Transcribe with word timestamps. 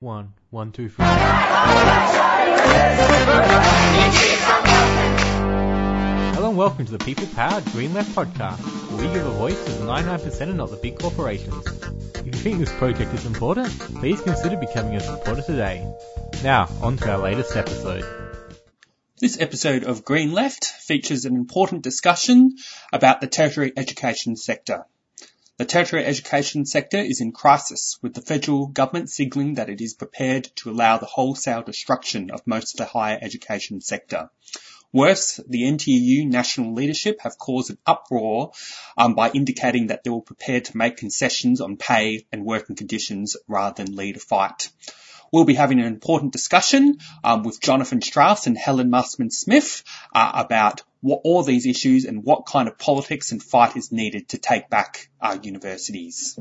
One, 0.00 0.34
one, 0.50 0.72
two, 0.72 0.90
three. 0.90 1.06
Hello 6.34 6.50
and 6.50 6.58
welcome 6.58 6.84
to 6.84 6.92
the 6.92 7.02
People 7.02 7.26
Powered 7.28 7.64
Green 7.72 7.94
Left 7.94 8.14
podcast, 8.14 8.58
where 8.90 9.06
we 9.06 9.14
give 9.14 9.24
a 9.24 9.30
voice 9.30 9.64
to 9.64 9.72
the 9.72 9.86
99% 9.86 10.40
and 10.42 10.58
not 10.58 10.68
the 10.68 10.76
big 10.76 10.98
corporations. 10.98 11.66
If 12.14 12.26
you 12.26 12.32
think 12.32 12.58
this 12.58 12.72
project 12.74 13.14
is 13.14 13.24
important, 13.24 13.70
please 13.78 14.20
consider 14.20 14.58
becoming 14.58 14.96
a 14.96 15.00
supporter 15.00 15.40
today. 15.40 15.90
Now, 16.44 16.68
on 16.82 16.98
to 16.98 17.12
our 17.12 17.18
latest 17.18 17.56
episode. 17.56 18.04
This 19.18 19.40
episode 19.40 19.84
of 19.84 20.04
Green 20.04 20.32
Left 20.32 20.66
features 20.66 21.24
an 21.24 21.36
important 21.36 21.80
discussion 21.80 22.56
about 22.92 23.22
the 23.22 23.28
tertiary 23.28 23.72
education 23.74 24.36
sector. 24.36 24.84
The 25.58 25.64
tertiary 25.64 26.04
education 26.04 26.66
sector 26.66 26.98
is 26.98 27.22
in 27.22 27.32
crisis, 27.32 27.98
with 28.02 28.12
the 28.12 28.20
federal 28.20 28.66
government 28.66 29.08
signalling 29.08 29.54
that 29.54 29.70
it 29.70 29.80
is 29.80 29.94
prepared 29.94 30.50
to 30.56 30.70
allow 30.70 30.98
the 30.98 31.06
wholesale 31.06 31.62
destruction 31.62 32.30
of 32.30 32.46
most 32.46 32.74
of 32.74 32.78
the 32.78 32.84
higher 32.84 33.18
education 33.22 33.80
sector. 33.80 34.28
Worse, 34.92 35.40
the 35.48 35.62
NTU 35.62 36.28
national 36.28 36.74
leadership 36.74 37.20
have 37.22 37.38
caused 37.38 37.70
an 37.70 37.78
uproar 37.86 38.52
um, 38.98 39.14
by 39.14 39.30
indicating 39.30 39.86
that 39.86 40.04
they 40.04 40.10
were 40.10 40.20
prepared 40.20 40.66
to 40.66 40.76
make 40.76 40.98
concessions 40.98 41.62
on 41.62 41.78
pay 41.78 42.26
and 42.30 42.44
working 42.44 42.76
conditions 42.76 43.34
rather 43.48 43.82
than 43.82 43.96
lead 43.96 44.16
a 44.16 44.20
fight. 44.20 44.68
We'll 45.32 45.44
be 45.44 45.54
having 45.54 45.80
an 45.80 45.86
important 45.86 46.32
discussion 46.32 46.98
um, 47.24 47.42
with 47.42 47.60
Jonathan 47.60 48.00
Strauss 48.00 48.46
and 48.46 48.56
Helen 48.56 48.90
Masterman 48.90 49.30
Smith 49.30 49.82
uh, 50.14 50.32
about 50.34 50.82
what, 51.00 51.20
all 51.24 51.42
these 51.42 51.66
issues 51.66 52.04
and 52.04 52.24
what 52.24 52.46
kind 52.46 52.68
of 52.68 52.78
politics 52.78 53.32
and 53.32 53.42
fight 53.42 53.76
is 53.76 53.92
needed 53.92 54.28
to 54.30 54.38
take 54.38 54.68
back 54.68 55.08
our 55.20 55.36
universities. 55.36 56.38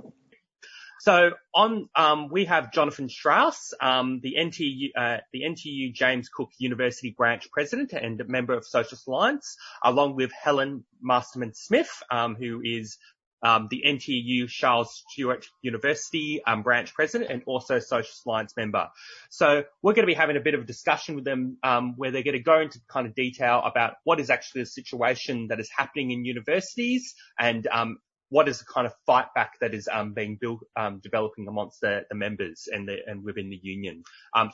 So 1.05 1.34
on, 1.53 1.88
um, 1.95 2.30
we 2.30 2.45
have 2.45 2.71
Jonathan 2.71 3.09
Strauss, 3.09 3.75
um, 3.80 4.21
the 4.23 4.38
NTU, 4.39 4.89
uh, 4.97 5.17
the 5.31 5.44
NTU 5.44 5.94
James 5.94 6.30
Cook 6.30 6.49
University 6.58 7.13
branch 7.16 7.52
president 7.52 7.94
and 7.94 8.19
member 8.28 8.53
of 8.53 8.66
Socialist 8.66 9.08
Alliance, 9.08 9.56
along 9.83 10.16
with 10.16 10.31
Helen 10.31 10.83
Masterman 11.00 11.53
Smith, 11.53 12.02
um, 12.09 12.33
who 12.33 12.59
is 12.63 12.97
um, 13.45 13.67
the 13.69 13.83
NTU 13.85 14.49
Charles 14.49 15.03
Sturt 15.07 15.45
University 15.61 16.41
um, 16.45 16.63
branch 16.63 16.95
president 16.95 17.29
and 17.29 17.43
also 17.45 17.77
social 17.77 18.11
science 18.11 18.53
member. 18.57 18.89
So 19.29 19.63
we're 19.83 19.93
going 19.93 20.07
to 20.07 20.11
be 20.11 20.15
having 20.15 20.35
a 20.35 20.39
bit 20.39 20.55
of 20.55 20.61
a 20.61 20.65
discussion 20.65 21.13
with 21.13 21.25
them 21.25 21.57
um, 21.63 21.93
where 21.95 22.09
they're 22.09 22.23
going 22.23 22.38
to 22.38 22.43
go 22.43 22.59
into 22.59 22.79
kind 22.89 23.05
of 23.05 23.13
detail 23.13 23.61
about 23.63 23.93
what 24.03 24.19
is 24.19 24.31
actually 24.31 24.63
the 24.63 24.67
situation 24.67 25.49
that 25.49 25.59
is 25.59 25.69
happening 25.75 26.09
in 26.09 26.25
universities 26.25 27.13
and 27.38 27.67
um, 27.67 27.97
what 28.29 28.49
is 28.49 28.57
the 28.59 28.66
kind 28.66 28.88
of 28.88 28.93
fight 29.05 29.27
back 29.35 29.53
that 29.61 29.75
is 29.75 29.88
um, 29.91 30.13
being 30.13 30.39
built, 30.41 30.61
um, 30.75 30.99
developing 31.03 31.47
amongst 31.47 31.81
the, 31.81 32.01
the 32.09 32.16
members 32.16 32.67
and, 32.71 32.89
the, 32.89 32.97
and 33.05 33.23
within 33.23 33.51
the 33.51 33.59
union. 33.61 34.03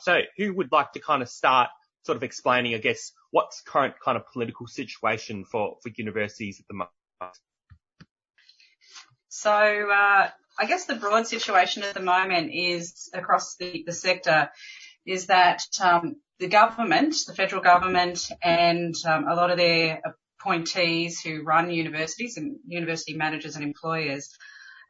so 0.00 0.20
who 0.36 0.52
would 0.52 0.70
like 0.70 0.92
to 0.92 1.00
kind 1.00 1.22
of 1.22 1.30
start 1.30 1.70
sort 2.04 2.16
of 2.16 2.22
explaining, 2.22 2.74
I 2.74 2.78
guess, 2.78 3.12
what's 3.30 3.62
current 3.62 3.94
kind 4.04 4.18
of 4.18 4.24
political 4.30 4.66
situation 4.66 5.46
for, 5.50 5.76
for 5.82 5.90
universities 5.96 6.60
at 6.60 6.66
the 6.68 6.74
moment? 6.74 6.90
So 9.34 9.50
uh, 9.50 10.28
I 10.58 10.66
guess 10.66 10.84
the 10.84 10.94
broad 10.94 11.26
situation 11.26 11.82
at 11.82 11.94
the 11.94 12.02
moment 12.02 12.52
is 12.52 13.08
across 13.14 13.56
the, 13.56 13.82
sector 13.88 14.50
is 15.06 15.28
that 15.28 15.62
um, 15.82 16.16
the 16.38 16.48
government, 16.48 17.14
the 17.26 17.34
federal 17.34 17.62
government, 17.62 18.30
and 18.42 18.94
um, 19.06 19.26
a 19.26 19.34
lot 19.34 19.50
of 19.50 19.56
their 19.56 20.02
appointees 20.38 21.22
who 21.22 21.44
run 21.44 21.70
universities 21.70 22.36
and 22.36 22.58
university 22.66 23.14
managers 23.14 23.56
and 23.56 23.64
employers 23.64 24.28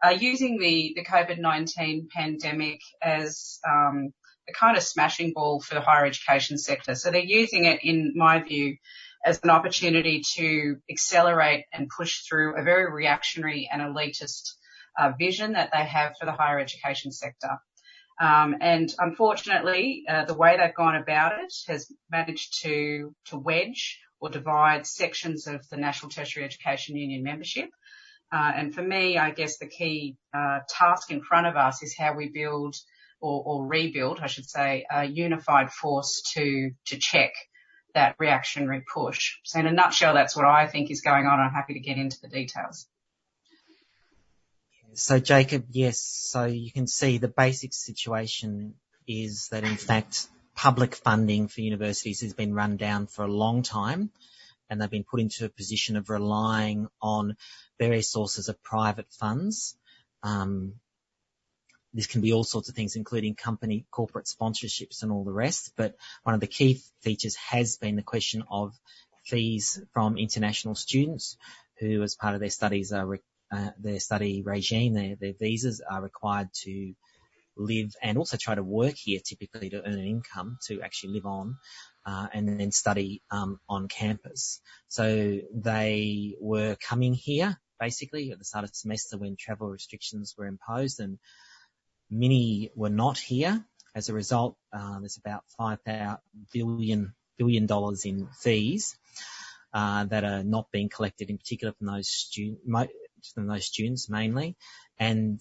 are 0.02 0.12
using 0.12 0.58
the, 0.58 0.92
the 0.96 1.04
COVID-19 1.04 2.08
pandemic 2.08 2.80
as 3.00 3.60
um, 3.64 4.12
a 4.48 4.52
kind 4.52 4.76
of 4.76 4.82
smashing 4.82 5.32
ball 5.32 5.60
for 5.60 5.76
the 5.76 5.80
higher 5.80 6.04
education 6.04 6.58
sector. 6.58 6.96
So 6.96 7.12
they're 7.12 7.20
using 7.20 7.66
it, 7.66 7.84
in 7.84 8.14
my 8.16 8.42
view, 8.42 8.76
as 9.24 9.40
an 9.42 9.50
opportunity 9.50 10.22
to 10.34 10.76
accelerate 10.90 11.64
and 11.72 11.88
push 11.88 12.22
through 12.22 12.56
a 12.56 12.62
very 12.62 12.90
reactionary 12.90 13.68
and 13.72 13.80
elitist 13.80 14.54
uh, 14.98 15.12
vision 15.18 15.52
that 15.52 15.70
they 15.72 15.84
have 15.84 16.14
for 16.18 16.26
the 16.26 16.32
higher 16.32 16.58
education 16.58 17.12
sector. 17.12 17.58
Um, 18.20 18.56
and 18.60 18.92
unfortunately, 18.98 20.04
uh, 20.08 20.24
the 20.24 20.34
way 20.34 20.56
they've 20.56 20.74
gone 20.74 20.96
about 20.96 21.32
it 21.40 21.52
has 21.68 21.90
managed 22.10 22.62
to 22.62 23.14
to 23.26 23.38
wedge 23.38 23.98
or 24.20 24.28
divide 24.28 24.86
sections 24.86 25.46
of 25.46 25.68
the 25.70 25.76
National 25.76 26.10
Tertiary 26.10 26.44
Education 26.44 26.96
Union 26.96 27.22
membership. 27.22 27.70
Uh, 28.30 28.52
and 28.54 28.74
for 28.74 28.82
me, 28.82 29.18
I 29.18 29.30
guess 29.30 29.58
the 29.58 29.66
key 29.66 30.16
task 30.68 31.10
in 31.10 31.22
front 31.22 31.46
of 31.46 31.56
us 31.56 31.82
is 31.82 31.96
how 31.98 32.14
we 32.14 32.28
build 32.28 32.76
or, 33.20 33.42
or 33.44 33.66
rebuild, 33.66 34.20
I 34.20 34.26
should 34.26 34.48
say, 34.48 34.86
a 34.90 35.04
unified 35.04 35.70
force 35.70 36.22
to 36.34 36.70
to 36.86 36.98
check 36.98 37.32
that 37.94 38.16
reactionary 38.18 38.82
push. 38.92 39.38
So 39.44 39.60
in 39.60 39.66
a 39.66 39.72
nutshell, 39.72 40.14
that's 40.14 40.36
what 40.36 40.46
I 40.46 40.66
think 40.66 40.90
is 40.90 41.00
going 41.00 41.26
on. 41.26 41.40
I'm 41.40 41.52
happy 41.52 41.74
to 41.74 41.80
get 41.80 41.98
into 41.98 42.20
the 42.20 42.28
details. 42.28 42.86
So 44.94 45.18
Jacob, 45.18 45.66
yes, 45.70 46.00
so 46.00 46.44
you 46.44 46.70
can 46.70 46.86
see 46.86 47.18
the 47.18 47.28
basic 47.28 47.72
situation 47.72 48.74
is 49.08 49.48
that 49.50 49.64
in 49.64 49.76
fact 49.76 50.28
public 50.54 50.94
funding 50.94 51.48
for 51.48 51.62
universities 51.62 52.20
has 52.20 52.34
been 52.34 52.54
run 52.54 52.76
down 52.76 53.06
for 53.06 53.24
a 53.24 53.32
long 53.32 53.62
time 53.62 54.10
and 54.68 54.80
they've 54.80 54.90
been 54.90 55.04
put 55.04 55.20
into 55.20 55.44
a 55.44 55.48
position 55.48 55.96
of 55.96 56.10
relying 56.10 56.88
on 57.00 57.36
various 57.78 58.10
sources 58.10 58.48
of 58.48 58.62
private 58.62 59.10
funds. 59.10 59.76
Um, 60.22 60.74
this 61.94 62.06
can 62.06 62.20
be 62.20 62.32
all 62.32 62.44
sorts 62.44 62.68
of 62.68 62.74
things, 62.74 62.96
including 62.96 63.34
company 63.34 63.86
corporate 63.90 64.26
sponsorships 64.26 65.02
and 65.02 65.12
all 65.12 65.24
the 65.24 65.32
rest. 65.32 65.72
But 65.76 65.96
one 66.22 66.34
of 66.34 66.40
the 66.40 66.46
key 66.46 66.80
features 67.00 67.36
has 67.36 67.76
been 67.76 67.96
the 67.96 68.02
question 68.02 68.44
of 68.50 68.74
fees 69.24 69.80
from 69.92 70.16
international 70.16 70.74
students 70.74 71.36
who, 71.78 72.02
as 72.02 72.14
part 72.14 72.34
of 72.34 72.40
their 72.40 72.50
studies, 72.50 72.92
are 72.92 73.18
uh, 73.52 73.70
their 73.78 74.00
study 74.00 74.42
regime, 74.42 74.94
their, 74.94 75.16
their 75.16 75.34
visas 75.38 75.82
are 75.88 76.02
required 76.02 76.48
to 76.64 76.94
live 77.56 77.94
and 78.02 78.16
also 78.16 78.38
try 78.38 78.54
to 78.54 78.62
work 78.62 78.94
here, 78.96 79.20
typically 79.22 79.68
to 79.70 79.82
earn 79.84 79.92
an 79.92 80.06
income 80.06 80.58
to 80.66 80.80
actually 80.80 81.14
live 81.14 81.26
on. 81.26 81.56
Uh, 82.04 82.26
and 82.34 82.58
then 82.58 82.72
study 82.72 83.22
um, 83.30 83.60
on 83.68 83.86
campus. 83.86 84.60
So 84.88 85.38
they 85.54 86.34
were 86.40 86.74
coming 86.74 87.14
here 87.14 87.56
basically 87.78 88.32
at 88.32 88.38
the 88.38 88.44
start 88.44 88.64
of 88.64 88.70
the 88.70 88.76
semester 88.76 89.18
when 89.18 89.36
travel 89.36 89.68
restrictions 89.68 90.34
were 90.36 90.46
imposed, 90.46 90.98
and 90.98 91.20
Many 92.12 92.70
were 92.76 92.90
not 92.90 93.18
here. 93.18 93.64
As 93.94 94.10
a 94.10 94.14
result, 94.14 94.56
uh, 94.70 95.00
there's 95.00 95.16
about 95.16 95.44
five 95.56 95.78
billion 96.52 97.14
billion 97.38 97.66
dollars 97.66 98.04
in 98.04 98.28
fees 98.38 98.96
uh, 99.72 100.04
that 100.04 100.22
are 100.22 100.44
not 100.44 100.70
being 100.70 100.90
collected, 100.90 101.30
in 101.30 101.38
particular 101.38 101.72
from 101.72 101.86
those 101.86 102.08
student 102.08 102.60
from 103.34 103.46
those 103.46 103.64
students 103.64 104.10
mainly. 104.10 104.56
And 104.98 105.40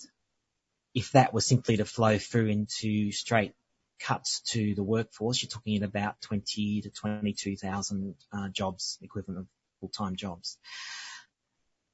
if 0.93 1.11
that 1.11 1.33
was 1.33 1.45
simply 1.45 1.77
to 1.77 1.85
flow 1.85 2.17
through 2.17 2.47
into 2.47 3.11
straight 3.11 3.53
cuts 3.99 4.41
to 4.51 4.73
the 4.73 4.83
workforce, 4.83 5.43
you're 5.43 5.49
talking 5.49 5.75
at 5.75 5.83
about 5.83 6.21
20 6.21 6.81
to 6.83 6.89
22,000 6.89 8.15
uh, 8.31 8.49
jobs, 8.49 8.97
equivalent 9.01 9.41
of 9.41 9.47
full-time 9.81 10.15
jobs. 10.15 10.57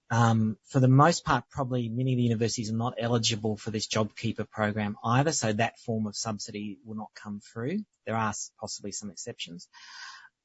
Um, 0.09 0.57
for 0.69 0.79
the 0.79 0.87
most 0.87 1.25
part, 1.25 1.43
probably 1.49 1.89
many 1.89 2.13
of 2.13 2.17
the 2.17 2.23
universities 2.23 2.71
are 2.71 2.75
not 2.75 2.95
eligible 2.97 3.57
for 3.57 3.71
this 3.71 3.87
JobKeeper 3.87 4.49
program 4.49 4.95
either, 5.03 5.33
so 5.33 5.51
that 5.53 5.79
form 5.79 6.07
of 6.07 6.15
subsidy 6.15 6.77
will 6.85 6.95
not 6.95 7.09
come 7.13 7.41
through. 7.41 7.83
There 8.05 8.15
are 8.15 8.33
possibly 8.59 8.91
some 8.91 9.09
exceptions. 9.09 9.67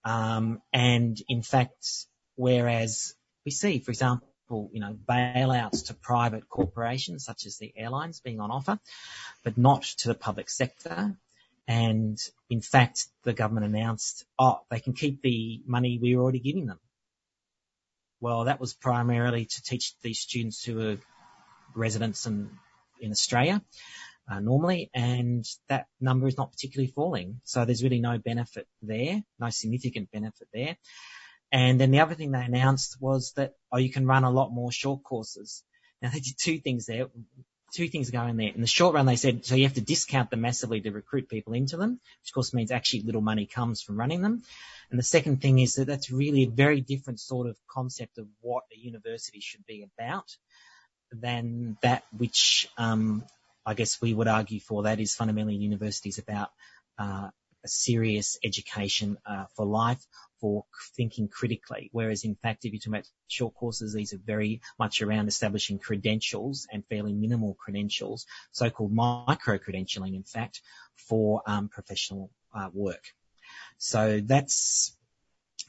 Um, 0.05 0.61
and 0.73 1.17
in 1.28 1.43
fact, 1.43 1.87
whereas 2.34 3.15
we 3.45 3.53
see, 3.53 3.78
for 3.78 3.93
example, 3.93 4.28
you 4.73 4.81
know, 4.81 4.97
bailouts 5.09 5.87
to 5.87 5.94
private 5.94 6.49
corporations 6.49 7.25
such 7.25 7.47
as 7.47 7.59
the 7.59 7.73
airlines 7.77 8.21
being 8.21 8.41
on 8.41 8.50
offer, 8.50 8.79
but 9.44 9.56
not 9.56 9.83
to 9.99 10.09
the 10.09 10.15
public 10.15 10.50
sector. 10.50 11.17
And 11.69 12.19
in 12.50 12.61
fact, 12.61 13.06
the 13.23 13.32
government 13.32 13.67
announced, 13.67 14.25
oh, 14.38 14.61
they 14.70 14.81
can 14.81 14.93
keep 14.93 15.23
the 15.23 15.62
money 15.67 15.99
we 16.03 16.17
were 16.17 16.23
already 16.23 16.41
giving 16.41 16.67
them. 16.67 16.81
Well, 18.23 18.45
that 18.45 18.61
was 18.61 18.73
primarily 18.73 19.47
to 19.47 19.63
teach 19.65 19.97
these 20.01 20.21
students 20.21 20.63
who 20.63 20.91
are 20.91 20.97
residents 21.75 22.25
in, 22.25 22.51
in 23.01 23.11
Australia 23.11 23.61
uh, 24.31 24.39
normally, 24.39 24.91
and 24.95 25.45
that 25.69 25.87
number 26.01 26.29
is 26.29 26.37
not 26.37 26.53
particularly 26.53 26.93
falling. 26.93 27.41
So 27.43 27.65
there's 27.65 27.83
really 27.83 27.99
no 27.99 28.19
benefit 28.19 28.69
there, 28.81 29.25
no 29.41 29.51
significant 29.51 30.13
benefit 30.13 30.47
there. 30.55 30.77
And 31.51 31.81
then 31.81 31.91
the 31.91 31.99
other 31.99 32.15
thing 32.15 32.31
they 32.31 32.45
announced 32.45 32.97
was 33.01 33.33
that, 33.33 33.55
oh, 33.73 33.79
you 33.79 33.91
can 33.91 34.07
run 34.07 34.23
a 34.23 34.31
lot 34.31 34.53
more 34.53 34.71
short 34.71 35.03
courses. 35.03 35.65
Now 36.01 36.11
they 36.13 36.21
did 36.21 36.37
two 36.41 36.61
things 36.61 36.87
there 36.87 37.09
two 37.73 37.89
things 37.89 38.11
going 38.11 38.37
there. 38.37 38.53
In 38.55 38.61
the 38.61 38.67
short 38.67 38.95
run, 38.95 39.07
they 39.07 39.17
said, 39.17 39.45
so 39.45 39.55
you 39.55 39.65
have 39.65 39.75
to 39.75 39.81
discount 39.81 40.31
them 40.31 40.43
massively 40.43 40.81
to 40.83 40.91
recruit 40.91 41.29
people 41.29 41.55
into 41.55 41.77
them, 41.77 42.01
which 42.21 42.31
of 42.31 42.35
course 42.35 42.55
means 42.55 42.71
actually 42.71 43.03
little 43.03 43.21
money 43.21 43.47
comes 43.47 43.83
from 43.83 43.99
running 43.99 44.23
them. 44.23 44.43
And 44.91 44.99
the 44.99 45.05
second 45.05 45.41
thing 45.41 45.59
is 45.59 45.75
that 45.77 45.87
that's 45.87 46.11
really 46.11 46.45
a 46.45 46.51
very 46.51 46.81
different 46.81 47.19
sort 47.19 47.47
of 47.49 47.57
concept 47.69 48.19
of 48.19 48.27
what 48.41 48.65
a 48.73 48.79
university 48.79 49.41
should 49.41 49.65
be 49.67 49.87
about 49.97 50.37
than 51.11 51.77
that 51.83 52.05
which 52.17 52.69
um, 52.79 53.25
I 53.65 53.75
guess 53.75 54.01
we 54.01 54.15
would 54.15 54.29
argue 54.29 54.61
for 54.61 54.85
that 54.85 55.01
is 55.01 55.15
fundamentally 55.15 55.57
universities 55.57 56.19
about 56.19 56.51
uh, 56.99 57.29
a 57.64 57.69
serious 57.69 58.38
education 58.43 59.19
uh, 59.26 59.44
for 59.55 59.64
life, 59.64 60.05
for 60.41 60.64
thinking 60.97 61.29
critically. 61.29 61.88
Whereas 61.93 62.25
in 62.25 62.35
fact, 62.35 62.64
if 62.64 62.73
you're 62.73 62.81
talking 62.81 62.94
about 62.94 63.09
short 63.29 63.55
courses, 63.55 63.94
these 63.94 64.12
are 64.12 64.20
very 64.25 64.61
much 64.79 65.00
around 65.00 65.29
establishing 65.29 65.79
credentials 65.79 66.67
and 66.73 66.85
fairly 66.87 67.12
minimal 67.12 67.55
credentials, 67.55 68.26
so-called 68.50 68.93
micro-credentialing, 68.93 70.14
in 70.17 70.25
fact, 70.25 70.61
for 70.97 71.43
um, 71.47 71.69
professional 71.69 72.31
uh, 72.55 72.70
work. 72.73 73.05
So 73.79 74.20
that's 74.20 74.97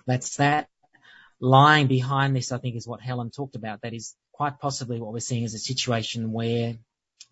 that's 0.06 0.38
that. 0.38 0.70
Lying 1.40 1.88
behind 1.88 2.36
this, 2.36 2.52
I 2.52 2.58
think, 2.58 2.76
is 2.76 2.88
what 2.88 3.02
Helen 3.02 3.30
talked 3.30 3.56
about. 3.56 3.82
That 3.82 3.94
is 3.94 4.16
quite 4.32 4.60
possibly 4.60 5.00
what 5.00 5.14
we're 5.14 5.20
seeing 5.20 5.44
as 5.44 5.54
a 5.54 5.60
situation 5.60 6.32
where 6.32 6.76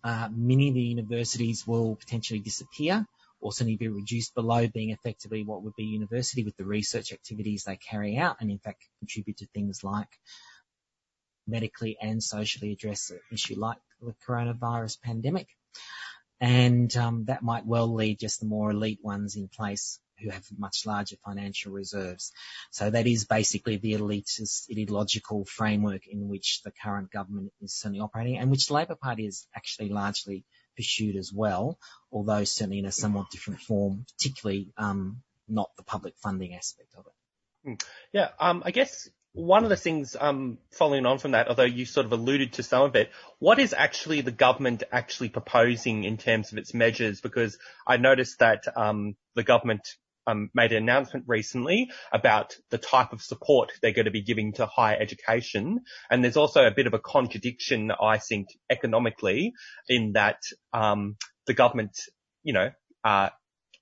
uh, 0.04 0.28
many 0.30 0.68
of 0.68 0.74
the 0.74 0.82
universities 0.82 1.66
will 1.66 1.96
potentially 1.96 2.40
disappear 2.40 3.06
or 3.42 3.52
certainly 3.52 3.76
be 3.76 3.88
reduced 3.88 4.34
below 4.34 4.66
being 4.68 4.90
effectively 4.90 5.42
what 5.42 5.62
would 5.62 5.74
be 5.76 5.84
university 5.84 6.44
with 6.44 6.56
the 6.56 6.64
research 6.64 7.12
activities 7.12 7.64
they 7.64 7.76
carry 7.76 8.16
out 8.16 8.36
and 8.40 8.50
in 8.50 8.58
fact 8.58 8.84
contribute 9.00 9.36
to 9.36 9.46
things 9.46 9.84
like 9.84 10.08
medically 11.46 11.96
and 12.00 12.22
socially 12.22 12.72
address 12.72 13.10
an 13.10 13.20
issue 13.32 13.58
like 13.58 13.78
the 14.00 14.14
coronavirus 14.26 15.00
pandemic. 15.02 15.48
And 16.40 16.94
um, 16.96 17.26
that 17.26 17.42
might 17.42 17.66
well 17.66 17.94
lead 17.94 18.18
just 18.18 18.40
the 18.40 18.46
more 18.46 18.70
elite 18.70 19.00
ones 19.02 19.36
in 19.36 19.48
place 19.48 20.00
who 20.20 20.30
have 20.30 20.44
much 20.56 20.82
larger 20.86 21.16
financial 21.24 21.72
reserves. 21.72 22.32
So 22.70 22.90
that 22.90 23.06
is 23.06 23.24
basically 23.24 23.76
the 23.76 23.94
elitist 23.94 24.70
ideological 24.70 25.44
framework 25.44 26.02
in 26.08 26.28
which 26.28 26.60
the 26.64 26.72
current 26.72 27.10
government 27.10 27.52
is 27.60 27.74
certainly 27.74 28.00
operating 28.00 28.38
and 28.38 28.50
which 28.50 28.66
the 28.66 28.74
Labor 28.74 28.96
Party 28.96 29.26
is 29.26 29.46
actually 29.54 29.88
largely 29.88 30.44
pursued 30.76 31.16
as 31.16 31.32
well, 31.32 31.78
although 32.10 32.44
certainly 32.44 32.78
in 32.78 32.86
a 32.86 32.92
somewhat 32.92 33.30
different 33.30 33.60
form, 33.60 34.04
particularly 34.16 34.72
um, 34.76 35.22
not 35.48 35.70
the 35.76 35.82
public 35.82 36.14
funding 36.22 36.54
aspect 36.54 36.94
of 36.96 37.06
it. 37.06 37.68
Hmm. 37.68 37.74
Yeah, 38.12 38.28
um, 38.40 38.62
I 38.64 38.70
guess 38.70 39.08
one 39.34 39.64
of 39.64 39.70
the 39.70 39.76
things 39.76 40.14
um, 40.18 40.58
following 40.72 41.06
on 41.06 41.18
from 41.18 41.30
that, 41.30 41.48
although 41.48 41.62
you 41.62 41.86
sort 41.86 42.06
of 42.06 42.12
alluded 42.12 42.54
to 42.54 42.62
some 42.62 42.82
of 42.82 42.96
it, 42.96 43.10
what 43.38 43.58
is 43.58 43.74
actually 43.76 44.20
the 44.20 44.30
government 44.30 44.82
actually 44.92 45.30
proposing 45.30 46.04
in 46.04 46.18
terms 46.18 46.52
of 46.52 46.58
its 46.58 46.74
measures? 46.74 47.20
Because 47.20 47.58
I 47.86 47.96
noticed 47.96 48.40
that 48.40 48.64
um, 48.76 49.16
the 49.34 49.42
government 49.42 49.88
um, 50.26 50.50
made 50.54 50.72
an 50.72 50.82
announcement 50.82 51.24
recently 51.28 51.90
about 52.12 52.56
the 52.70 52.78
type 52.78 53.12
of 53.12 53.22
support 53.22 53.72
they're 53.80 53.92
going 53.92 54.06
to 54.06 54.10
be 54.10 54.22
giving 54.22 54.52
to 54.54 54.66
higher 54.66 54.96
education. 54.98 55.80
And 56.10 56.22
there's 56.22 56.36
also 56.36 56.66
a 56.66 56.70
bit 56.70 56.86
of 56.86 56.94
a 56.94 56.98
contradiction, 56.98 57.90
I 57.90 58.18
think, 58.18 58.48
economically 58.70 59.52
in 59.88 60.12
that, 60.12 60.38
um, 60.72 61.16
the 61.46 61.54
government, 61.54 61.98
you 62.42 62.52
know, 62.52 62.70
uh, 63.04 63.30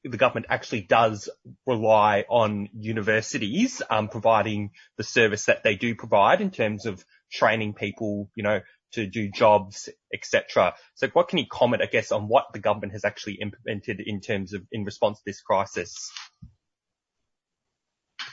the 0.03 0.17
government 0.17 0.47
actually 0.49 0.83
does 0.83 1.29
rely 1.67 2.25
on 2.29 2.69
universities, 2.73 3.83
um, 3.91 4.09
providing 4.09 4.71
the 4.97 5.05
service 5.05 5.45
that 5.45 5.63
they 5.63 5.77
do 5.77 5.95
provide 5.95 6.41
in 6.41 6.51
terms 6.51 6.87
of 6.87 7.05
training 7.31 7.75
people, 7.75 8.31
you 8.35 8.43
know, 8.43 8.61
to 8.93 9.07
do 9.07 9.31
jobs, 9.31 9.89
etc. 10.13 10.75
So 10.95 11.09
what 11.09 11.29
can 11.29 11.39
you 11.39 11.47
comment, 11.51 11.83
I 11.83 11.87
guess, 11.87 12.13
on 12.13 12.29
what 12.29 12.47
the 12.53 12.59
government 12.59 12.93
has 12.93 13.05
actually 13.05 13.35
implemented 13.35 14.01
in 14.05 14.21
terms 14.21 14.53
of 14.53 14.63
in 14.73 14.85
response 14.85 15.19
to 15.19 15.23
this 15.27 15.41
crisis? 15.41 16.11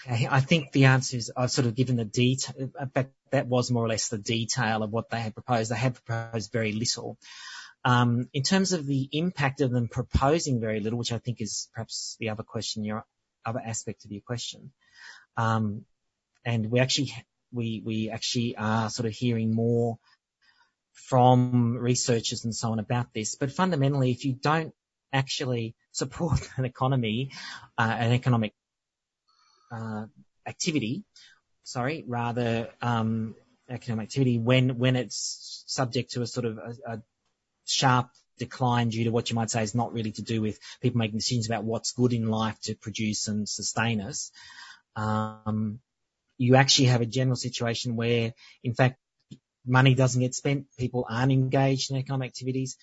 I 0.09 0.39
think 0.39 0.71
the 0.71 0.85
answer 0.85 1.17
is 1.17 1.31
I've 1.35 1.51
sort 1.51 1.67
of 1.67 1.75
given 1.75 1.97
the 1.97 2.05
detail. 2.05 2.55
In 2.57 2.89
fact, 2.89 3.11
that 3.31 3.47
was 3.47 3.69
more 3.69 3.83
or 3.83 3.89
less 3.89 4.07
the 4.07 4.17
detail 4.17 4.83
of 4.83 4.91
what 4.91 5.09
they 5.09 5.19
had 5.19 5.33
proposed. 5.33 5.69
They 5.69 5.75
had 5.75 5.95
proposed 5.95 6.51
very 6.51 6.71
little. 6.71 7.17
Um, 7.83 8.29
in 8.33 8.43
terms 8.43 8.73
of 8.73 8.85
the 8.85 9.09
impact 9.11 9.61
of 9.61 9.71
them 9.71 9.87
proposing 9.87 10.59
very 10.59 10.79
little, 10.79 10.99
which 10.99 11.11
I 11.11 11.19
think 11.19 11.41
is 11.41 11.69
perhaps 11.73 12.15
the 12.19 12.29
other 12.29 12.43
question, 12.43 12.83
your 12.83 13.05
other 13.45 13.61
aspect 13.63 14.05
of 14.05 14.11
your 14.11 14.21
question, 14.25 14.71
um, 15.35 15.85
and 16.45 16.71
we 16.71 16.79
actually 16.79 17.13
we 17.51 17.81
we 17.85 18.09
actually 18.09 18.55
are 18.57 18.89
sort 18.89 19.07
of 19.07 19.13
hearing 19.13 19.53
more 19.53 19.99
from 20.93 21.77
researchers 21.77 22.43
and 22.45 22.55
so 22.55 22.71
on 22.71 22.79
about 22.79 23.13
this. 23.13 23.35
But 23.35 23.51
fundamentally, 23.51 24.11
if 24.11 24.25
you 24.25 24.33
don't 24.33 24.73
actually 25.13 25.75
support 25.91 26.49
an 26.57 26.65
economy, 26.65 27.31
uh, 27.77 27.95
an 27.97 28.13
economic 28.13 28.53
activity, 30.45 31.03
sorry, 31.63 32.03
rather 32.07 32.69
um, 32.81 33.35
economic 33.69 34.05
activity 34.05 34.37
when 34.39 34.77
when 34.77 34.95
it's 34.95 35.63
subject 35.67 36.11
to 36.11 36.21
a 36.21 36.27
sort 36.27 36.45
of 36.45 36.57
a, 36.57 36.93
a 36.93 37.01
sharp 37.65 38.09
decline 38.37 38.89
due 38.89 39.03
to 39.05 39.09
what 39.09 39.29
you 39.29 39.35
might 39.35 39.49
say 39.49 39.63
is 39.63 39.75
not 39.75 39.93
really 39.93 40.11
to 40.11 40.21
do 40.21 40.41
with 40.41 40.59
people 40.81 40.99
making 40.99 41.17
decisions 41.17 41.47
about 41.47 41.63
what's 41.63 41.91
good 41.91 42.13
in 42.13 42.29
life 42.29 42.59
to 42.61 42.75
produce 42.75 43.27
and 43.27 43.49
sustain 43.49 43.99
us. 43.99 44.31
Um, 44.95 45.79
you 46.37 46.55
actually 46.55 46.87
have 46.87 47.01
a 47.01 47.05
general 47.05 47.35
situation 47.35 47.95
where, 47.95 48.33
in 48.63 48.73
fact, 48.73 48.99
money 49.65 49.95
doesn't 49.95 50.21
get 50.21 50.35
spent, 50.35 50.67
people 50.77 51.05
aren't 51.09 51.31
engaged 51.31 51.91
in 51.91 51.97
economic 51.97 52.27
activities, 52.27 52.77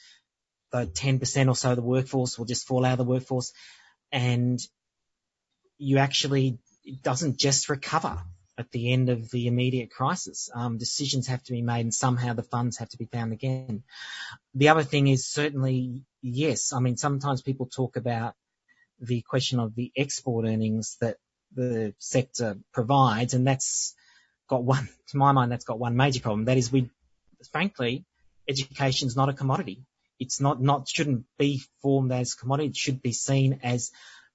the 0.72 0.86
10% 0.86 1.48
or 1.48 1.54
so 1.54 1.70
of 1.70 1.76
the 1.76 1.82
workforce 1.82 2.36
will 2.38 2.46
just 2.46 2.66
fall 2.66 2.84
out 2.84 2.92
of 2.92 2.98
the 2.98 3.04
workforce 3.04 3.52
and 4.10 4.60
you 5.78 5.98
actually, 5.98 6.58
it 6.84 7.02
doesn't 7.02 7.38
just 7.38 7.68
recover 7.68 8.18
at 8.56 8.70
the 8.70 8.92
end 8.92 9.08
of 9.08 9.30
the 9.30 9.46
immediate 9.46 9.90
crisis. 9.90 10.48
Um, 10.54 10.78
decisions 10.78 11.26
have 11.26 11.42
to 11.44 11.52
be 11.52 11.62
made 11.62 11.80
and 11.80 11.94
somehow 11.94 12.34
the 12.34 12.42
funds 12.42 12.78
have 12.78 12.88
to 12.90 12.98
be 12.98 13.06
found 13.06 13.32
again. 13.32 13.82
The 14.54 14.68
other 14.68 14.84
thing 14.84 15.08
is 15.08 15.26
certainly, 15.26 16.04
yes, 16.22 16.72
I 16.72 16.80
mean, 16.80 16.96
sometimes 16.96 17.42
people 17.42 17.66
talk 17.66 17.96
about 17.96 18.34
the 19.00 19.22
question 19.22 19.58
of 19.58 19.74
the 19.74 19.90
export 19.96 20.46
earnings 20.46 20.96
that 21.00 21.16
the 21.54 21.94
sector 21.98 22.58
provides 22.72 23.34
and 23.34 23.46
that's 23.46 23.94
got 24.48 24.62
one, 24.62 24.88
to 25.08 25.16
my 25.16 25.32
mind, 25.32 25.50
that's 25.50 25.64
got 25.64 25.78
one 25.78 25.96
major 25.96 26.20
problem. 26.20 26.44
That 26.44 26.58
is 26.58 26.70
we, 26.70 26.90
frankly, 27.50 28.04
education's 28.48 29.16
not 29.16 29.28
a 29.28 29.34
commodity. 29.34 29.84
It's 30.20 30.40
not, 30.40 30.62
not, 30.62 30.88
shouldn't 30.88 31.24
be 31.38 31.62
formed 31.82 32.12
as 32.12 32.34
commodity. 32.34 32.68
It 32.68 32.76
should 32.76 33.02
be 33.02 33.12
seen 33.12 33.60
as 33.64 33.90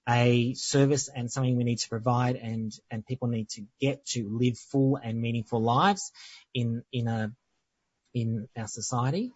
a 0.10 0.54
service 0.56 1.08
and 1.08 1.32
something 1.32 1.56
we 1.56 1.64
need 1.64 1.78
to 1.78 1.90
provide 1.90 2.36
and, 2.36 2.74
and 2.90 3.06
people 3.06 3.28
need 3.28 3.48
to 3.50 3.64
get 3.80 4.06
to 4.08 4.28
live 4.28 4.58
full 4.58 4.96
and 4.96 5.22
meaningful 5.22 5.62
lives 5.62 6.12
in, 6.54 6.84
in 6.92 7.08
a, 7.08 7.32
in 8.14 8.48
our 8.58 8.68
society. 8.68 9.32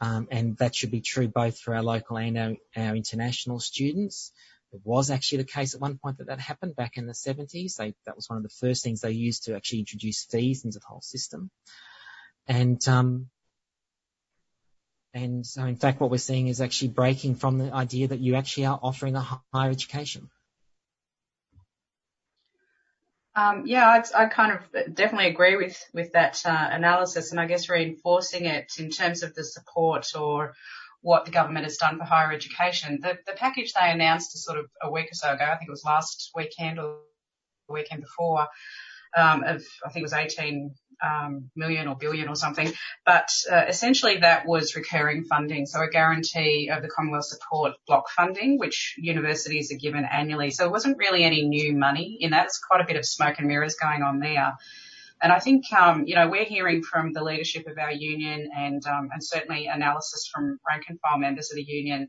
Um, 0.00 0.28
and 0.30 0.56
that 0.58 0.76
should 0.76 0.90
be 0.90 1.00
true 1.00 1.28
both 1.28 1.58
for 1.58 1.74
our 1.74 1.82
local 1.82 2.18
and 2.18 2.38
our, 2.38 2.54
our 2.76 2.94
international 2.94 3.58
students. 3.58 4.32
It 4.70 4.80
was 4.84 5.10
actually 5.10 5.38
the 5.38 5.44
case 5.44 5.74
at 5.74 5.80
one 5.80 5.96
point 5.96 6.18
that 6.18 6.26
that 6.26 6.40
happened 6.40 6.76
back 6.76 6.98
in 6.98 7.06
the 7.06 7.14
70s. 7.14 7.76
They, 7.76 7.94
that 8.04 8.14
was 8.14 8.28
one 8.28 8.36
of 8.36 8.42
the 8.42 8.54
first 8.60 8.84
things 8.84 9.00
they 9.00 9.12
used 9.12 9.44
to 9.44 9.56
actually 9.56 9.80
introduce 9.80 10.24
fees 10.24 10.64
into 10.64 10.78
the 10.78 10.86
whole 10.86 11.00
system. 11.00 11.50
And, 12.46 12.86
um, 12.86 13.28
and 15.14 15.46
so 15.46 15.64
in 15.64 15.76
fact 15.76 16.00
what 16.00 16.10
we're 16.10 16.18
seeing 16.18 16.48
is 16.48 16.60
actually 16.60 16.88
breaking 16.88 17.34
from 17.34 17.58
the 17.58 17.72
idea 17.72 18.08
that 18.08 18.20
you 18.20 18.34
actually 18.34 18.66
are 18.66 18.78
offering 18.82 19.16
a 19.16 19.20
higher 19.20 19.70
education. 19.70 20.30
Um, 23.34 23.66
yeah, 23.66 23.88
I'd, 23.88 24.12
I 24.16 24.26
kind 24.26 24.52
of 24.52 24.94
definitely 24.94 25.28
agree 25.28 25.54
with 25.54 25.78
with 25.94 26.12
that 26.12 26.42
uh, 26.44 26.68
analysis, 26.72 27.30
and 27.30 27.40
I 27.40 27.46
guess 27.46 27.68
reinforcing 27.68 28.46
it 28.46 28.72
in 28.78 28.90
terms 28.90 29.22
of 29.22 29.32
the 29.34 29.44
support 29.44 30.08
or 30.18 30.54
what 31.02 31.24
the 31.24 31.30
government 31.30 31.64
has 31.64 31.76
done 31.76 31.98
for 31.98 32.04
higher 32.04 32.32
education. 32.32 32.98
The, 33.00 33.16
the 33.26 33.34
package 33.34 33.72
they 33.72 33.92
announced 33.92 34.36
sort 34.38 34.58
of 34.58 34.66
a 34.82 34.90
week 34.90 35.12
or 35.12 35.14
so 35.14 35.32
ago, 35.32 35.44
I 35.44 35.56
think 35.56 35.68
it 35.68 35.70
was 35.70 35.84
last 35.84 36.32
weekend 36.34 36.80
or 36.80 36.96
the 37.68 37.74
weekend 37.74 38.02
before, 38.02 38.48
of 39.16 39.62
I 39.84 39.90
think 39.90 40.02
it 40.02 40.02
was 40.02 40.12
18 40.12 40.74
um, 41.02 41.50
million 41.54 41.88
or 41.88 41.96
billion 41.96 42.28
or 42.28 42.34
something. 42.34 42.72
But 43.04 43.30
uh, 43.50 43.64
essentially 43.68 44.18
that 44.18 44.46
was 44.46 44.74
recurring 44.74 45.24
funding, 45.24 45.66
so 45.66 45.80
a 45.80 45.88
guarantee 45.88 46.70
of 46.72 46.82
the 46.82 46.88
Commonwealth 46.88 47.26
support 47.26 47.74
block 47.86 48.10
funding, 48.10 48.58
which 48.58 48.94
universities 48.98 49.72
are 49.72 49.78
given 49.78 50.04
annually. 50.04 50.50
So 50.50 50.64
it 50.66 50.72
wasn't 50.72 50.98
really 50.98 51.24
any 51.24 51.46
new 51.46 51.74
money 51.74 52.18
in 52.20 52.30
that. 52.32 52.46
It's 52.46 52.58
quite 52.58 52.80
a 52.80 52.86
bit 52.86 52.96
of 52.96 53.04
smoke 53.04 53.38
and 53.38 53.48
mirrors 53.48 53.76
going 53.76 54.02
on 54.02 54.20
there. 54.20 54.54
And 55.20 55.32
I 55.32 55.40
think, 55.40 55.64
um, 55.72 56.04
you 56.06 56.14
know, 56.14 56.28
we're 56.28 56.44
hearing 56.44 56.82
from 56.82 57.12
the 57.12 57.24
leadership 57.24 57.66
of 57.66 57.76
our 57.76 57.90
union 57.90 58.50
and, 58.56 58.86
um, 58.86 59.08
and 59.12 59.22
certainly 59.22 59.66
analysis 59.66 60.30
from 60.32 60.60
rank 60.68 60.84
and 60.88 60.98
file 61.00 61.18
members 61.18 61.50
of 61.50 61.56
the 61.56 61.64
union 61.64 62.08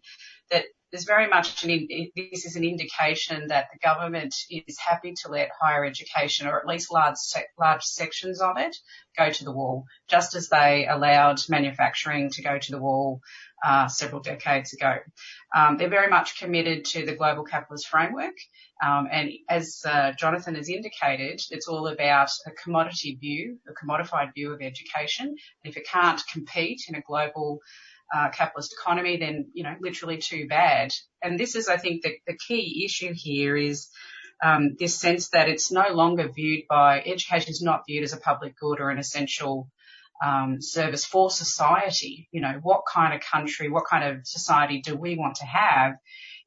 that 0.51 0.65
there's 0.91 1.05
very 1.05 1.27
much 1.27 1.63
an, 1.63 1.88
this 2.15 2.46
is 2.46 2.55
an 2.55 2.63
indication 2.63 3.48
that 3.48 3.67
the 3.72 3.79
government 3.79 4.36
is 4.50 4.77
happy 4.79 5.13
to 5.22 5.31
let 5.31 5.50
higher 5.60 5.86
education, 5.86 6.48
or 6.48 6.60
at 6.60 6.67
least 6.67 6.91
large, 6.91 7.17
large 7.60 7.84
sections 7.84 8.41
of 8.41 8.58
it, 8.58 8.75
go 9.17 9.29
to 9.29 9.43
the 9.43 9.51
wall, 9.51 9.86
just 10.10 10.36
as 10.36 10.50
they 10.50 10.88
allowed 10.88 11.39
manufacturing 11.50 12.29
to 12.31 12.41
go 12.41 12.58
to 12.58 12.72
the 12.72 12.79
wall 12.79 13.22
uh, 13.63 13.88
several 13.88 14.22
decades 14.22 14.74
ago. 14.74 14.96
Um, 15.55 15.77
they're 15.77 15.89
very 15.89 16.10
much 16.10 16.39
committed 16.39 16.86
to 16.86 17.05
the 17.05 17.15
global 17.15 17.43
capitalist 17.43 17.88
framework, 17.88 18.36
um, 18.86 19.08
and 19.12 19.31
as 19.50 19.81
uh, 19.86 20.13
Jonathan 20.13 20.55
has 20.55 20.69
indicated, 20.69 21.41
it's 21.51 21.67
all 21.67 21.88
about 21.88 22.29
a 22.48 22.51
commodity 22.51 23.17
view, 23.19 23.58
a 23.67 23.74
commodified 23.74 24.34
view 24.34 24.53
of 24.53 24.62
education. 24.62 25.36
If 25.63 25.75
it 25.75 25.88
can't 25.88 26.22
compete 26.31 26.84
in 26.88 26.96
a 26.96 27.01
global 27.01 27.60
uh, 28.13 28.30
capitalist 28.30 28.74
economy, 28.74 29.18
then, 29.18 29.50
you 29.54 29.63
know, 29.63 29.75
literally 29.80 30.18
too 30.18 30.48
bad. 30.48 30.92
And 31.22 31.39
this 31.39 31.56
is, 31.56 31.68
I 31.68 31.78
think, 31.78 32.04
the, 32.04 32.13
the 32.25 32.38
key 32.38 32.84
issue 32.86 33.13
here 33.16 33.56
is 33.56 33.89
um, 34.44 34.75
this 34.80 34.96
sense 34.96 35.30
that 35.30 35.50
it's 35.50 35.72
no 35.72 35.89
longer 35.92 36.30
viewed 36.30 36.66
by, 36.68 37.01
education 37.01 37.51
is 37.51 37.62
not 37.62 37.84
viewed 37.88 38.04
as 38.04 38.13
a 38.13 38.18
public 38.18 38.58
good 38.58 38.80
or 38.80 38.89
an 38.89 38.98
essential 38.98 39.70
um, 40.24 40.62
service 40.62 41.06
for 41.06 41.30
society. 41.30 42.28
You 42.32 42.42
know, 42.42 42.60
what 42.62 42.84
kind 42.92 43.13
of 43.13 43.22
country, 43.22 43.70
what 43.70 43.86
kind 43.86 44.04
of 44.04 44.28
society 44.28 44.82
do 44.82 44.96
we 44.96 45.18
want 45.18 45.36
to 45.36 45.46
have 45.46 45.94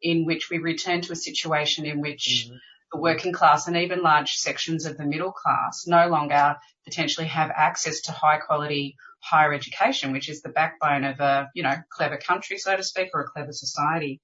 in 0.00 0.25
which 0.25 0.50
we 0.50 0.59
return 0.59 1.00
to 1.02 1.12
a 1.12 1.16
situation 1.16 1.87
in 1.87 2.00
which 2.00 2.47
mm-hmm. 2.47 2.57
the 2.92 3.00
working 3.00 3.33
class 3.33 3.69
and 3.69 3.76
even 3.76 4.02
large 4.02 4.33
sections 4.35 4.85
of 4.85 4.97
the 4.97 5.07
middle 5.07 5.33
class 5.33 5.85
no 5.87 6.09
longer 6.09 6.57
potentially 6.85 7.28
have 7.28 7.50
access 7.54 8.00
to 8.02 8.12
high 8.12 8.38
quality 8.38 8.97
higher 9.22 9.52
education, 9.52 10.12
which 10.12 10.28
is 10.28 10.42
the 10.42 10.48
backbone 10.48 11.04
of 11.04 11.20
a, 11.20 11.48
you 11.54 11.62
know, 11.62 11.74
clever 11.90 12.16
country, 12.16 12.58
so 12.58 12.76
to 12.76 12.82
speak, 12.82 13.10
or 13.14 13.20
a 13.20 13.28
clever 13.28 13.52
society. 13.52 14.20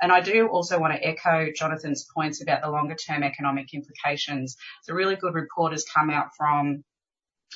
And 0.00 0.12
I 0.12 0.20
do 0.20 0.46
also 0.48 0.78
want 0.78 0.94
to 0.94 1.04
echo 1.04 1.50
Jonathan's 1.54 2.06
points 2.14 2.42
about 2.42 2.62
the 2.62 2.70
longer 2.70 2.94
term 2.94 3.22
economic 3.22 3.72
implications. 3.72 4.56
A 4.88 4.94
really 4.94 5.16
good 5.16 5.34
report 5.34 5.72
has 5.72 5.84
come 5.84 6.10
out 6.10 6.28
from 6.36 6.84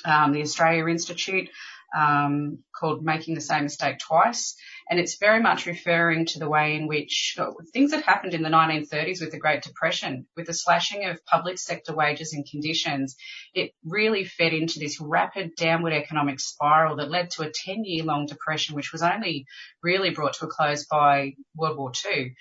um, 0.05 0.31
the 0.31 0.41
Australia 0.41 0.87
Institute 0.87 1.49
um, 1.95 2.59
called 2.77 3.03
Making 3.03 3.35
the 3.35 3.41
Same 3.41 3.63
Mistake 3.63 3.99
Twice. 3.99 4.55
And 4.89 4.99
it's 4.99 5.17
very 5.17 5.41
much 5.41 5.65
referring 5.65 6.25
to 6.27 6.39
the 6.39 6.49
way 6.49 6.75
in 6.75 6.87
which 6.87 7.35
uh, 7.37 7.51
things 7.73 7.91
that 7.91 8.03
happened 8.03 8.33
in 8.33 8.43
the 8.43 8.49
1930s 8.49 9.21
with 9.21 9.31
the 9.31 9.39
Great 9.39 9.61
Depression, 9.61 10.25
with 10.35 10.47
the 10.47 10.53
slashing 10.53 11.05
of 11.05 11.25
public 11.25 11.57
sector 11.57 11.95
wages 11.95 12.33
and 12.33 12.45
conditions, 12.49 13.15
it 13.53 13.71
really 13.85 14.25
fed 14.25 14.53
into 14.53 14.79
this 14.79 14.99
rapid 14.99 15.55
downward 15.55 15.93
economic 15.93 16.39
spiral 16.39 16.97
that 16.97 17.11
led 17.11 17.29
to 17.31 17.43
a 17.43 17.51
10 17.51 17.85
year 17.85 18.03
long 18.03 18.25
depression, 18.25 18.75
which 18.75 18.91
was 18.91 19.01
only 19.01 19.45
really 19.81 20.09
brought 20.09 20.33
to 20.33 20.45
a 20.45 20.49
close 20.49 20.85
by 20.85 21.33
World 21.55 21.77
War 21.77 21.91
II. 22.11 22.33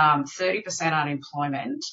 Um, 0.00 0.24
30% 0.24 0.98
unemployment, 0.98 1.84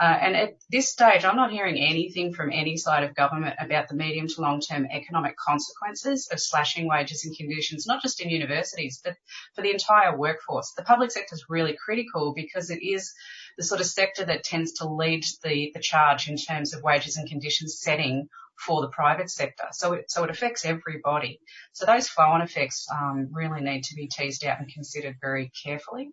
and 0.00 0.36
at 0.36 0.54
this 0.70 0.90
stage, 0.90 1.24
I'm 1.24 1.36
not 1.36 1.50
hearing 1.50 1.76
anything 1.76 2.32
from 2.32 2.52
any 2.52 2.76
side 2.76 3.02
of 3.02 3.16
government 3.16 3.56
about 3.58 3.88
the 3.88 3.96
medium 3.96 4.28
to 4.28 4.40
long 4.40 4.60
term 4.60 4.86
economic 4.86 5.36
consequences 5.36 6.28
of 6.30 6.40
slashing 6.40 6.86
wages 6.86 7.24
and 7.24 7.36
conditions, 7.36 7.86
not 7.86 8.02
just 8.02 8.20
in 8.20 8.30
universities, 8.30 9.00
but 9.02 9.16
for 9.54 9.62
the 9.62 9.72
entire 9.72 10.16
workforce. 10.16 10.72
The 10.76 10.84
public 10.84 11.10
sector 11.10 11.34
is 11.34 11.46
really 11.48 11.76
critical 11.76 12.32
because 12.32 12.70
it 12.70 12.80
is 12.82 13.12
the 13.56 13.64
sort 13.64 13.80
of 13.80 13.86
sector 13.88 14.24
that 14.24 14.44
tends 14.44 14.72
to 14.74 14.88
lead 14.88 15.24
the, 15.42 15.72
charge 15.80 16.28
in 16.28 16.36
terms 16.36 16.74
of 16.74 16.82
wages 16.82 17.16
and 17.16 17.28
conditions 17.28 17.80
setting 17.80 18.28
for 18.66 18.80
the 18.82 18.88
private 18.88 19.30
sector. 19.30 19.64
So 19.72 19.94
it, 19.94 20.10
so 20.10 20.24
it 20.24 20.30
affects 20.30 20.64
everybody. 20.64 21.40
So 21.72 21.86
those 21.86 22.08
flow 22.08 22.26
on 22.26 22.42
effects 22.42 22.86
um, 22.92 23.28
really 23.32 23.60
need 23.60 23.84
to 23.84 23.94
be 23.94 24.08
teased 24.08 24.44
out 24.44 24.60
and 24.60 24.72
considered 24.72 25.16
very 25.20 25.50
carefully. 25.64 26.10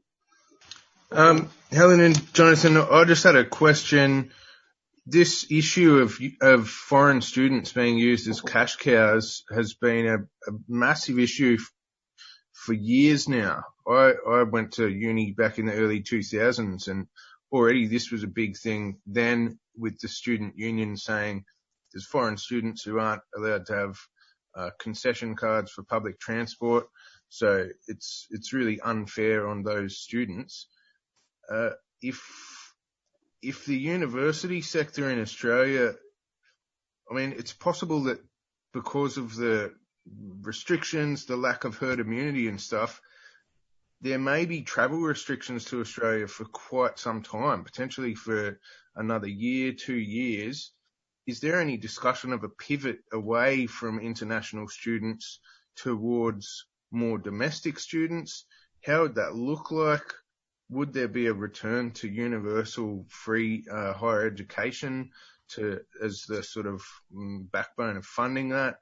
Um, 1.12 1.50
Helen 1.72 2.02
and 2.02 2.34
Jonathan, 2.34 2.78
I 2.78 3.04
just 3.06 3.24
had 3.24 3.36
a 3.36 3.46
question. 3.46 4.32
This 5.06 5.46
issue 5.52 6.00
of 6.00 6.18
of 6.42 6.68
foreign 6.68 7.22
students 7.22 7.72
being 7.72 7.98
used 7.98 8.28
as 8.28 8.42
cash 8.42 8.78
cows 8.78 9.44
has 9.54 9.76
been 9.76 10.08
a, 10.08 10.18
a 10.50 10.56
massive 10.68 11.20
issue 11.20 11.58
for 12.54 12.74
years 12.74 13.30
now. 13.30 13.64
I, 13.88 14.14
I 14.28 14.44
went 14.44 14.74
to 14.74 14.90
uni 14.90 15.32
back 15.32 15.60
in 15.60 15.68
the 15.68 15.74
early 15.74 16.02
2000s 16.02 16.88
and 16.88 17.06
already 17.52 17.88
this 17.88 18.12
was 18.12 18.24
a 18.24 18.28
big 18.28 18.58
thing 18.58 18.98
then 19.06 19.60
with 19.78 20.00
the 20.00 20.08
student 20.08 20.58
union 20.58 20.98
saying 20.98 21.46
there's 21.94 22.08
foreign 22.08 22.38
students 22.38 22.84
who 22.84 22.98
aren't 22.98 23.22
allowed 23.38 23.68
to 23.68 23.74
have 23.76 23.98
uh, 24.56 24.70
concession 24.80 25.36
cards 25.36 25.72
for 25.72 25.84
public 25.84 26.20
transport. 26.20 26.88
So 27.30 27.68
it's, 27.88 28.26
it's 28.32 28.54
really 28.54 28.80
unfair 28.82 29.48
on 29.48 29.62
those 29.62 30.00
students. 30.00 30.68
Uh, 31.50 31.72
if 32.02 32.22
if 33.42 33.66
the 33.66 33.78
university 33.78 34.62
sector 34.62 35.10
in 35.10 35.22
Australia, 35.22 35.94
I 37.10 37.14
mean, 37.14 37.34
it's 37.38 37.54
possible 37.54 38.04
that 38.04 38.20
because 38.74 39.18
of 39.18 39.36
the 39.36 39.74
restrictions, 40.42 41.26
the 41.26 41.38
lack 41.38 41.64
of 41.64 41.78
herd 41.78 42.00
immunity 42.00 42.48
and 42.48 42.60
stuff, 42.60 43.02
there 44.02 44.20
may 44.20 44.46
be 44.46 44.62
travel 44.62 45.00
restrictions 45.00 45.66
to 45.66 45.82
Australia 45.82 46.28
for 46.28 46.46
quite 46.46 47.00
some 47.00 47.22
time, 47.22 47.64
potentially 47.64 48.16
for 48.16 48.60
another 48.96 49.28
year, 49.28 49.74
two 49.74 49.96
years. 49.96 50.72
Is 51.28 51.40
there 51.40 51.60
any 51.60 51.78
discussion 51.78 52.34
of 52.34 52.44
a 52.44 52.50
pivot 52.50 53.00
away 53.12 53.68
from 53.68 54.00
international 54.00 54.68
students 54.68 55.40
towards 55.76 56.66
more 56.92 57.18
domestic 57.18 57.80
students? 57.80 58.46
How 58.84 59.04
would 59.04 59.16
that 59.16 59.36
look 59.36 59.72
like? 59.72 60.14
Would 60.70 60.94
there 60.94 61.08
be 61.08 61.28
a 61.28 61.34
return 61.34 61.92
to 61.92 62.08
universal 62.08 63.06
free 63.10 63.66
uh, 63.72 63.94
higher 63.94 64.26
education 64.26 65.12
to 65.48 65.80
as 66.02 66.24
the 66.28 66.42
sort 66.44 66.66
of 66.66 66.82
mm, 67.16 67.50
backbone 67.52 67.98
of 67.98 68.06
funding 68.06 68.50
that? 68.50 68.80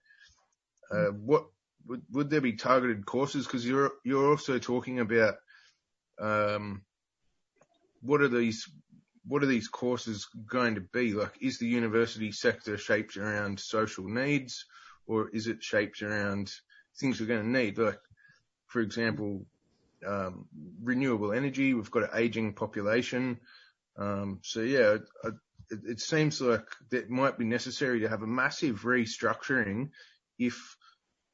Uh, 0.91 1.07
what 1.07 1.45
would, 1.85 2.01
would 2.11 2.29
there 2.29 2.41
be 2.41 2.53
targeted 2.53 3.05
courses? 3.05 3.45
Because 3.45 3.67
you're 3.67 3.91
you're 4.03 4.29
also 4.29 4.59
talking 4.59 4.99
about 4.99 5.35
um, 6.19 6.83
what 8.01 8.21
are 8.21 8.29
these 8.29 8.69
what 9.25 9.43
are 9.43 9.47
these 9.47 9.67
courses 9.67 10.27
going 10.49 10.75
to 10.75 10.81
be? 10.81 11.13
Like, 11.13 11.33
is 11.41 11.57
the 11.57 11.67
university 11.67 12.31
sector 12.31 12.77
shaped 12.77 13.17
around 13.17 13.59
social 13.59 14.05
needs, 14.05 14.65
or 15.07 15.29
is 15.29 15.47
it 15.47 15.63
shaped 15.63 16.01
around 16.01 16.51
things 16.99 17.19
we're 17.19 17.27
going 17.27 17.43
to 17.43 17.49
need? 17.49 17.77
Like, 17.77 17.99
for 18.67 18.81
example, 18.81 19.45
um, 20.05 20.45
renewable 20.81 21.33
energy. 21.33 21.73
We've 21.73 21.91
got 21.91 22.03
an 22.03 22.09
aging 22.15 22.53
population. 22.53 23.39
Um, 23.97 24.39
so 24.41 24.61
yeah, 24.61 24.97
it, 25.23 25.33
it, 25.69 25.99
seems 25.99 26.41
like 26.41 26.65
that 26.89 27.09
might 27.09 27.37
be 27.37 27.45
necessary 27.45 27.99
to 28.01 28.09
have 28.09 28.23
a 28.23 28.27
massive 28.27 28.81
restructuring 28.81 29.89
if, 30.39 30.75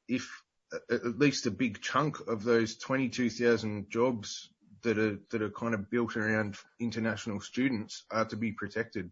if 0.08 0.30
at 0.92 1.18
least 1.18 1.46
a 1.46 1.52
big 1.52 1.82
chunk 1.82 2.28
of 2.28 2.44
those 2.44 2.78
22,000 2.78 3.90
jobs 3.90 4.50
that 4.84 4.98
are, 4.98 5.18
that 5.32 5.42
are 5.42 5.50
kind 5.50 5.74
of 5.74 5.90
built 5.90 6.16
around 6.16 6.58
international 6.80 7.40
students 7.40 8.06
are 8.12 8.26
to 8.26 8.36
be 8.36 8.52
protected. 8.52 9.12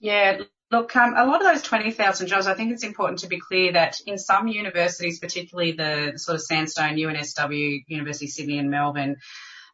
Yeah, 0.00 0.42
Look, 0.72 0.96
um, 0.96 1.12
a 1.14 1.26
lot 1.26 1.44
of 1.44 1.52
those 1.52 1.60
20,000 1.60 2.28
jobs, 2.28 2.46
I 2.46 2.54
think 2.54 2.72
it's 2.72 2.82
important 2.82 3.18
to 3.18 3.26
be 3.26 3.38
clear 3.38 3.74
that 3.74 4.00
in 4.06 4.16
some 4.16 4.48
universities, 4.48 5.18
particularly 5.18 5.72
the 5.72 6.14
sort 6.16 6.36
of 6.36 6.40
Sandstone, 6.40 6.96
UNSW, 6.96 7.84
University 7.86 8.24
of 8.24 8.30
Sydney 8.30 8.58
and 8.58 8.70
Melbourne, 8.70 9.16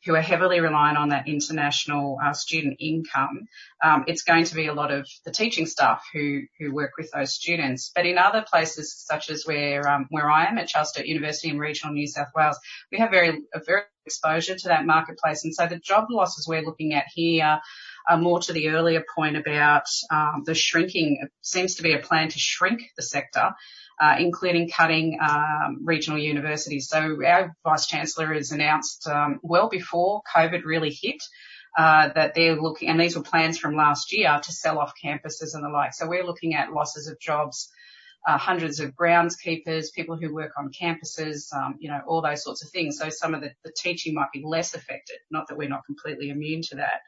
who 0.05 0.17
are 0.17 0.21
heavily 0.21 0.59
reliant 0.59 0.99
on 0.99 1.11
that 1.11 1.29
international 1.29 2.19
uh, 2.21 2.33
student 2.33 2.79
income, 2.81 3.47
um, 3.81 4.07
it's 4.09 4.23
going 4.23 4.45
to 4.47 4.57
be 4.57 4.67
a 4.67 4.75
lot 4.75 4.91
of 4.91 5.07
the 5.25 5.31
teaching 5.31 5.67
staff 5.67 6.05
who 6.13 6.43
who 6.59 6.75
work 6.75 6.93
with 6.99 7.13
those 7.13 7.33
students. 7.33 7.93
But 7.95 8.07
in 8.07 8.19
other 8.19 8.45
places, 8.49 8.93
such 9.07 9.31
as 9.31 9.45
where 9.47 9.89
um, 9.89 10.07
where 10.11 10.29
I 10.29 10.47
am 10.47 10.59
at 10.59 10.67
Charles 10.67 10.91
Sturt 10.91 11.07
University 11.07 11.49
in 11.49 11.59
regional 11.61 11.95
New 11.95 12.09
South 12.09 12.29
Wales, 12.35 12.59
we 12.91 12.99
have 12.99 13.11
very 13.11 13.41
a 13.55 13.61
very 13.65 13.83
exposure 14.05 14.57
to 14.57 14.69
that 14.69 14.87
marketplace, 14.87 15.45
and 15.45 15.55
so 15.55 15.67
the 15.67 15.79
job 15.79 16.07
losses 16.11 16.47
we're 16.49 16.65
looking 16.65 16.95
at 16.95 17.05
here 17.15 17.61
more 18.17 18.41
to 18.41 18.53
the 18.53 18.69
earlier 18.71 19.05
point 19.15 19.37
about 19.37 19.85
um, 20.11 20.43
the 20.47 20.55
shrinking. 20.55 21.21
It 21.23 21.31
seems 21.43 21.77
to 21.77 21.83
be 21.83 21.93
a 21.93 21.99
plan 21.99 22.29
to 22.29 22.39
shrink 22.39 22.83
the 22.97 23.03
sector, 23.03 23.51
uh, 24.01 24.17
including 24.19 24.71
cutting 24.71 25.19
um, 25.21 25.81
regional 25.83 26.19
universities. 26.19 26.89
So 26.89 27.19
our 27.25 27.55
vice 27.65 27.87
chancellor 27.87 28.33
has 28.35 28.53
announced 28.53 29.07
um, 29.07 29.41
well 29.43 29.69
before 29.69 30.23
COVID 30.35 30.65
really 30.65 30.91
hit. 30.91 31.23
Uh, 31.77 32.09
that 32.15 32.35
they're 32.35 32.61
looking, 32.61 32.89
and 32.89 32.99
these 32.99 33.15
were 33.15 33.23
plans 33.23 33.57
from 33.57 33.77
last 33.77 34.13
year 34.13 34.41
to 34.43 34.51
sell 34.51 34.81
off 34.81 34.95
campuses 35.05 35.55
and 35.55 35.63
the 35.63 35.69
like. 35.69 35.95
So 35.95 36.09
we're 36.09 36.25
looking 36.25 36.55
at 36.55 36.73
losses 36.73 37.07
of 37.07 37.21
jobs, 37.21 37.71
uh, 38.27 38.37
hundreds 38.37 38.81
of 38.81 38.97
groundskeepers, 38.97 39.93
people 39.95 40.17
who 40.17 40.35
work 40.35 40.53
on 40.59 40.73
campuses, 40.73 41.53
you 41.79 41.89
know, 41.89 42.01
all 42.05 42.21
those 42.21 42.43
sorts 42.43 42.65
of 42.65 42.71
things. 42.71 42.99
So 42.99 43.11
some 43.11 43.33
of 43.33 43.43
the 43.43 43.53
teaching 43.77 44.15
might 44.15 44.33
be 44.33 44.43
less 44.45 44.75
affected. 44.75 45.19
Not 45.31 45.47
that 45.49 45.59
we're 45.59 45.69
not 45.69 45.85
completely 45.87 46.31
immune 46.31 46.63
to 46.71 46.77
that. 46.77 47.03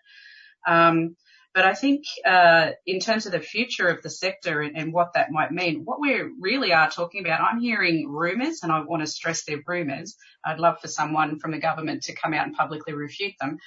Um, 0.66 1.16
but 1.52 1.64
I 1.64 1.74
think 1.74 2.04
uh, 2.24 2.70
in 2.86 3.00
terms 3.00 3.26
of 3.26 3.32
the 3.32 3.40
future 3.40 3.88
of 3.88 4.02
the 4.02 4.10
sector 4.10 4.60
and, 4.60 4.92
what 4.92 5.14
that 5.14 5.32
might 5.32 5.50
mean, 5.50 5.82
what 5.84 6.00
we 6.00 6.22
really 6.38 6.72
are 6.72 6.88
talking 6.88 7.24
about, 7.24 7.40
I'm 7.40 7.60
hearing 7.60 8.08
rumours, 8.08 8.60
and 8.62 8.70
I 8.70 8.80
want 8.82 9.02
to 9.02 9.06
stress 9.08 9.42
they're 9.44 9.62
rumours. 9.66 10.16
I'd 10.44 10.60
love 10.60 10.80
for 10.80 10.86
someone 10.86 11.40
from 11.40 11.50
the 11.50 11.58
government 11.58 12.04
to 12.04 12.14
come 12.14 12.34
out 12.34 12.46
and 12.46 12.54
publicly 12.54 12.92
refute 12.92 13.34
them. 13.40 13.58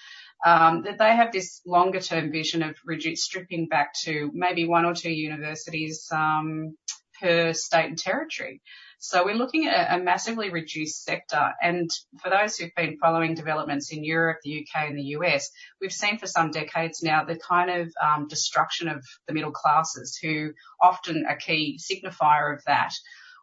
Um, 0.45 0.83
that 0.83 0.97
they 0.97 1.13
have 1.15 1.33
this 1.33 1.62
longer 1.65 2.00
term 2.00 2.31
vision 2.31 2.63
of 2.63 2.77
reduce, 2.85 3.23
stripping 3.23 3.67
back 3.67 3.93
to 4.03 4.31
maybe 4.33 4.65
one 4.65 4.85
or 4.85 4.93
two 4.93 5.12
universities 5.12 6.07
um, 6.12 6.77
per 7.21 7.53
state 7.53 7.85
and 7.85 7.97
territory. 7.97 8.62
So 9.05 9.25
we're 9.25 9.36
looking 9.36 9.67
at 9.67 10.00
a 10.00 10.01
massively 10.01 10.50
reduced 10.50 11.03
sector. 11.03 11.51
And 11.62 11.91
for 12.22 12.29
those 12.29 12.55
who've 12.55 12.74
been 12.74 12.98
following 13.00 13.36
developments 13.36 13.91
in 13.91 14.05
Europe, 14.05 14.38
the 14.41 14.62
UK 14.62 14.88
and 14.88 14.98
the 14.98 15.17
US, 15.17 15.51
we've 15.81 15.91
seen 15.91 16.17
for 16.17 16.25
some 16.25 16.51
decades 16.51 17.03
now 17.03 17.25
the 17.25 17.36
kind 17.36 17.69
of 17.69 17.93
um, 18.01 18.29
destruction 18.29 18.88
of 18.88 19.05
the 19.27 19.33
middle 19.33 19.51
classes 19.51 20.17
who 20.24 20.53
often 20.81 21.25
a 21.29 21.36
key 21.36 21.77
signifier 21.83 22.55
of 22.55 22.63
that 22.65 22.93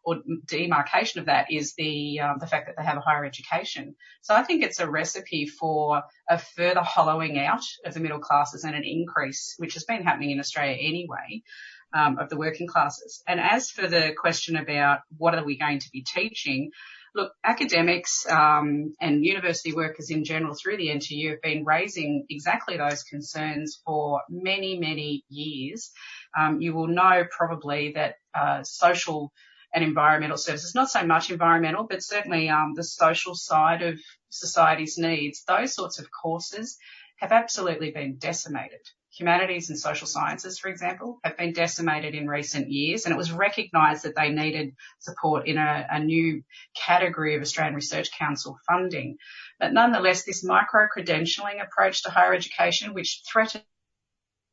or 0.03 0.23
demarcation 0.47 1.21
of 1.21 1.27
that 1.27 1.53
is 1.53 1.75
the 1.77 2.21
um, 2.21 2.39
the 2.41 2.47
fact 2.47 2.67
that 2.67 2.77
they 2.79 2.83
have 2.83 2.97
a 2.97 3.01
higher 3.01 3.27
education. 3.27 3.95
So 4.23 4.35
I 4.35 4.43
think 4.43 4.63
it's 4.63 4.81
a 4.81 4.91
recipe 4.91 5.47
for 5.47 6.03
a 6.31 6.39
further 6.39 6.81
hollowing 6.81 7.39
out 7.39 7.65
of 7.85 7.93
the 7.93 8.01
middle 8.01 8.19
classes 8.19 8.65
and 8.65 8.75
an 8.75 8.85
increase, 8.85 9.57
which 9.59 9.75
has 9.75 9.85
been 9.85 10.05
happening 10.05 10.31
in 10.31 10.41
Australia 10.41 10.79
anyway, 10.81 11.43
um, 11.93 12.19
of 12.19 12.29
the 12.29 12.37
working 12.37 12.67
classes. 12.67 13.23
And 13.27 13.41
as 13.41 13.71
for 13.71 13.87
the 13.87 14.13
question 14.19 14.57
about 14.57 15.01
what 15.17 15.35
are 15.35 15.45
we 15.45 15.59
going 15.59 15.81
to 15.81 15.91
be 15.93 16.03
teaching, 16.03 16.71
look, 17.15 17.33
academics 17.45 18.27
um, 18.31 18.95
and 19.01 19.25
university 19.25 19.73
workers 19.73 20.11
in 20.11 20.25
general 20.25 20.55
through 20.55 20.77
the 20.77 20.89
NTU 20.89 21.31
have 21.31 21.43
been 21.43 21.65
raising 21.65 22.27
exactly 22.31 22.77
those 22.77 23.03
concerns 23.03 23.81
for 23.85 24.23
many, 24.29 24.79
many 24.79 25.25
years. 25.29 25.91
Um, 26.39 26.61
you 26.61 26.75
will 26.75 26.89
know 26.89 27.25
probably 27.31 27.93
that 27.97 28.15
uh, 28.35 28.63
social 28.63 29.33
and 29.73 29.85
environmental 29.85 30.37
services, 30.37 30.75
not 30.75 30.91
so 30.91 31.05
much 31.05 31.31
environmental, 31.31 31.87
but 31.89 32.03
certainly 32.03 32.49
um, 32.49 32.73
the 32.75 32.85
social 32.85 33.35
side 33.35 33.83
of 33.83 34.01
society's 34.29 34.99
needs, 34.99 35.45
those 35.47 35.75
sorts 35.75 36.01
of 36.01 36.09
courses 36.11 36.77
have 37.19 37.33
absolutely 37.33 37.91
been 37.91 38.17
decimated 38.19 38.81
humanities 39.11 39.71
and 39.71 39.79
social 39.79 40.07
sciences, 40.07 40.59
for 40.59 40.69
example, 40.69 41.19
have 41.25 41.37
been 41.37 41.53
decimated 41.53 42.15
in 42.15 42.29
recent 42.29 42.71
years, 42.71 43.05
and 43.05 43.13
it 43.13 43.19
was 43.19 43.33
recognised 43.33 44.05
that 44.05 44.15
they 44.15 44.31
needed 44.31 44.75
support 45.01 45.49
in 45.49 45.59
a, 45.59 45.87
a, 45.91 45.99
new 45.99 46.43
category 46.77 47.35
of 47.35 47.43
Australian 47.43 47.75
Research 47.75 48.11
Council 48.13 48.59
funding. 48.69 49.19
But 49.59 49.73
nonetheless, 49.73 50.25
this 50.25 50.45
micro-credentialing 50.45 51.63
approach 51.63 52.05
to 52.05 52.11
higher 52.11 52.35
education, 52.35 52.95
which 52.95 53.23
threatened 53.31 53.65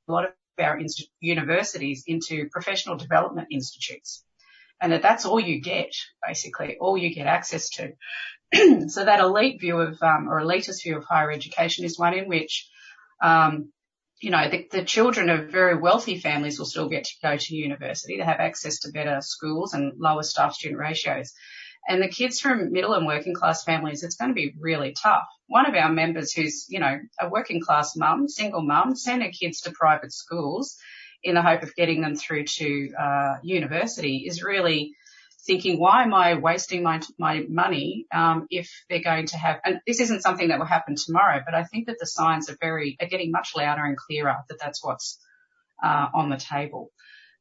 a 0.08 0.12
lot 0.12 0.26
of 0.26 0.32
our 0.60 0.80
universities 1.20 2.04
into 2.08 2.50
professional 2.50 2.98
development 2.98 3.50
institutes, 3.52 4.24
and 4.82 4.92
that 4.92 5.04
that's 5.04 5.26
all 5.26 5.40
you 5.40 5.62
get, 5.62 5.94
basically, 6.26 6.78
all 6.80 6.98
you 6.98 7.14
get 7.14 7.28
access 7.28 7.70
to. 7.70 7.94
so 8.90 9.06
that 9.06 9.20
elite 9.20 9.62
view 9.62 9.80
of, 9.80 10.02
um, 10.02 10.28
or 10.30 10.42
elitist 10.42 10.82
view 10.84 10.98
of 10.98 11.04
higher 11.04 11.32
education 11.32 11.86
is 11.86 12.00
one 12.00 12.16
in 12.16 12.28
which 12.28 12.70
um, 13.22 13.72
you 14.20 14.32
know, 14.32 14.50
the, 14.50 14.68
the, 14.72 14.84
children 14.84 15.30
of 15.30 15.50
very 15.50 15.78
wealthy 15.78 16.20
families 16.20 16.58
will 16.58 16.66
still 16.66 16.90
get 16.90 17.06
to 17.06 17.14
go 17.22 17.38
to 17.38 17.56
university. 17.56 18.18
They 18.18 18.24
have 18.24 18.40
access 18.40 18.80
to 18.80 18.92
better 18.92 19.20
schools 19.22 19.74
and 19.74 19.94
lower 19.98 20.24
staff 20.24 20.54
student 20.54 20.80
ratios. 20.80 21.34
And 21.88 22.02
the 22.02 22.10
kids 22.10 22.40
from 22.40 22.74
middle 22.74 22.94
and 22.94 23.06
working 23.06 23.34
class 23.34 23.64
families, 23.64 24.04
it's 24.04 24.16
going 24.16 24.30
to 24.30 24.36
be 24.36 24.54
really 24.60 24.94
tough. 24.94 25.24
One 25.48 25.66
of 25.66 25.76
our 25.76 25.92
members 25.92 26.34
who's, 26.34 26.66
you 26.68 26.80
know, 26.80 27.00
a 27.20 27.30
working 27.30 27.62
class 27.62 27.96
mum, 27.96 28.28
single 28.28 28.62
mum, 28.62 28.96
sent 28.96 29.24
her 29.24 29.30
kids 29.30 29.62
to 29.62 29.72
private 29.72 30.12
schools 30.12 30.78
in 31.24 31.36
the 31.36 31.42
hope 31.42 31.64
of 31.64 31.76
getting 31.76 32.02
them 32.02 32.16
through 32.16 32.46
to 32.46 32.90
uh, 33.00 33.36
university 33.44 34.26
is 34.28 34.44
really 34.44 34.94
thinking, 35.48 35.80
why 35.80 36.04
am 36.04 36.13
I 36.13 36.36
wasting 36.36 36.84
my, 36.84 37.01
my 37.18 37.44
money 37.50 38.06
um, 38.13 38.46
if 38.51 38.70
they're 38.89 39.01
going 39.01 39.25
to 39.27 39.38
have, 39.38 39.60
and 39.66 39.80
this 39.88 40.00
isn't 40.01 40.22
something 40.22 40.50
that 40.50 40.60
will 40.60 40.68
happen 40.68 40.96
tomorrow, 40.96 41.42
but 41.44 41.56
I 41.56 41.63
think 41.63 41.88
that 41.88 41.98
the 42.00 42.06
signs 42.06 42.50
are 42.51 42.58
very, 42.62 42.98
are 43.01 43.08
getting 43.08 43.32
much 43.32 43.54
louder 43.56 43.84
and 43.84 43.98
clearer 43.98 44.36
that 44.50 44.60
that's 44.62 44.84
what's 44.84 45.20
uh, 45.84 46.08
on 46.13 46.30
the 46.30 46.38
table. 46.38 46.92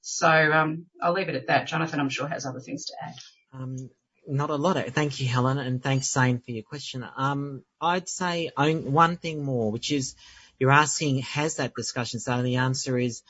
So 0.00 0.28
um, 0.28 0.86
I'll 1.02 1.12
leave 1.12 1.28
it 1.28 1.34
at 1.34 1.48
that. 1.48 1.66
Jonathan, 1.66 2.00
I'm 2.00 2.08
sure, 2.08 2.28
has 2.28 2.46
other 2.46 2.60
things 2.60 2.86
to 2.86 2.94
add. 3.02 3.14
Um, 3.52 3.90
not 4.28 4.50
a 4.50 4.56
lot. 4.56 4.76
Thank 4.88 5.20
you, 5.20 5.26
Helen, 5.26 5.58
and 5.58 5.82
thanks, 5.82 6.12
Zane, 6.12 6.40
for 6.40 6.52
your 6.52 6.62
question. 6.62 7.04
Um, 7.16 7.62
I'd 7.80 8.08
say 8.08 8.50
one 8.56 9.16
thing 9.16 9.44
more, 9.44 9.70
which 9.70 9.92
is 9.92 10.14
you're 10.58 10.70
asking, 10.70 11.18
has 11.22 11.56
that 11.56 11.74
discussion 11.74 12.20
started? 12.20 12.44
The 12.44 12.56
answer 12.56 12.98
is 12.98 13.22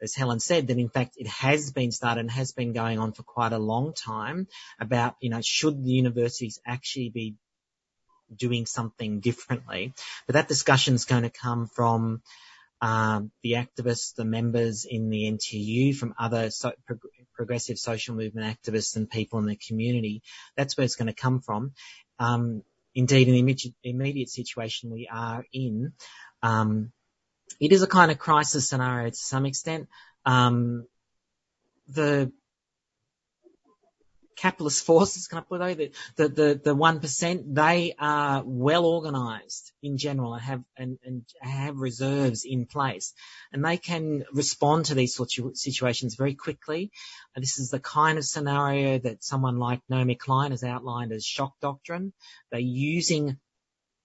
as 0.00 0.14
Helen 0.14 0.40
said, 0.40 0.68
that 0.68 0.78
in 0.78 0.88
fact 0.88 1.16
it 1.16 1.26
has 1.26 1.72
been 1.72 1.92
started 1.92 2.20
and 2.20 2.30
has 2.30 2.52
been 2.52 2.72
going 2.72 2.98
on 2.98 3.12
for 3.12 3.22
quite 3.22 3.52
a 3.52 3.58
long 3.58 3.92
time 3.94 4.46
about, 4.80 5.16
you 5.20 5.30
know, 5.30 5.40
should 5.42 5.82
the 5.82 5.90
universities 5.90 6.60
actually 6.66 7.10
be 7.10 7.36
doing 8.34 8.66
something 8.66 9.20
differently? 9.20 9.94
But 10.26 10.34
that 10.34 10.48
discussion 10.48 10.94
is 10.94 11.04
going 11.04 11.22
to 11.22 11.30
come 11.30 11.66
from 11.66 12.22
um, 12.80 13.32
the 13.42 13.52
activists, 13.52 14.14
the 14.14 14.24
members 14.24 14.84
in 14.88 15.10
the 15.10 15.24
NTU, 15.24 15.96
from 15.96 16.14
other 16.18 16.50
so, 16.50 16.72
pro- 16.86 16.98
progressive 17.34 17.78
social 17.78 18.14
movement 18.14 18.46
activists 18.46 18.96
and 18.96 19.10
people 19.10 19.38
in 19.38 19.46
the 19.46 19.56
community. 19.56 20.22
That's 20.56 20.76
where 20.76 20.84
it's 20.84 20.96
going 20.96 21.08
to 21.08 21.14
come 21.14 21.40
from. 21.40 21.72
Um, 22.18 22.62
indeed, 22.94 23.28
in 23.28 23.34
the 23.34 23.40
immediate, 23.40 23.74
immediate 23.82 24.28
situation 24.28 24.90
we 24.90 25.08
are 25.10 25.44
in, 25.52 25.92
um, 26.42 26.92
it 27.60 27.72
is 27.72 27.82
a 27.82 27.86
kind 27.86 28.10
of 28.10 28.18
crisis 28.18 28.68
scenario 28.68 29.10
to 29.10 29.16
some 29.16 29.46
extent. 29.46 29.88
Um, 30.24 30.86
the 31.88 32.32
capitalist 34.38 34.84
forces, 34.84 35.26
can 35.26 35.38
I 35.38 35.40
put 35.40 35.60
it 35.60 35.94
the, 36.16 36.28
the, 36.28 36.60
the, 36.62 36.76
1%, 36.76 37.54
they 37.54 37.94
are 37.98 38.42
well 38.44 38.86
organized 38.86 39.72
in 39.82 39.98
general 39.98 40.34
and 40.34 40.42
have, 40.42 40.62
and, 40.76 40.98
and 41.04 41.24
have 41.40 41.76
reserves 41.76 42.44
in 42.44 42.66
place. 42.66 43.14
And 43.52 43.64
they 43.64 43.76
can 43.76 44.24
respond 44.32 44.86
to 44.86 44.94
these 44.94 45.14
sorts 45.14 45.38
of 45.38 45.56
situations 45.56 46.14
very 46.14 46.34
quickly. 46.34 46.92
And 47.34 47.42
this 47.42 47.58
is 47.58 47.70
the 47.70 47.80
kind 47.80 48.16
of 48.16 48.24
scenario 48.24 48.98
that 49.00 49.24
someone 49.24 49.58
like 49.58 49.80
Naomi 49.88 50.14
Klein 50.14 50.52
has 50.52 50.62
outlined 50.62 51.12
as 51.12 51.24
shock 51.24 51.54
doctrine. 51.60 52.12
They're 52.50 52.60
using 52.60 53.38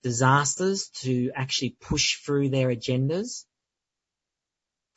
disasters 0.03 0.89
to 1.01 1.31
actually 1.35 1.75
push 1.79 2.17
through 2.23 2.49
their 2.49 2.67
agendas, 2.67 3.45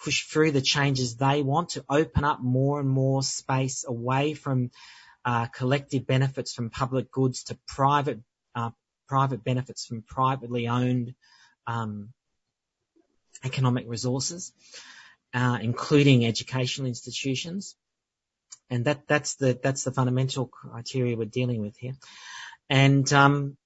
push 0.03 0.27
through 0.27 0.51
the 0.51 0.61
changes 0.61 1.17
they 1.17 1.43
want 1.43 1.71
to 1.71 1.85
open 1.89 2.25
up 2.25 2.41
more 2.41 2.81
and 2.81 2.89
more 2.89 3.23
space 3.23 3.85
away 3.87 4.35
from 4.35 4.71
uh, 5.25 5.47
collective 5.47 6.07
benefits 6.07 6.53
from 6.53 6.71
public 6.71 7.11
goods 7.11 7.45
to 7.45 7.59
private 7.67 8.21
uh, 8.55 8.71
private 9.09 9.45
benefits 9.45 9.87
from 9.87 10.03
privately 10.03 10.69
owned 10.69 11.15
um, 11.67 12.13
economic 13.45 13.85
resources, 13.89 14.53
uh, 15.35 15.59
including 15.61 16.27
educational 16.27 16.89
institutions. 16.89 17.77
And 18.71 18.85
that, 18.87 19.07
that's 19.07 19.37
the, 19.37 19.59
that's 19.63 19.85
the 19.85 19.93
fundamental 19.93 20.47
criteria 20.47 21.17
we're 21.17 21.27
dealing 21.27 21.61
with 21.61 21.77
here. 21.77 21.95
And, 22.69 23.11
um, 23.13 23.57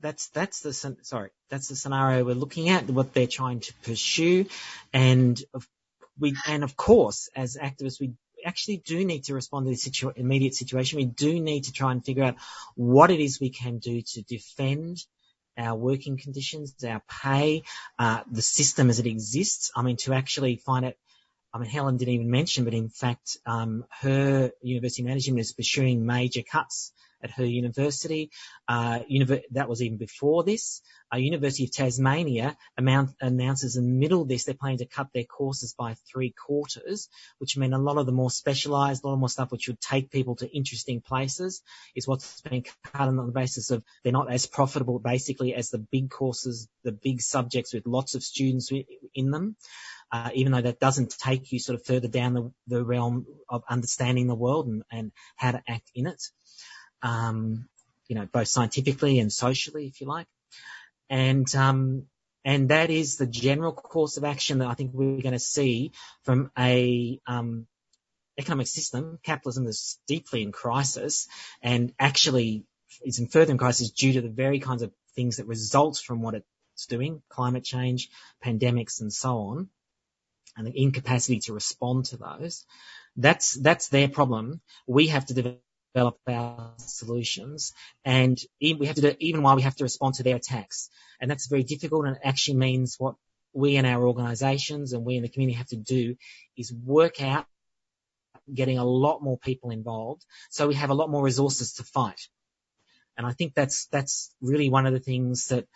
that's 0.00 0.28
that's 0.28 0.60
the 0.60 0.72
sorry 0.72 1.30
that's 1.48 1.68
the 1.68 1.76
scenario 1.76 2.24
we're 2.24 2.34
looking 2.34 2.68
at 2.68 2.88
what 2.88 3.12
they're 3.12 3.26
trying 3.26 3.60
to 3.60 3.74
pursue. 3.82 4.46
And 4.92 5.40
we 6.18 6.36
and 6.46 6.64
of 6.64 6.76
course 6.76 7.28
as 7.34 7.56
activists 7.56 8.00
we 8.00 8.14
actually 8.44 8.78
do 8.78 9.04
need 9.04 9.24
to 9.24 9.34
respond 9.34 9.66
to 9.66 9.70
the 9.70 9.76
situ- 9.76 10.12
immediate 10.16 10.54
situation. 10.54 10.96
We 10.96 11.04
do 11.04 11.40
need 11.40 11.64
to 11.64 11.72
try 11.72 11.92
and 11.92 12.04
figure 12.04 12.24
out 12.24 12.36
what 12.74 13.10
it 13.10 13.20
is 13.20 13.40
we 13.40 13.50
can 13.50 13.78
do 13.78 14.00
to 14.00 14.22
defend 14.22 15.04
our 15.58 15.76
working 15.76 16.16
conditions 16.16 16.74
our 16.84 17.02
pay 17.08 17.64
uh, 17.98 18.22
the 18.30 18.42
system 18.42 18.88
as 18.88 18.98
it 18.98 19.06
exists. 19.06 19.70
I 19.76 19.82
mean 19.82 19.96
to 19.98 20.14
actually 20.14 20.56
find 20.56 20.86
out 20.86 20.94
I 21.52 21.58
mean, 21.58 21.68
Helen 21.68 21.96
didn't 21.96 22.14
even 22.14 22.30
mention, 22.30 22.64
but 22.64 22.74
in 22.74 22.88
fact, 22.88 23.36
um, 23.44 23.84
her 24.02 24.52
university 24.62 25.02
management 25.02 25.40
is 25.40 25.52
pursuing 25.52 26.06
major 26.06 26.42
cuts 26.42 26.92
at 27.22 27.30
her 27.32 27.44
university. 27.44 28.30
Uh, 28.68 29.00
univer- 29.10 29.42
that 29.52 29.68
was 29.68 29.82
even 29.82 29.98
before 29.98 30.44
this. 30.44 30.82
Uh, 31.12 31.16
university 31.18 31.64
of 31.64 31.72
Tasmania 31.72 32.56
amount- 32.78 33.16
announces 33.20 33.76
in 33.76 33.84
the 33.84 33.98
middle 33.98 34.22
of 34.22 34.28
this 34.28 34.44
they're 34.44 34.54
planning 34.54 34.78
to 34.78 34.86
cut 34.86 35.08
their 35.12 35.24
courses 35.24 35.74
by 35.76 35.96
three 36.10 36.30
quarters, 36.30 37.08
which 37.38 37.56
mean 37.56 37.72
a 37.72 37.78
lot 37.78 37.98
of 37.98 38.06
the 38.06 38.12
more 38.12 38.30
specialised, 38.30 39.02
a 39.02 39.06
lot 39.08 39.14
of 39.14 39.18
more 39.18 39.28
stuff 39.28 39.50
which 39.50 39.66
would 39.68 39.80
take 39.80 40.10
people 40.10 40.36
to 40.36 40.48
interesting 40.48 41.00
places 41.00 41.62
is 41.96 42.06
what's 42.06 42.40
being 42.42 42.64
cut 42.84 43.08
on 43.08 43.16
the 43.16 43.22
basis 43.24 43.70
of 43.70 43.82
they're 44.04 44.12
not 44.12 44.30
as 44.30 44.46
profitable 44.46 44.98
basically 45.00 45.54
as 45.54 45.70
the 45.70 45.78
big 45.78 46.10
courses, 46.10 46.68
the 46.84 46.92
big 46.92 47.20
subjects 47.20 47.74
with 47.74 47.86
lots 47.86 48.14
of 48.14 48.22
students 48.22 48.70
in 49.14 49.30
them. 49.30 49.56
Uh, 50.12 50.30
even 50.34 50.50
though 50.50 50.60
that 50.60 50.80
doesn't 50.80 51.14
take 51.18 51.52
you 51.52 51.60
sort 51.60 51.78
of 51.78 51.86
further 51.86 52.08
down 52.08 52.34
the, 52.34 52.52
the 52.66 52.84
realm 52.84 53.26
of 53.48 53.62
understanding 53.70 54.26
the 54.26 54.34
world 54.34 54.66
and, 54.66 54.82
and 54.90 55.12
how 55.36 55.52
to 55.52 55.62
act 55.68 55.88
in 55.94 56.08
it 56.08 56.20
you 57.02 58.16
know, 58.16 58.26
both 58.32 58.48
scientifically 58.48 59.18
and 59.18 59.32
socially, 59.32 59.86
if 59.86 60.00
you 60.00 60.06
like. 60.06 60.26
And, 61.08 61.52
um, 61.54 62.06
and 62.44 62.70
that 62.70 62.90
is 62.90 63.16
the 63.16 63.26
general 63.26 63.72
course 63.72 64.16
of 64.16 64.24
action 64.24 64.58
that 64.58 64.68
I 64.68 64.74
think 64.74 64.92
we're 64.94 65.22
going 65.22 65.32
to 65.32 65.38
see 65.38 65.92
from 66.24 66.50
a, 66.58 67.20
um, 67.26 67.66
economic 68.38 68.66
system. 68.66 69.18
Capitalism 69.22 69.66
is 69.66 69.98
deeply 70.06 70.42
in 70.42 70.50
crisis 70.50 71.28
and 71.62 71.92
actually 71.98 72.64
is 73.04 73.18
in 73.18 73.28
further 73.28 73.52
in 73.52 73.58
crisis 73.58 73.90
due 73.90 74.14
to 74.14 74.20
the 74.20 74.28
very 74.28 74.58
kinds 74.58 74.82
of 74.82 74.92
things 75.14 75.36
that 75.36 75.46
result 75.46 75.98
from 75.98 76.22
what 76.22 76.34
it's 76.34 76.86
doing, 76.86 77.22
climate 77.28 77.64
change, 77.64 78.08
pandemics 78.44 79.00
and 79.00 79.12
so 79.12 79.36
on, 79.38 79.68
and 80.56 80.66
the 80.66 80.82
incapacity 80.82 81.38
to 81.40 81.52
respond 81.52 82.06
to 82.06 82.16
those. 82.16 82.64
That's, 83.16 83.54
that's 83.54 83.88
their 83.88 84.08
problem. 84.08 84.60
We 84.86 85.08
have 85.08 85.26
to 85.26 85.34
develop 85.34 85.60
develop 85.94 86.18
our 86.28 86.72
solutions. 86.78 87.72
And 88.04 88.38
we 88.60 88.86
have 88.86 88.96
to 88.96 89.02
do 89.02 89.14
even 89.18 89.42
while 89.42 89.56
we 89.56 89.62
have 89.62 89.76
to 89.76 89.84
respond 89.84 90.14
to 90.14 90.22
their 90.22 90.36
attacks. 90.36 90.88
And 91.20 91.30
that's 91.30 91.48
very 91.48 91.62
difficult 91.62 92.06
and 92.06 92.16
it 92.16 92.22
actually 92.24 92.56
means 92.56 92.96
what 92.98 93.16
we 93.52 93.76
and 93.76 93.86
our 93.86 94.06
organisations 94.06 94.92
and 94.92 95.04
we 95.04 95.16
in 95.16 95.22
the 95.22 95.28
community 95.28 95.58
have 95.58 95.68
to 95.68 95.76
do 95.76 96.16
is 96.56 96.72
work 96.72 97.20
out 97.20 97.46
getting 98.52 98.78
a 98.78 98.84
lot 98.84 99.22
more 99.22 99.38
people 99.38 99.70
involved. 99.70 100.24
So 100.50 100.68
we 100.68 100.74
have 100.74 100.90
a 100.90 100.94
lot 100.94 101.10
more 101.10 101.22
resources 101.22 101.74
to 101.74 101.84
fight. 101.84 102.20
And 103.16 103.26
I 103.26 103.32
think 103.32 103.54
that's, 103.54 103.86
that's 103.86 104.34
really 104.40 104.70
one 104.70 104.86
of 104.86 104.92
the 104.92 105.00
things 105.00 105.48
that, 105.48 105.66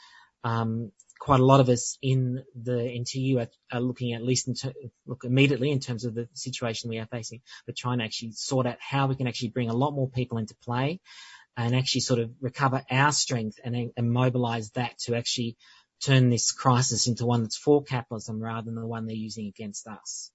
um, 0.45 0.93
quite 1.25 1.41
a 1.41 1.45
lot 1.45 1.61
of 1.61 1.71
us 1.71 1.97
in 2.03 2.45
the 2.55 2.73
NTU 2.73 3.39
are, 3.39 3.49
are 3.73 3.81
looking 3.81 4.13
at 4.13 4.23
least 4.23 4.47
in 4.47 4.55
ter- 4.55 4.75
look 5.07 5.25
immediately 5.25 5.71
in 5.71 5.81
terms 5.81 6.05
of 6.05 6.15
the 6.15 6.29
situation 6.35 6.91
we 6.91 6.99
are 6.99 7.07
facing, 7.07 7.41
but 7.65 7.75
trying 7.75 7.97
to 7.99 8.05
actually 8.05 8.33
sort 8.33 8.67
out 8.67 8.77
how 8.79 9.07
we 9.07 9.15
can 9.15 9.27
actually 9.27 9.49
bring 9.49 9.71
a 9.71 9.75
lot 9.75 9.93
more 9.93 10.11
people 10.11 10.37
into 10.37 10.55
play 10.57 11.01
and 11.57 11.75
actually 11.75 12.03
sort 12.03 12.21
of 12.21 12.31
recover 12.43 12.83
our 12.91 13.11
strength 13.11 13.59
and, 13.65 13.91
and 13.97 14.13
mobilize 14.13 14.71
that 14.73 14.99
to 14.99 15.15
actually 15.15 15.57
turn 16.03 16.29
this 16.29 16.53
crisis 16.53 17.07
into 17.07 17.25
one 17.25 17.41
that's 17.41 17.57
for 17.57 17.83
capitalism 17.83 18.39
rather 18.39 18.67
than 18.67 18.75
the 18.75 18.87
one 18.87 19.07
they're 19.07 19.17
using 19.17 19.47
against 19.47 19.87
us. 19.87 20.31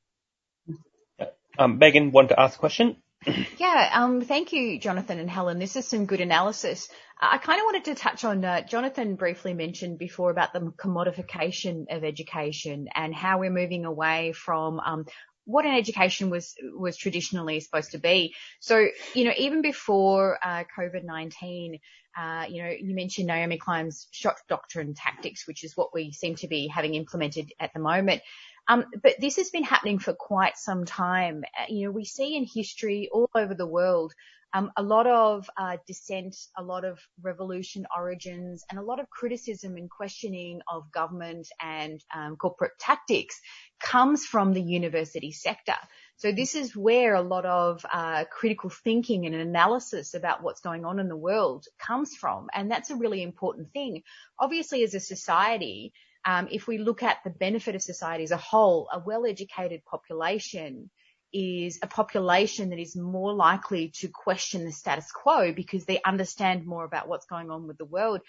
Um, 1.59 1.77
Megan 1.77 2.09
wanted 2.11 2.29
to 2.29 2.39
ask 2.39 2.55
a 2.55 2.59
question. 2.59 2.97
Yeah, 3.25 3.89
um, 3.93 4.21
thank 4.21 4.53
you, 4.53 4.79
Jonathan 4.79 5.19
and 5.19 5.29
Helen. 5.29 5.59
This 5.59 5.75
is 5.75 5.85
some 5.85 6.05
good 6.05 6.21
analysis. 6.21 6.87
I 7.19 7.37
kind 7.37 7.59
of 7.59 7.65
wanted 7.65 7.85
to 7.85 7.95
touch 7.95 8.23
on, 8.23 8.45
uh, 8.45 8.61
Jonathan 8.61 9.15
briefly 9.15 9.53
mentioned 9.53 9.97
before 9.97 10.31
about 10.31 10.53
the 10.53 10.61
commodification 10.61 11.85
of 11.89 12.05
education 12.05 12.87
and 12.95 13.13
how 13.13 13.39
we're 13.39 13.49
moving 13.49 13.83
away 13.83 14.31
from, 14.31 14.79
um, 14.79 15.05
what 15.43 15.65
an 15.65 15.73
education 15.73 16.29
was 16.29 16.53
was 16.77 16.95
traditionally 16.95 17.59
supposed 17.59 17.91
to 17.91 17.97
be. 17.97 18.35
So, 18.59 18.87
you 19.15 19.25
know, 19.25 19.33
even 19.35 19.63
before 19.63 20.37
uh, 20.43 20.63
COVID-19, 20.77 21.79
uh, 22.17 22.45
you 22.47 22.63
know, 22.63 22.69
you 22.69 22.93
mentioned 22.93 23.27
Naomi 23.27 23.57
Klein's 23.57 24.07
shock 24.11 24.37
doctrine 24.47 24.93
tactics, 24.93 25.47
which 25.47 25.63
is 25.63 25.75
what 25.75 25.93
we 25.93 26.11
seem 26.11 26.35
to 26.35 26.47
be 26.47 26.67
having 26.67 26.93
implemented 26.93 27.51
at 27.59 27.73
the 27.73 27.79
moment. 27.79 28.21
Um, 28.69 28.85
but 29.03 29.15
this 29.19 29.37
has 29.37 29.49
been 29.49 29.63
happening 29.63 29.99
for 29.99 30.13
quite 30.13 30.57
some 30.57 30.85
time. 30.85 31.43
Uh, 31.59 31.65
you 31.69 31.85
know, 31.85 31.91
we 31.91 32.05
see 32.05 32.37
in 32.37 32.45
history 32.45 33.09
all 33.11 33.29
over 33.35 33.55
the 33.55 33.67
world 33.67 34.13
um, 34.53 34.71
a 34.77 34.83
lot 34.83 35.05
of 35.05 35.49
uh, 35.57 35.77
dissent, 35.85 36.35
a 36.57 36.63
lot 36.63 36.83
of 36.83 36.99
revolution 37.21 37.85
origins, 37.95 38.65
and 38.69 38.79
a 38.79 38.83
lot 38.83 38.99
of 38.99 39.09
criticism 39.09 39.75
and 39.75 39.89
questioning 39.89 40.61
of 40.71 40.91
government 40.91 41.47
and 41.61 42.03
um, 42.13 42.35
corporate 42.35 42.71
tactics 42.79 43.39
comes 43.79 44.25
from 44.25 44.53
the 44.53 44.61
university 44.61 45.31
sector. 45.31 45.75
So 46.17 46.31
this 46.31 46.55
is 46.55 46.75
where 46.75 47.13
a 47.13 47.21
lot 47.21 47.45
of 47.45 47.85
uh, 47.91 48.25
critical 48.25 48.69
thinking 48.69 49.25
and 49.25 49.35
analysis 49.35 50.15
about 50.15 50.41
what's 50.41 50.61
going 50.61 50.83
on 50.83 50.99
in 50.99 51.09
the 51.09 51.15
world 51.15 51.65
comes 51.77 52.15
from, 52.15 52.47
and 52.53 52.71
that's 52.71 52.89
a 52.89 52.95
really 52.95 53.21
important 53.21 53.71
thing. 53.71 54.01
Obviously, 54.39 54.83
as 54.83 54.95
a 54.95 54.99
society, 54.99 55.93
if 56.25 56.67
we 56.67 56.77
look 56.77 57.03
at 57.03 57.17
the 57.23 57.29
benefit 57.29 57.75
of 57.75 57.81
society 57.81 58.23
as 58.23 58.31
a 58.31 58.37
whole, 58.37 58.87
a 58.91 58.99
well-educated 58.99 59.83
population 59.85 60.89
is 61.31 61.79
a 61.83 61.87
population 61.87 62.69
that 62.69 62.79
is 62.79 62.95
more 62.95 63.33
likely 63.33 63.89
to 63.89 64.07
question 64.07 64.65
the 64.65 64.71
status 64.71 65.11
quo 65.11 65.53
because 65.53 65.85
they 65.85 66.01
understand 66.03 66.65
more 66.65 66.85
about 66.85 67.07
what's 67.07 67.27
going 67.27 67.51
on 67.51 67.67
with 67.67 67.77
the 67.77 67.85
world. 67.85 68.21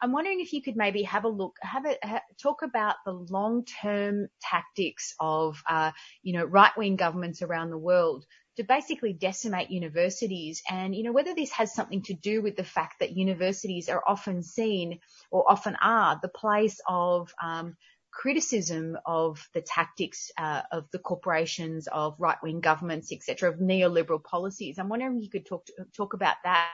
I'm 0.00 0.12
wondering 0.12 0.40
if 0.40 0.52
you 0.52 0.62
could 0.62 0.76
maybe 0.76 1.02
have 1.02 1.24
a 1.24 1.28
look, 1.28 1.56
have 1.60 1.84
a 1.84 2.20
talk 2.40 2.62
about 2.62 2.96
the 3.04 3.12
long-term 3.12 4.28
tactics 4.40 5.14
of, 5.18 5.60
uh, 5.68 5.90
you 6.22 6.32
know, 6.34 6.44
right-wing 6.44 6.96
governments 6.96 7.42
around 7.42 7.70
the 7.70 7.78
world 7.78 8.24
to 8.58 8.64
basically 8.64 9.12
decimate 9.12 9.70
universities 9.70 10.62
and, 10.68 10.92
you 10.92 11.04
know, 11.04 11.12
whether 11.12 11.32
this 11.32 11.52
has 11.52 11.72
something 11.72 12.02
to 12.02 12.12
do 12.12 12.42
with 12.42 12.56
the 12.56 12.64
fact 12.64 12.98
that 12.98 13.16
universities 13.16 13.88
are 13.88 14.02
often 14.04 14.42
seen 14.42 14.98
or 15.30 15.48
often 15.48 15.76
are 15.80 16.18
the 16.20 16.28
place 16.28 16.80
of, 16.88 17.32
um, 17.40 17.76
criticism 18.10 18.98
of 19.06 19.48
the 19.54 19.60
tactics 19.60 20.32
uh, 20.36 20.62
of 20.72 20.90
the 20.90 20.98
corporations, 20.98 21.86
of 21.86 22.16
right-wing 22.18 22.58
governments, 22.58 23.12
etc., 23.12 23.48
of 23.48 23.60
neoliberal 23.60 24.22
policies. 24.24 24.76
I'm 24.76 24.88
wondering 24.88 25.18
if 25.18 25.22
you 25.22 25.30
could 25.30 25.46
talk 25.46 25.66
to, 25.66 25.72
talk 25.96 26.14
about 26.14 26.34
that 26.42 26.68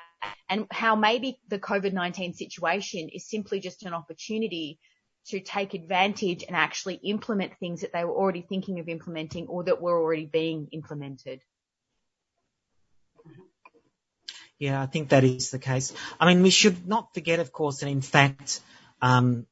and 0.49 0.67
how 0.71 0.97
maybe 0.97 1.39
the 1.49 1.59
COVID-19 1.59 2.35
situation 2.35 3.11
is 3.11 3.29
simply 3.29 3.61
just 3.61 3.83
an 3.83 3.93
opportunity 3.93 4.79
to 5.27 5.39
take 5.41 5.75
advantage 5.75 6.45
and 6.45 6.57
actually 6.57 6.95
implement 7.05 7.59
things 7.59 7.83
that 7.83 7.93
they 7.93 8.07
were 8.07 8.17
already 8.17 8.41
thinking 8.43 8.81
of 8.81 8.89
implementing 8.89 9.47
or 9.47 9.65
that 9.65 9.83
were 9.83 10.01
already 10.01 10.25
being 10.25 10.69
implemented. 10.73 11.41
Yeah, 14.59 14.81
I 14.81 14.87
think 14.87 15.09
that 15.09 15.25
is 15.25 15.51
the 15.51 15.59
case. 15.59 15.93
I 16.21 16.27
mean, 16.27 16.43
we 16.43 16.51
should 16.51 16.87
not 16.87 17.13
forget, 17.13 17.41
of 17.41 17.53
course, 17.53 17.81
that 17.81 17.89
in 17.89 18.01
fact, 18.01 18.61
um, 19.03 19.47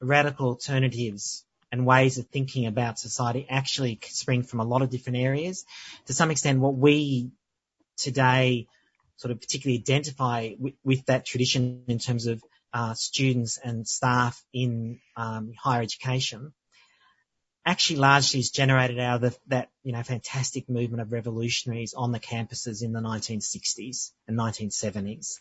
radical 0.00 0.48
alternatives 0.48 1.44
and 1.70 1.86
ways 1.86 2.18
of 2.18 2.26
thinking 2.26 2.66
about 2.66 2.98
society 2.98 3.46
actually 3.48 3.98
spring 4.04 4.42
from 4.42 4.60
a 4.60 4.64
lot 4.64 4.82
of 4.82 4.90
different 4.90 5.18
areas. 5.18 5.64
To 6.06 6.12
some 6.12 6.30
extent, 6.30 6.60
what 6.60 6.74
we 6.74 7.30
today 7.96 8.68
sort 9.16 9.32
of 9.32 9.40
particularly 9.40 9.78
identify 9.78 10.50
with, 10.58 10.74
with 10.84 11.06
that 11.06 11.24
tradition 11.24 11.84
in 11.88 11.98
terms 11.98 12.26
of 12.26 12.42
uh, 12.72 12.94
students 12.94 13.58
and 13.58 13.86
staff 13.86 14.42
in 14.52 15.00
um, 15.16 15.52
higher 15.58 15.82
education 15.82 16.52
actually 17.64 17.96
largely 17.96 18.40
is 18.40 18.50
generated 18.50 18.98
out 18.98 19.16
of 19.16 19.20
the, 19.32 19.38
that, 19.46 19.70
you 19.84 19.92
know, 19.92 20.02
fantastic 20.02 20.68
movement 20.68 21.00
of 21.00 21.12
revolutionaries 21.12 21.94
on 21.94 22.10
the 22.12 22.20
campuses 22.20 22.82
in 22.82 22.92
the 22.92 23.00
1960s 23.00 24.10
and 24.26 24.38
1970s. 24.38 25.38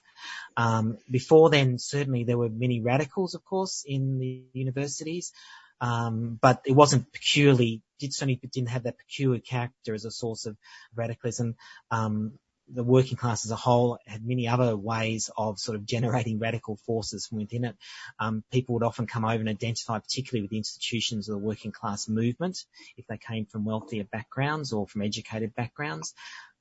Um, 0.56 0.98
before 1.10 1.50
then, 1.50 1.80
certainly 1.80 2.24
there 2.24 2.38
were 2.38 2.50
many 2.50 2.80
radicals, 2.82 3.34
of 3.34 3.44
course, 3.44 3.84
in 3.88 4.20
the 4.20 4.44
universities, 4.54 5.32
um, 5.80 6.38
but 6.40 6.62
it 6.66 6.74
wasn't 6.74 7.12
peculiarly, 7.12 7.82
did 8.00 8.14
certainly 8.14 8.40
didn't 8.52 8.70
have 8.70 8.84
that 8.84 9.00
peculiar 9.00 9.40
character 9.40 9.96
as 9.96 10.06
a 10.06 10.12
source 10.12 10.46
of 10.46 10.56
radicalism. 10.96 11.56
Um, 11.90 12.34
the 12.74 12.84
working 12.84 13.18
class 13.18 13.46
as 13.46 13.52
a 13.52 13.56
whole 13.56 13.98
had 14.06 14.26
many 14.26 14.48
other 14.48 14.76
ways 14.76 15.30
of 15.38 15.60
sort 15.60 15.76
of 15.76 15.86
generating 15.86 16.40
radical 16.40 16.78
forces 16.86 17.28
from 17.28 17.40
within 17.40 17.66
it. 17.66 17.76
Um, 18.20 18.44
people 18.52 18.74
would 18.74 18.84
often 18.84 19.08
come 19.08 19.26
over 19.26 19.40
and 19.40 19.50
identify 19.50 20.00
particularly 20.00 20.44
with 20.44 20.52
the 20.52 20.58
institutions 20.58 21.28
of 21.28 21.34
the 21.34 21.46
working 21.46 21.72
class 21.72 22.08
movement 22.08 22.64
if 22.98 23.06
they 23.08 23.18
came 23.18 23.46
from 23.46 23.66
wealthier 23.66 24.04
backgrounds 24.04 24.74
or 24.74 24.88
from 24.88 25.02
educated 25.02 25.54
backgrounds. 25.56 26.14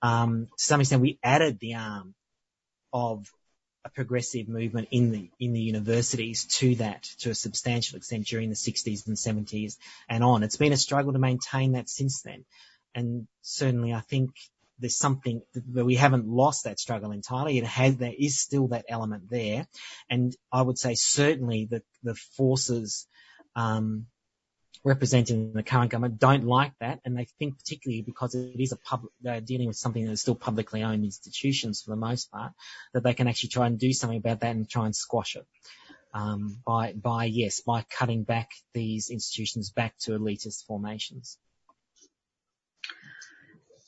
Um, 0.02 0.46
to 0.56 0.64
some 0.64 0.80
extent, 0.80 1.02
we 1.02 1.18
added 1.22 1.58
the 1.60 1.74
arm 1.74 2.14
of 2.92 3.26
a 3.84 3.88
progressive 3.88 4.48
movement 4.48 4.88
in 4.90 5.10
the 5.10 5.30
in 5.38 5.52
the 5.52 5.60
universities 5.60 6.44
to 6.44 6.74
that 6.76 7.04
to 7.20 7.30
a 7.30 7.34
substantial 7.34 7.96
extent 7.96 8.26
during 8.26 8.50
the 8.50 8.54
60s 8.54 9.06
and 9.06 9.16
70s 9.16 9.76
and 10.08 10.22
on. 10.22 10.42
It's 10.42 10.56
been 10.56 10.72
a 10.72 10.76
struggle 10.76 11.12
to 11.12 11.18
maintain 11.18 11.72
that 11.72 11.88
since 11.88 12.20
then, 12.22 12.44
and 12.94 13.26
certainly 13.40 13.94
I 13.94 14.00
think 14.00 14.32
there's 14.80 14.96
something 14.96 15.42
that 15.72 15.84
we 15.84 15.94
haven't 15.94 16.26
lost 16.26 16.64
that 16.64 16.80
struggle 16.80 17.12
entirely. 17.12 17.58
It 17.58 17.64
has, 17.64 17.96
there 17.96 18.12
is 18.16 18.38
still 18.38 18.68
that 18.68 18.86
element 18.88 19.30
there. 19.30 19.66
And 20.08 20.34
I 20.52 20.62
would 20.62 20.78
say 20.78 20.94
certainly 20.94 21.68
that 21.70 21.82
the 22.02 22.14
forces, 22.36 23.06
um, 23.54 24.06
representing 24.82 25.52
the 25.52 25.62
current 25.62 25.90
government 25.90 26.18
don't 26.18 26.46
like 26.46 26.72
that 26.80 27.00
and 27.04 27.16
they 27.16 27.26
think 27.38 27.58
particularly 27.58 28.02
because 28.02 28.34
it 28.34 28.58
is 28.58 28.72
a 28.72 28.76
public, 28.76 29.12
they're 29.20 29.40
dealing 29.40 29.66
with 29.66 29.76
something 29.76 30.06
that 30.06 30.12
is 30.12 30.22
still 30.22 30.34
publicly 30.34 30.82
owned 30.82 31.04
institutions 31.04 31.82
for 31.82 31.90
the 31.90 31.96
most 31.96 32.30
part, 32.30 32.52
that 32.94 33.02
they 33.02 33.14
can 33.14 33.28
actually 33.28 33.50
try 33.50 33.66
and 33.66 33.78
do 33.78 33.92
something 33.92 34.18
about 34.18 34.40
that 34.40 34.56
and 34.56 34.68
try 34.68 34.86
and 34.86 34.96
squash 34.96 35.36
it. 35.36 35.46
Um, 36.12 36.60
by, 36.66 36.92
by, 36.92 37.26
yes, 37.26 37.60
by 37.60 37.84
cutting 37.88 38.24
back 38.24 38.50
these 38.74 39.10
institutions 39.10 39.70
back 39.70 39.96
to 40.00 40.12
elitist 40.12 40.64
formations. 40.66 41.38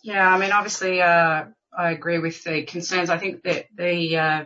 Yeah, 0.03 0.29
I 0.29 0.39
mean, 0.39 0.53
obviously, 0.53 1.01
uh, 1.01 1.45
I 1.77 1.91
agree 1.93 2.19
with 2.19 2.43
the 2.43 2.65
concerns. 2.65 3.09
I 3.09 3.19
think 3.19 3.43
that 3.45 3.67
the 3.75 4.17
uh, 4.17 4.45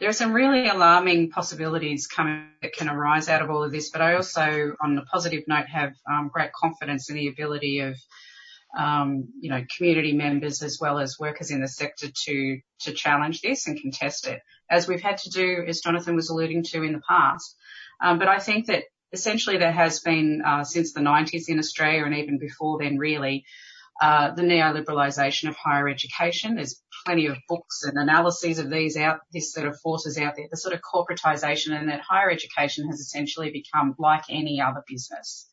there 0.00 0.08
are 0.08 0.14
some 0.14 0.32
really 0.32 0.66
alarming 0.68 1.30
possibilities 1.30 2.06
coming 2.06 2.48
that 2.62 2.72
can 2.72 2.88
arise 2.88 3.28
out 3.28 3.42
of 3.42 3.50
all 3.50 3.62
of 3.62 3.70
this, 3.70 3.90
but 3.90 4.00
I 4.00 4.14
also, 4.14 4.74
on 4.82 4.98
a 4.98 5.02
positive 5.02 5.44
note, 5.46 5.66
have 5.66 5.92
um, 6.10 6.30
great 6.32 6.52
confidence 6.52 7.10
in 7.10 7.16
the 7.16 7.28
ability 7.28 7.80
of 7.80 7.96
um, 8.76 9.28
you 9.38 9.50
know, 9.50 9.62
community 9.76 10.14
members 10.14 10.62
as 10.62 10.78
well 10.80 10.98
as 10.98 11.18
workers 11.18 11.50
in 11.50 11.60
the 11.60 11.68
sector 11.68 12.08
to 12.24 12.60
to 12.80 12.92
challenge 12.92 13.42
this 13.42 13.66
and 13.66 13.80
contest 13.80 14.26
it, 14.26 14.40
as 14.70 14.88
we've 14.88 15.02
had 15.02 15.18
to 15.18 15.30
do, 15.30 15.64
as 15.68 15.80
Jonathan 15.80 16.16
was 16.16 16.30
alluding 16.30 16.64
to 16.64 16.82
in 16.82 16.94
the 16.94 17.02
past. 17.06 17.54
Um, 18.02 18.18
but 18.18 18.28
I 18.28 18.38
think 18.38 18.66
that 18.66 18.84
essentially 19.12 19.58
there 19.58 19.70
has 19.72 20.00
been 20.00 20.42
uh, 20.44 20.64
since 20.64 20.94
the 20.94 21.00
90s 21.00 21.48
in 21.48 21.58
Australia 21.58 22.04
and 22.04 22.14
even 22.14 22.38
before 22.38 22.78
then, 22.78 22.96
really, 22.96 23.44
the 24.00 24.42
neoliberalisation 24.42 25.48
of 25.48 25.56
higher 25.56 25.88
education. 25.88 26.56
There's 26.56 26.82
plenty 27.04 27.26
of 27.26 27.36
books 27.48 27.82
and 27.84 27.98
analyses 27.98 28.58
of 28.58 28.70
these 28.70 28.96
out, 28.96 29.20
this 29.32 29.52
sort 29.52 29.66
of 29.66 29.78
forces 29.80 30.18
out 30.18 30.34
there, 30.36 30.46
the 30.50 30.56
sort 30.56 30.74
of 30.74 30.80
corporatisation 30.80 31.78
and 31.78 31.88
that 31.88 32.00
higher 32.00 32.30
education 32.30 32.88
has 32.88 33.00
essentially 33.00 33.50
become 33.50 33.94
like 33.98 34.24
any 34.28 34.60
other 34.60 34.82
business. 34.88 35.48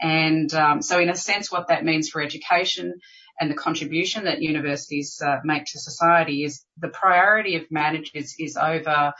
And 0.00 0.52
um, 0.54 0.82
so 0.82 0.98
in 0.98 1.08
a 1.08 1.14
sense, 1.14 1.52
what 1.52 1.68
that 1.68 1.84
means 1.84 2.08
for 2.08 2.20
education 2.22 2.94
and 3.40 3.50
the 3.50 3.54
contribution 3.54 4.24
that 4.24 4.42
universities 4.42 5.20
uh, 5.24 5.38
make 5.44 5.64
to 5.66 5.78
society 5.78 6.44
is 6.44 6.64
the 6.78 6.88
priority 6.88 7.56
of 7.56 7.70
managers 7.70 8.34
is 8.38 8.56
over 8.56 9.12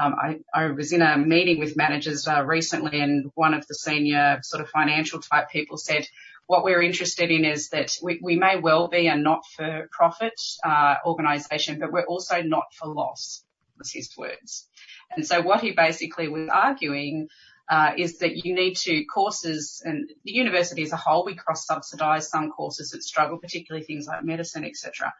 Um, 0.00 0.14
I, 0.18 0.38
I, 0.54 0.70
was 0.70 0.92
in 0.92 1.02
a 1.02 1.18
meeting 1.18 1.58
with 1.58 1.76
managers 1.76 2.26
uh, 2.26 2.42
recently, 2.42 3.00
and 3.00 3.30
one 3.34 3.52
of 3.52 3.66
the 3.66 3.74
senior 3.74 4.40
sort 4.42 4.62
of 4.62 4.70
financial 4.70 5.20
type 5.20 5.50
people 5.50 5.76
said, 5.76 6.06
"What 6.46 6.64
we're 6.64 6.82
interested 6.82 7.30
in 7.30 7.44
is 7.44 7.70
that 7.70 7.96
we, 8.02 8.20
we 8.22 8.36
may 8.36 8.58
well 8.58 8.88
be 8.88 9.06
a 9.06 9.16
not-for-profit 9.16 10.40
uh, 10.64 10.96
organisation, 11.06 11.78
but 11.78 11.92
we're 11.92 12.06
also 12.06 12.42
not 12.42 12.64
for 12.74 12.88
loss." 12.88 13.44
Was 13.78 13.90
his 13.90 14.16
words. 14.16 14.68
And 15.16 15.26
so 15.26 15.40
what 15.40 15.60
he 15.60 15.72
basically 15.72 16.28
was 16.28 16.48
arguing 16.52 17.28
uh, 17.68 17.92
is 17.96 18.18
that 18.18 18.44
you 18.44 18.54
need 18.54 18.76
to 18.76 19.04
courses 19.04 19.82
and 19.84 20.10
the 20.24 20.32
university 20.32 20.82
as 20.82 20.92
a 20.92 20.96
whole, 20.96 21.24
we 21.24 21.34
cross 21.34 21.66
subsidise 21.66 22.28
some 22.28 22.50
courses 22.50 22.90
that 22.90 23.02
struggle, 23.02 23.38
particularly 23.38 23.84
things 23.84 24.06
like 24.06 24.24
medicine, 24.24 24.64
etc. 24.64 25.12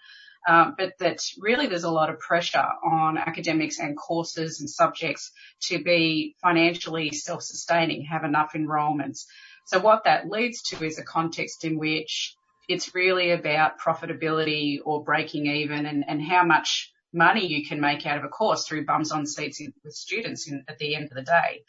Um, 0.49 0.75
but 0.77 0.95
that 0.99 1.21
really 1.39 1.69
there's 1.69 1.85
a 1.85 1.91
lot 1.91 2.11
of 2.11 2.19
pressure 2.19 2.67
on 2.85 3.17
academics 3.17 3.79
and 3.79 3.97
courses 3.97 4.61
and 4.61 4.69
subjects 4.69 5.31
to 5.69 5.83
be 5.83 6.35
financially 6.43 7.13
self-sustaining, 7.13 8.05
have 8.07 8.25
enough 8.25 8.55
enrolments. 8.55 9.27
So 9.67 9.79
what 9.79 10.05
that 10.05 10.29
leads 10.29 10.63
to 10.71 10.85
is 10.85 10.99
a 10.99 11.05
context 11.05 11.65
in 11.65 11.79
which 11.79 12.35
it's 12.69 12.95
really 12.95 13.31
about 13.31 13.79
profitability 13.79 14.79
or 14.85 15.05
breaking 15.05 15.47
even 15.47 15.87
and, 15.87 16.05
and 16.07 16.23
how 16.23 16.45
much 16.45 16.93
money 17.13 17.47
you 17.47 17.67
can 17.67 17.81
make 17.81 18.07
out 18.07 18.19
of 18.19 18.25
a 18.25 18.29
course 18.29 18.67
through 18.67 18.87
bums 18.87 19.13
on 19.13 19.27
seats 19.27 19.61
with 19.85 19.95
students 19.95 20.49
in, 20.49 20.65
at 20.69 20.79
the 20.79 20.97
end 20.97 21.05
of 21.05 21.15
the 21.15 21.23
day. 21.23 21.63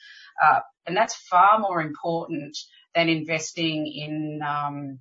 Uh, 0.43 0.61
and 0.87 0.95
that's 0.95 1.15
far 1.15 1.59
more 1.59 1.81
important 1.81 2.57
than 2.95 3.09
investing 3.09 3.87
in 3.87 4.41
um, 4.41 4.99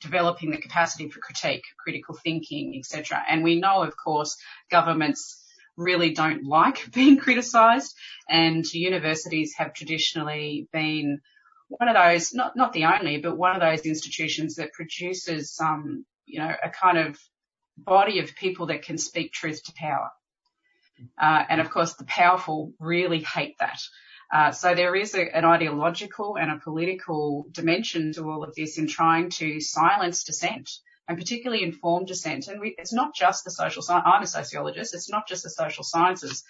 developing 0.00 0.50
the 0.50 0.56
capacity 0.58 1.08
for 1.08 1.20
critique, 1.20 1.64
critical 1.78 2.14
thinking, 2.14 2.74
etc. 2.78 3.22
And 3.28 3.42
we 3.42 3.60
know, 3.60 3.82
of 3.82 3.94
course, 3.96 4.36
governments 4.70 5.42
really 5.76 6.12
don't 6.12 6.44
like 6.44 6.90
being 6.94 7.18
criticised, 7.18 7.94
and 8.28 8.64
universities 8.72 9.54
have 9.56 9.74
traditionally 9.74 10.68
been 10.72 11.20
one 11.68 11.88
of 11.88 11.94
those, 11.94 12.34
not 12.34 12.56
not 12.56 12.72
the 12.72 12.84
only, 12.84 13.18
but 13.18 13.36
one 13.36 13.54
of 13.54 13.60
those 13.60 13.86
institutions 13.86 14.56
that 14.56 14.72
produces, 14.72 15.58
um, 15.60 16.04
you 16.26 16.38
know, 16.38 16.54
a 16.62 16.70
kind 16.70 16.98
of 16.98 17.18
body 17.76 18.18
of 18.18 18.34
people 18.34 18.66
that 18.66 18.82
can 18.82 18.98
speak 18.98 19.32
truth 19.32 19.62
to 19.64 19.72
power. 19.74 20.10
Uh, 21.20 21.42
and 21.48 21.60
of 21.60 21.70
course, 21.70 21.94
the 21.94 22.04
powerful 22.04 22.72
really 22.78 23.20
hate 23.20 23.56
that. 23.58 23.80
Uh, 24.32 24.50
so 24.50 24.74
there 24.74 24.96
is 24.96 25.14
a, 25.14 25.36
an 25.36 25.44
ideological 25.44 26.38
and 26.38 26.50
a 26.50 26.56
political 26.56 27.46
dimension 27.52 28.12
to 28.14 28.30
all 28.30 28.42
of 28.42 28.54
this 28.54 28.78
in 28.78 28.86
trying 28.86 29.28
to 29.28 29.60
silence 29.60 30.24
dissent 30.24 30.70
and 31.06 31.18
particularly 31.18 31.62
informed 31.62 32.06
dissent. 32.06 32.48
And 32.48 32.58
we, 32.58 32.74
it's 32.78 32.94
not 32.94 33.14
just 33.14 33.44
the 33.44 33.50
social 33.50 33.82
science. 33.82 34.04
I'm 34.06 34.22
a 34.22 34.26
sociologist. 34.26 34.94
It's 34.94 35.10
not 35.10 35.28
just 35.28 35.42
the 35.42 35.50
social 35.50 35.84
sciences. 35.84 36.44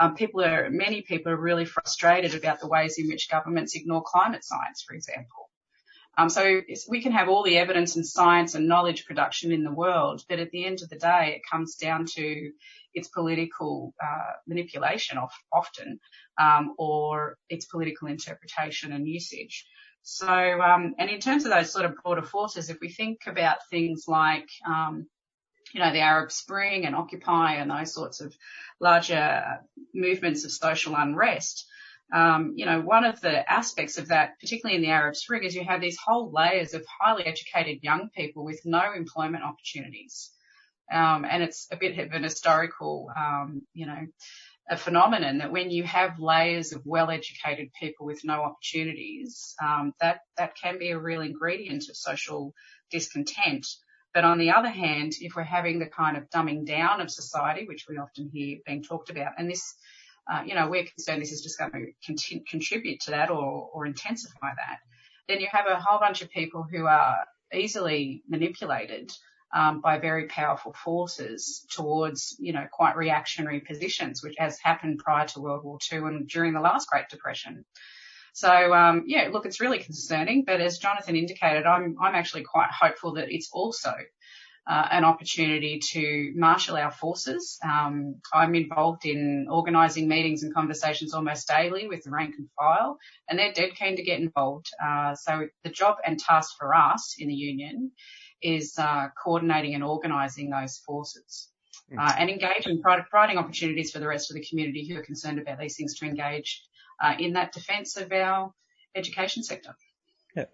Um, 0.00 0.16
people 0.16 0.42
are, 0.42 0.68
many 0.70 1.02
people 1.02 1.30
are 1.30 1.36
really 1.36 1.64
frustrated 1.64 2.34
about 2.34 2.60
the 2.60 2.68
ways 2.68 2.98
in 2.98 3.06
which 3.06 3.30
governments 3.30 3.76
ignore 3.76 4.02
climate 4.02 4.44
science, 4.44 4.84
for 4.86 4.94
example. 4.94 5.48
Um, 6.16 6.28
so 6.28 6.62
we 6.88 7.00
can 7.00 7.12
have 7.12 7.28
all 7.28 7.44
the 7.44 7.58
evidence 7.58 7.94
and 7.94 8.04
science 8.04 8.56
and 8.56 8.66
knowledge 8.66 9.06
production 9.06 9.52
in 9.52 9.62
the 9.62 9.70
world, 9.70 10.24
but 10.28 10.40
at 10.40 10.50
the 10.50 10.64
end 10.64 10.82
of 10.82 10.88
the 10.88 10.96
day, 10.96 11.34
it 11.36 11.42
comes 11.48 11.76
down 11.76 12.06
to 12.16 12.50
its 12.92 13.06
political 13.06 13.94
uh, 14.02 14.32
manipulation 14.48 15.16
of, 15.16 15.30
often, 15.52 16.00
or 16.78 17.36
its 17.48 17.66
political 17.66 18.08
interpretation 18.08 18.92
and 18.92 19.06
usage. 19.06 19.66
So, 20.02 20.26
um, 20.26 20.94
and 20.98 21.10
in 21.10 21.20
terms 21.20 21.44
of 21.44 21.50
those 21.50 21.72
sort 21.72 21.84
of 21.84 21.96
broader 22.02 22.22
forces, 22.22 22.70
if 22.70 22.78
we 22.80 22.88
think 22.88 23.18
about 23.26 23.58
things 23.70 24.04
like, 24.06 24.48
um, 24.66 25.06
you 25.74 25.80
know, 25.80 25.92
the 25.92 26.00
Arab 26.00 26.32
Spring 26.32 26.86
and 26.86 26.94
Occupy 26.94 27.56
and 27.56 27.70
those 27.70 27.92
sorts 27.92 28.20
of 28.20 28.34
larger 28.80 29.58
movements 29.92 30.44
of 30.44 30.52
social 30.52 30.94
unrest, 30.96 31.66
um, 32.12 32.54
you 32.56 32.64
know, 32.64 32.80
one 32.80 33.04
of 33.04 33.20
the 33.20 33.50
aspects 33.50 33.98
of 33.98 34.08
that, 34.08 34.40
particularly 34.40 34.76
in 34.76 34.82
the 34.82 34.94
Arab 34.94 35.14
Spring, 35.14 35.44
is 35.44 35.54
you 35.54 35.64
have 35.64 35.82
these 35.82 35.98
whole 36.02 36.30
layers 36.32 36.72
of 36.72 36.86
highly 37.00 37.24
educated 37.24 37.82
young 37.82 38.08
people 38.16 38.44
with 38.44 38.60
no 38.64 38.94
employment 38.94 39.44
opportunities. 39.44 40.30
Um, 40.90 41.26
and 41.28 41.42
it's 41.42 41.68
a 41.70 41.76
bit 41.76 41.98
of 41.98 42.12
an 42.12 42.22
historical, 42.22 43.10
um, 43.14 43.60
you 43.74 43.84
know, 43.86 44.06
a 44.70 44.76
phenomenon 44.76 45.38
that 45.38 45.52
when 45.52 45.70
you 45.70 45.84
have 45.84 46.20
layers 46.20 46.72
of 46.72 46.82
well-educated 46.84 47.70
people 47.80 48.06
with 48.06 48.24
no 48.24 48.42
opportunities, 48.42 49.54
um, 49.62 49.94
that 50.00 50.20
that 50.36 50.56
can 50.56 50.78
be 50.78 50.90
a 50.90 50.98
real 50.98 51.22
ingredient 51.22 51.88
of 51.88 51.96
social 51.96 52.52
discontent. 52.90 53.66
But 54.14 54.24
on 54.24 54.38
the 54.38 54.50
other 54.50 54.68
hand, 54.70 55.14
if 55.20 55.36
we're 55.36 55.42
having 55.42 55.78
the 55.78 55.86
kind 55.86 56.16
of 56.16 56.28
dumbing 56.30 56.66
down 56.66 57.00
of 57.00 57.10
society, 57.10 57.66
which 57.66 57.86
we 57.88 57.98
often 57.98 58.30
hear 58.32 58.58
being 58.66 58.82
talked 58.82 59.10
about, 59.10 59.32
and 59.38 59.50
this 59.50 59.74
uh, 60.30 60.42
you 60.44 60.54
know, 60.54 60.68
we're 60.68 60.84
concerned 60.84 61.22
this 61.22 61.32
is 61.32 61.40
just 61.40 61.58
going 61.58 61.94
to 62.04 62.40
contribute 62.50 63.00
to 63.00 63.12
that 63.12 63.30
or, 63.30 63.70
or 63.72 63.86
intensify 63.86 64.50
that, 64.56 64.78
then 65.26 65.40
you 65.40 65.46
have 65.50 65.66
a 65.66 65.80
whole 65.80 65.98
bunch 65.98 66.22
of 66.22 66.30
people 66.30 66.66
who 66.70 66.86
are 66.86 67.24
easily 67.52 68.22
manipulated 68.28 69.10
by 69.52 69.98
very 69.98 70.26
powerful 70.26 70.72
forces 70.72 71.66
towards, 71.70 72.36
you 72.38 72.52
know, 72.52 72.66
quite 72.70 72.96
reactionary 72.96 73.60
positions, 73.60 74.22
which 74.22 74.36
has 74.38 74.58
happened 74.58 74.98
prior 74.98 75.26
to 75.28 75.40
World 75.40 75.64
War 75.64 75.78
II 75.92 75.98
and 75.98 76.28
during 76.28 76.52
the 76.52 76.60
last 76.60 76.88
Great 76.88 77.08
Depression. 77.08 77.64
So, 78.34 78.72
um, 78.72 79.04
yeah, 79.06 79.30
look, 79.32 79.46
it's 79.46 79.60
really 79.60 79.78
concerning, 79.80 80.44
but 80.44 80.60
as 80.60 80.78
Jonathan 80.78 81.16
indicated, 81.16 81.66
I'm, 81.66 81.96
I'm 82.00 82.14
actually 82.14 82.44
quite 82.44 82.70
hopeful 82.70 83.14
that 83.14 83.32
it's 83.32 83.48
also 83.52 83.92
uh, 84.68 84.86
an 84.90 85.04
opportunity 85.04 85.80
to 85.92 86.32
marshal 86.36 86.76
our 86.76 86.90
forces. 86.90 87.58
Um, 87.64 88.20
I'm 88.32 88.54
involved 88.54 89.06
in 89.06 89.46
organising 89.50 90.08
meetings 90.08 90.42
and 90.42 90.52
conversations 90.52 91.14
almost 91.14 91.48
daily 91.48 91.88
with 91.88 92.04
the 92.04 92.10
rank 92.10 92.34
and 92.38 92.48
file, 92.56 92.98
and 93.28 93.38
they're 93.38 93.52
dead 93.52 93.74
keen 93.74 93.96
to 93.96 94.02
get 94.02 94.20
involved. 94.20 94.66
Uh, 94.80 95.14
so 95.14 95.48
the 95.64 95.70
job 95.70 95.96
and 96.04 96.18
task 96.18 96.54
for 96.58 96.74
us 96.74 97.16
in 97.18 97.28
the 97.28 97.34
union 97.34 97.92
is 98.42 98.78
uh, 98.78 99.08
coordinating 99.22 99.74
and 99.74 99.84
organising 99.84 100.50
those 100.50 100.78
forces. 100.78 101.48
Hmm. 101.90 101.98
Uh, 101.98 102.12
and 102.18 102.30
engaging, 102.30 102.82
providing 102.82 103.38
opportunities 103.38 103.90
for 103.90 103.98
the 103.98 104.08
rest 104.08 104.30
of 104.30 104.34
the 104.34 104.44
community 104.44 104.86
who 104.86 104.98
are 104.98 105.02
concerned 105.02 105.38
about 105.38 105.58
these 105.58 105.76
things 105.76 105.98
to 105.98 106.06
engage 106.06 106.62
uh, 107.02 107.14
in 107.18 107.34
that 107.34 107.52
defence 107.52 107.96
of 107.96 108.12
our 108.12 108.52
education 108.94 109.42
sector. 109.42 109.74
Yeah. 110.34 110.44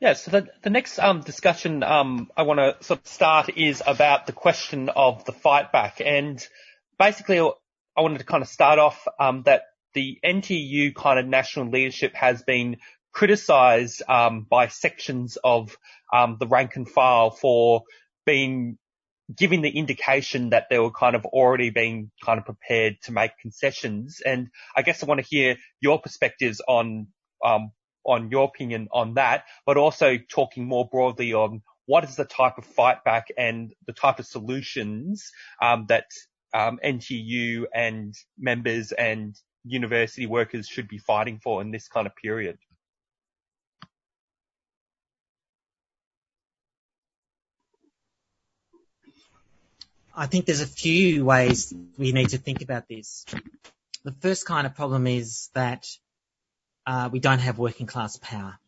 Yeah, 0.00 0.12
so 0.12 0.30
the, 0.30 0.48
the 0.62 0.70
next 0.70 0.98
um, 0.98 1.22
discussion 1.22 1.82
um, 1.82 2.30
I 2.36 2.42
want 2.42 2.58
to 2.58 2.84
sort 2.84 3.00
of 3.00 3.06
start 3.06 3.50
is 3.56 3.82
about 3.86 4.26
the 4.26 4.32
question 4.32 4.90
of 4.90 5.24
the 5.24 5.32
fight 5.32 5.72
back. 5.72 6.00
And 6.04 6.46
basically, 6.98 7.40
I 7.40 8.00
wanted 8.00 8.18
to 8.18 8.24
kind 8.24 8.42
of 8.42 8.48
start 8.48 8.78
off 8.78 9.06
um, 9.18 9.42
that 9.44 9.62
the 9.94 10.18
NTU 10.22 10.94
kind 10.94 11.18
of 11.18 11.26
national 11.26 11.70
leadership 11.70 12.14
has 12.14 12.42
been 12.42 12.76
criticised 13.16 14.02
um, 14.10 14.42
by 14.42 14.68
sections 14.68 15.38
of 15.42 15.78
um, 16.12 16.36
the 16.38 16.46
rank 16.46 16.76
and 16.76 16.86
file 16.86 17.30
for 17.30 17.82
being 18.26 18.76
giving 19.34 19.62
the 19.62 19.70
indication 19.70 20.50
that 20.50 20.66
they 20.68 20.78
were 20.78 20.90
kind 20.90 21.16
of 21.16 21.24
already 21.24 21.70
being 21.70 22.10
kind 22.22 22.38
of 22.38 22.44
prepared 22.44 22.98
to 23.02 23.12
make 23.12 23.30
concessions. 23.40 24.20
And 24.24 24.48
I 24.76 24.82
guess 24.82 25.02
I 25.02 25.06
want 25.06 25.20
to 25.22 25.26
hear 25.26 25.56
your 25.80 25.98
perspectives 25.98 26.60
on 26.68 27.06
um, 27.42 27.70
on 28.04 28.30
your 28.30 28.44
opinion 28.44 28.88
on 28.92 29.14
that, 29.14 29.44
but 29.64 29.78
also 29.78 30.18
talking 30.18 30.68
more 30.68 30.86
broadly 30.86 31.32
on 31.32 31.62
what 31.86 32.04
is 32.04 32.16
the 32.16 32.26
type 32.26 32.58
of 32.58 32.66
fight 32.66 33.02
back 33.02 33.28
and 33.38 33.72
the 33.86 33.94
type 33.94 34.18
of 34.18 34.26
solutions 34.26 35.32
um, 35.62 35.86
that 35.88 36.04
um, 36.52 36.78
NTU 36.84 37.64
and 37.74 38.14
members 38.38 38.92
and 38.92 39.34
university 39.64 40.26
workers 40.26 40.68
should 40.68 40.86
be 40.86 40.98
fighting 40.98 41.40
for 41.42 41.62
in 41.62 41.70
this 41.70 41.88
kind 41.88 42.06
of 42.06 42.14
period. 42.14 42.58
I 50.18 50.26
think 50.26 50.46
there's 50.46 50.62
a 50.62 50.66
few 50.66 51.26
ways 51.26 51.74
we 51.98 52.12
need 52.12 52.30
to 52.30 52.38
think 52.38 52.62
about 52.62 52.88
this. 52.88 53.26
The 54.02 54.12
first 54.12 54.46
kind 54.46 54.66
of 54.66 54.74
problem 54.74 55.06
is 55.06 55.50
that 55.52 55.86
uh, 56.86 57.10
we 57.12 57.20
don't 57.20 57.40
have 57.40 57.58
working 57.58 57.86
class 57.86 58.16
power. 58.16 58.58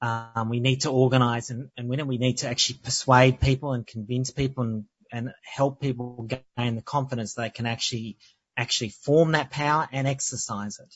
Um, 0.00 0.50
we 0.50 0.60
need 0.60 0.82
to 0.82 0.90
organise 0.90 1.50
and, 1.50 1.70
and 1.76 1.88
we 1.88 2.18
need 2.18 2.38
to 2.38 2.48
actually 2.48 2.78
persuade 2.78 3.40
people 3.40 3.72
and 3.72 3.84
convince 3.84 4.30
people 4.30 4.62
and, 4.62 4.84
and 5.10 5.30
help 5.42 5.80
people 5.80 6.28
gain 6.56 6.76
the 6.76 6.82
confidence 6.82 7.34
they 7.34 7.50
can 7.50 7.66
actually 7.66 8.18
actually 8.56 8.90
form 8.90 9.32
that 9.32 9.50
power 9.50 9.88
and 9.90 10.06
exercise 10.06 10.78
it. 10.78 10.94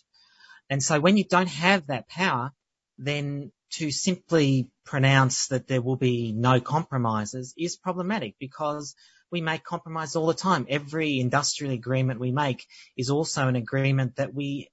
And 0.70 0.80
so 0.80 1.00
when 1.00 1.16
you 1.16 1.24
don't 1.24 1.48
have 1.48 1.88
that 1.88 2.08
power, 2.08 2.52
then 2.98 3.50
to 3.72 3.90
simply 3.90 4.68
pronounce 4.84 5.48
that 5.48 5.66
there 5.68 5.82
will 5.82 5.96
be 5.96 6.32
no 6.32 6.60
compromises 6.60 7.54
is 7.56 7.76
problematic 7.76 8.36
because 8.38 8.94
we 9.30 9.40
make 9.40 9.64
compromise 9.64 10.14
all 10.14 10.26
the 10.26 10.34
time. 10.34 10.66
Every 10.68 11.18
industrial 11.18 11.72
agreement 11.72 12.20
we 12.20 12.32
make 12.32 12.66
is 12.96 13.10
also 13.10 13.48
an 13.48 13.56
agreement 13.56 14.16
that 14.16 14.34
we 14.34 14.70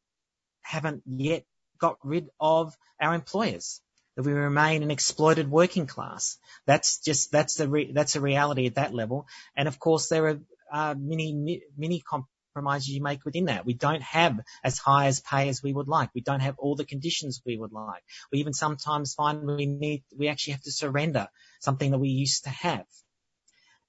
haven't 0.62 1.04
yet 1.06 1.46
got 1.80 1.98
rid 2.04 2.28
of 2.40 2.76
our 3.02 3.14
employers. 3.14 3.82
That 4.16 4.24
we 4.24 4.34
remain 4.34 4.84
an 4.84 4.92
exploited 4.92 5.50
working 5.50 5.88
class. 5.88 6.38
That's 6.66 7.00
just 7.00 7.32
that's 7.32 7.56
the 7.56 7.70
re, 7.70 7.92
that's 7.94 8.18
a 8.18 8.22
reality 8.22 8.66
at 8.66 8.76
that 8.76 8.94
level. 8.94 9.28
And 9.56 9.68
of 9.70 9.80
course, 9.80 10.10
there 10.10 10.28
are 10.28 10.40
uh, 10.74 10.96
many 10.98 11.62
many 11.78 12.04
compromises 12.54 12.90
you 12.90 13.02
make 13.02 13.24
within 13.26 13.46
that. 13.46 13.66
We 13.66 13.74
don't 13.74 14.02
have 14.02 14.40
as 14.64 14.78
high 14.78 15.08
as 15.08 15.20
pay 15.20 15.50
as 15.50 15.62
we 15.62 15.74
would 15.74 15.88
like. 15.88 16.10
We 16.14 16.22
don't 16.22 16.40
have 16.40 16.58
all 16.58 16.76
the 16.76 16.86
conditions 16.86 17.42
we 17.46 17.58
would 17.58 17.72
like. 17.72 18.04
We 18.32 18.40
even 18.40 18.54
sometimes 18.54 19.14
find 19.14 19.46
we 19.46 19.66
need, 19.66 20.04
we 20.18 20.28
actually 20.28 20.54
have 20.54 20.64
to 20.64 20.72
surrender 20.72 21.28
something 21.60 21.92
that 21.92 22.00
we 22.00 22.10
used 22.10 22.46
to 22.46 22.50
have. 22.50 22.86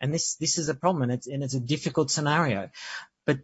And 0.01 0.13
this, 0.13 0.37
this 0.37 0.59
is 0.59 0.69
a 0.69 0.75
problem 0.75 1.03
and 1.05 1.13
it's, 1.13 1.27
and 1.27 1.43
it's 1.43 1.55
a 1.55 1.61
difficult 1.61 2.11
scenario. 2.11 2.71
But 3.27 3.41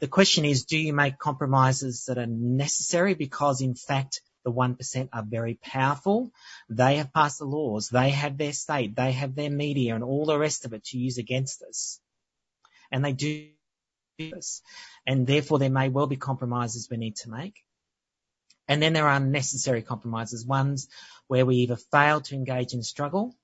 the 0.00 0.08
question 0.08 0.44
is, 0.44 0.64
do 0.64 0.78
you 0.78 0.92
make 0.92 1.18
compromises 1.18 2.04
that 2.06 2.18
are 2.18 2.26
necessary 2.26 3.14
because 3.14 3.60
in 3.60 3.74
fact 3.74 4.20
the 4.44 4.52
1% 4.52 5.08
are 5.12 5.24
very 5.26 5.58
powerful. 5.60 6.30
They 6.68 6.98
have 6.98 7.12
passed 7.12 7.40
the 7.40 7.46
laws. 7.46 7.88
They 7.88 8.10
have 8.10 8.38
their 8.38 8.52
state. 8.52 8.94
They 8.94 9.10
have 9.10 9.34
their 9.34 9.50
media 9.50 9.96
and 9.96 10.04
all 10.04 10.24
the 10.24 10.38
rest 10.38 10.64
of 10.64 10.72
it 10.72 10.84
to 10.84 10.98
use 10.98 11.18
against 11.18 11.62
us. 11.64 11.98
And 12.92 13.04
they 13.04 13.12
do 13.12 13.48
And 15.06 15.26
therefore 15.26 15.58
there 15.58 15.70
may 15.70 15.88
well 15.88 16.06
be 16.06 16.16
compromises 16.16 16.88
we 16.90 16.96
need 16.96 17.16
to 17.16 17.30
make. 17.30 17.62
And 18.68 18.82
then 18.82 18.92
there 18.92 19.06
are 19.06 19.16
unnecessary 19.16 19.82
compromises, 19.82 20.44
ones 20.44 20.88
where 21.28 21.46
we 21.46 21.56
either 21.56 21.76
fail 21.76 22.20
to 22.22 22.34
engage 22.34 22.72
in 22.72 22.82
struggle 22.82 23.34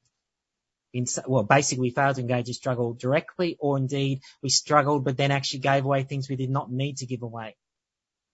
in, 0.92 1.06
well, 1.26 1.42
basically 1.42 1.82
we 1.82 1.90
failed 1.90 2.16
to 2.16 2.20
engage 2.20 2.48
in 2.48 2.54
struggle 2.54 2.92
directly, 2.92 3.56
or 3.58 3.78
indeed 3.78 4.20
we 4.42 4.50
struggled 4.50 5.04
but 5.04 5.16
then 5.16 5.30
actually 5.30 5.61
gave 5.61 5.85
away 5.85 6.02
things 6.02 6.28
we 6.28 6.37
did 6.37 6.50
not 6.50 6.70
need 6.70 6.98
to 6.98 7.06
give 7.06 7.22
away. 7.22 7.56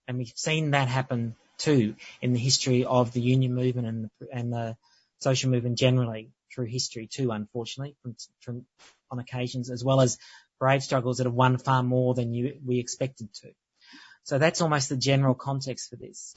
And 0.07 0.17
we've 0.17 0.33
seen 0.35 0.71
that 0.71 0.87
happen 0.87 1.35
too 1.57 1.95
in 2.21 2.33
the 2.33 2.39
history 2.39 2.85
of 2.85 3.11
the 3.11 3.21
union 3.21 3.53
movement 3.53 3.87
and, 3.87 4.09
and 4.33 4.51
the 4.51 4.77
social 5.19 5.51
movement 5.51 5.77
generally 5.77 6.31
through 6.53 6.65
history 6.65 7.07
too, 7.07 7.31
unfortunately, 7.31 7.95
from, 8.01 8.15
from 8.41 8.65
on 9.11 9.19
occasions, 9.19 9.69
as 9.69 9.83
well 9.83 10.01
as 10.01 10.17
brave 10.59 10.83
struggles 10.83 11.17
that 11.17 11.25
have 11.25 11.33
won 11.33 11.57
far 11.57 11.83
more 11.83 12.13
than 12.13 12.33
you, 12.33 12.59
we 12.65 12.79
expected 12.79 13.33
to. 13.35 13.49
So 14.23 14.37
that's 14.37 14.61
almost 14.61 14.89
the 14.89 14.97
general 14.97 15.33
context 15.33 15.89
for 15.89 15.95
this. 15.95 16.35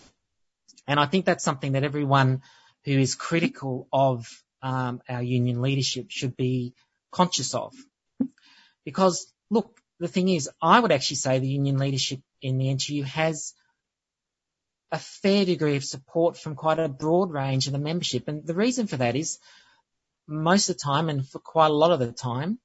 And 0.87 0.99
I 0.99 1.07
think 1.07 1.25
that's 1.25 1.45
something 1.45 1.73
that 1.73 1.85
everyone 1.85 2.43
who 2.85 2.93
is 2.93 3.15
critical 3.15 3.89
of 3.93 4.27
um, 4.63 5.01
our 5.09 5.23
union 5.23 5.61
leadership 5.61 6.07
should 6.09 6.37
be 6.37 6.75
conscious 7.11 7.55
of. 7.55 7.75
Because 8.85 9.33
look, 9.51 9.79
the 10.01 10.09
thing 10.09 10.29
is, 10.29 10.51
I 10.61 10.81
would 10.81 10.93
actually 10.93 11.17
say 11.17 11.39
the 11.39 11.49
union 11.49 11.79
leadership 11.79 12.21
in 12.41 12.59
the 12.59 12.67
NTEU 12.67 13.05
has 13.05 13.55
a 14.91 14.99
fair 14.99 15.45
degree 15.45 15.77
of 15.77 15.85
support 15.85 16.37
from 16.37 16.55
quite 16.55 16.79
a 16.79 16.89
broad 16.89 17.31
range 17.31 17.67
of 17.67 17.73
the 17.73 17.79
membership. 17.79 18.29
And 18.29 18.47
the 18.47 18.55
reason 18.55 18.87
for 18.87 18.97
that 18.99 19.17
is 19.17 19.39
most 20.27 20.69
of 20.69 20.77
the 20.77 20.83
time 20.83 21.09
and 21.09 21.27
for 21.27 21.39
quite 21.39 21.71
a 21.71 21.75
lot 21.75 21.93
of 21.93 21.99
the 21.99 22.13
time, 22.13 22.59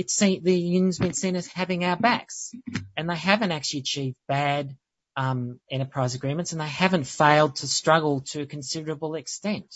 it's 0.00 0.14
seen, 0.14 0.42
the 0.42 0.58
union's 0.58 0.98
been 0.98 1.12
seen 1.12 1.36
as 1.36 1.46
having 1.46 1.84
our 1.84 1.96
backs 1.96 2.52
and 2.96 3.08
they 3.08 3.16
haven't 3.16 3.52
actually 3.52 3.80
achieved 3.80 4.16
bad 4.26 4.74
um, 5.14 5.60
enterprise 5.70 6.14
agreements 6.14 6.52
and 6.52 6.60
they 6.60 6.66
haven't 6.66 7.04
failed 7.04 7.56
to 7.56 7.66
struggle 7.66 8.22
to 8.22 8.40
a 8.40 8.46
considerable 8.46 9.14
extent. 9.14 9.66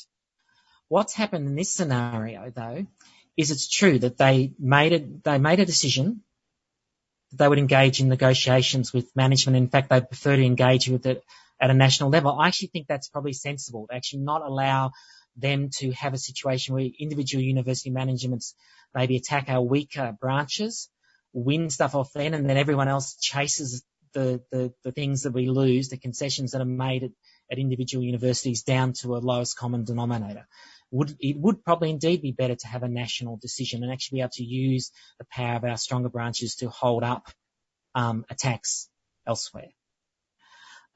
What's 0.89 1.13
happened 1.13 1.47
in 1.47 1.57
this 1.57 1.75
scenario, 1.75 2.51
though, 2.51 2.87
is 3.37 3.51
it's 3.51 3.69
true 3.69 3.99
that 3.99 4.17
they 4.17 4.55
made 4.59 4.93
it, 4.93 5.25
they 5.25 5.37
made 5.37 5.61
a 5.61 5.67
decision 5.67 6.23
that 7.31 7.37
they 7.37 7.49
would 7.49 7.59
engage 7.59 8.01
in 8.01 8.09
negotiations 8.09 8.95
with 8.95 9.15
management. 9.15 9.59
In 9.59 9.69
fact, 9.69 9.91
they 9.91 10.01
prefer 10.01 10.37
to 10.37 10.43
engage 10.43 10.89
with 10.89 11.05
it 11.05 11.23
at 11.61 11.69
a 11.69 11.75
national 11.75 12.09
level. 12.09 12.41
I 12.41 12.49
actually 12.49 12.69
think 12.69 12.87
that's 12.87 13.11
probably 13.11 13.35
sensible 13.35 13.89
to 13.89 13.95
actually 13.95 14.21
not 14.21 14.41
allow 14.41 14.93
them 15.37 15.71
to 15.79 15.91
have 15.93 16.15
a 16.15 16.19
situation 16.19 16.75
where 16.75 16.89
individual 16.99 17.43
university 17.43 17.91
managements 17.91 18.55
maybe 18.95 19.17
attack 19.17 19.49
our 19.49 19.63
weaker 19.63 20.17
branches, 20.21 20.89
win 21.33 21.71
stuff 21.71 21.95
off 21.95 22.13
then, 22.15 22.35
and 22.35 22.49
then 22.49 22.57
everyone 22.57 22.89
else 22.89 23.17
chases 23.21 23.85
the, 24.13 24.41
the, 24.53 24.73
the 24.85 24.93
things 24.93 25.23
that 25.23 25.33
we 25.33 25.49
lose, 25.49 25.89
the 25.89 25.97
concessions 25.97 26.53
that 26.53 26.61
are 26.61 26.65
made 26.67 27.03
at, 27.03 27.11
at 27.51 27.59
individual 27.59 28.05
universities 28.05 28.63
down 28.63 28.93
to 28.93 29.17
a 29.17 29.19
lowest 29.19 29.57
common 29.57 29.85
denominator 29.85 30.47
would, 30.91 31.17
it 31.19 31.37
would 31.37 31.65
probably 31.65 31.91
indeed 31.91 32.23
be 32.23 32.33
better 32.33 32.55
to 32.55 32.69
have 32.69 32.85
a 32.85 32.89
national 32.89 33.37
decision 33.37 33.83
and 33.83 33.93
actually 33.93 34.19
be 34.19 34.21
able 34.21 34.31
to 34.35 34.45
use 34.45 34.93
the 35.19 35.27
power 35.31 35.57
of 35.57 35.65
our 35.65 35.77
stronger 35.77 36.09
branches 36.09 36.57
to 36.57 36.69
hold 36.69 37.03
up 37.03 37.27
um, 37.97 38.25
attacks 38.31 38.89
elsewhere. 39.27 39.69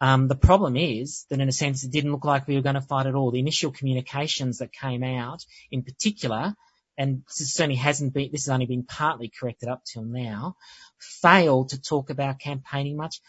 Um, 0.00 0.28
the 0.28 0.36
problem 0.36 0.76
is 0.76 1.26
that 1.28 1.40
in 1.40 1.48
a 1.48 1.52
sense 1.52 1.82
it 1.82 1.90
didn't 1.90 2.12
look 2.12 2.24
like 2.24 2.46
we 2.46 2.54
were 2.54 2.62
going 2.62 2.76
to 2.76 2.80
fight 2.80 3.06
at 3.06 3.14
all. 3.14 3.30
The 3.30 3.40
initial 3.40 3.72
communications 3.72 4.58
that 4.58 4.72
came 4.72 5.02
out 5.02 5.44
in 5.70 5.82
particular, 5.82 6.54
and 6.96 7.22
this 7.26 7.52
certainly 7.52 7.76
hasn't 7.76 8.14
been, 8.14 8.30
this 8.30 8.46
has 8.46 8.52
only 8.52 8.66
been 8.66 8.84
partly 8.84 9.28
corrected 9.28 9.68
up 9.68 9.82
till 9.84 10.04
now, 10.04 10.56
failed 10.98 11.70
to 11.70 11.80
talk 11.80 12.10
about 12.10 12.38
campaigning 12.38 12.96
much 12.96 13.20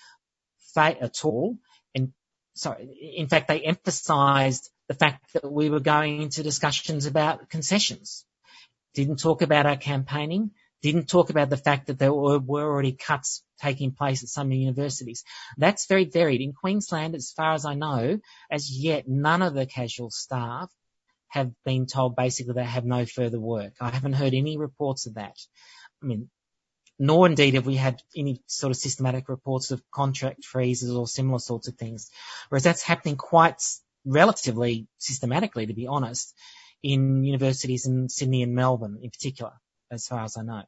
at 0.78 1.26
all. 1.26 1.58
And 1.96 2.14
sorry, 2.54 3.14
in 3.18 3.28
fact 3.28 3.48
they 3.48 3.62
emphasized 3.62 4.70
the 4.88 4.94
fact 4.94 5.34
that 5.34 5.52
we 5.52 5.70
were 5.70 5.80
going 5.80 6.22
into 6.22 6.44
discussions 6.44 7.06
about 7.06 7.50
concessions. 7.50 8.26
Didn't 8.94 9.20
talk 9.20 9.42
about 9.42 9.66
our 9.66 9.78
campaigning. 9.78 10.52
Didn't 10.82 11.10
talk 11.10 11.30
about 11.30 11.50
the 11.50 11.58
fact 11.58 11.88
that 11.88 12.00
there 12.00 12.14
were, 12.14 12.40
were 12.40 12.64
already 12.64 12.94
cuts 12.94 13.44
taking 13.62 13.92
place 13.92 14.24
at 14.24 14.30
some 14.30 14.52
universities. 14.52 15.24
That's 15.58 15.88
very 15.88 16.06
varied. 16.06 16.42
In 16.42 16.54
Queensland, 16.54 17.16
as 17.16 17.32
far 17.32 17.54
as 17.54 17.66
I 17.66 17.74
know, 17.74 18.20
as 18.50 18.72
yet, 18.72 19.08
none 19.08 19.42
of 19.42 19.54
the 19.54 19.66
casual 19.66 20.10
staff 20.10 20.72
have 21.28 21.52
been 21.64 21.86
told 21.86 22.16
basically 22.16 22.54
they 22.54 22.64
have 22.64 22.86
no 22.86 23.06
further 23.06 23.40
work. 23.40 23.74
I 23.80 23.90
haven't 23.90 24.14
heard 24.14 24.34
any 24.34 24.58
reports 24.58 25.06
of 25.06 25.16
that. 25.16 25.38
I 26.02 26.06
mean, 26.06 26.30
nor 26.98 27.26
indeed 27.26 27.54
have 27.54 27.66
we 27.66 27.76
had 27.76 28.02
any 28.16 28.42
sort 28.48 28.72
of 28.72 28.78
systematic 28.78 29.30
reports 29.30 29.72
of 29.72 29.82
contract 29.92 30.44
freezes 30.44 30.92
or 30.92 31.08
similar 31.08 31.40
sorts 31.40 31.68
of 31.68 31.76
things. 31.76 32.10
Whereas 32.50 32.64
that's 32.64 32.84
happening 32.84 33.16
quite 33.16 33.62
relatively 34.06 34.88
systematically, 34.98 35.68
to 35.68 35.74
be 35.74 35.88
honest, 35.88 36.36
in 36.84 37.24
universities 37.24 37.86
in 37.86 38.10
Sydney 38.10 38.44
and 38.44 38.54
Melbourne 38.54 39.00
in 39.02 39.12
particular, 39.12 39.54
as 39.92 40.08
far 40.08 40.24
as 40.24 40.38
I 40.38 40.44
know. 40.44 40.64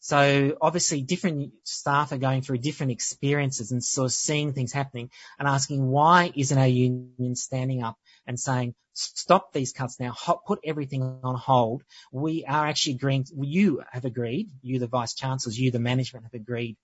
So 0.00 0.56
obviously 0.60 1.02
different 1.02 1.52
staff 1.64 2.12
are 2.12 2.18
going 2.18 2.40
through 2.40 2.58
different 2.58 2.92
experiences 2.92 3.70
and 3.70 3.84
sort 3.84 4.06
of 4.06 4.12
seeing 4.12 4.54
things 4.54 4.72
happening 4.72 5.10
and 5.38 5.46
asking 5.46 5.86
why 5.86 6.32
isn't 6.34 6.56
our 6.56 6.66
union 6.66 7.36
standing 7.36 7.82
up 7.82 7.96
and 8.26 8.40
saying 8.40 8.74
stop 8.94 9.52
these 9.52 9.72
cuts 9.72 10.00
now, 10.00 10.14
put 10.46 10.60
everything 10.64 11.02
on 11.22 11.34
hold. 11.34 11.82
We 12.12 12.44
are 12.46 12.66
actually 12.66 12.94
agreeing, 12.94 13.26
you 13.36 13.82
have 13.92 14.04
agreed, 14.04 14.50
you 14.62 14.78
the 14.78 14.86
vice 14.86 15.14
chancellors, 15.14 15.58
you 15.58 15.70
the 15.70 15.78
management 15.78 16.24
have 16.24 16.34
agreed 16.34 16.76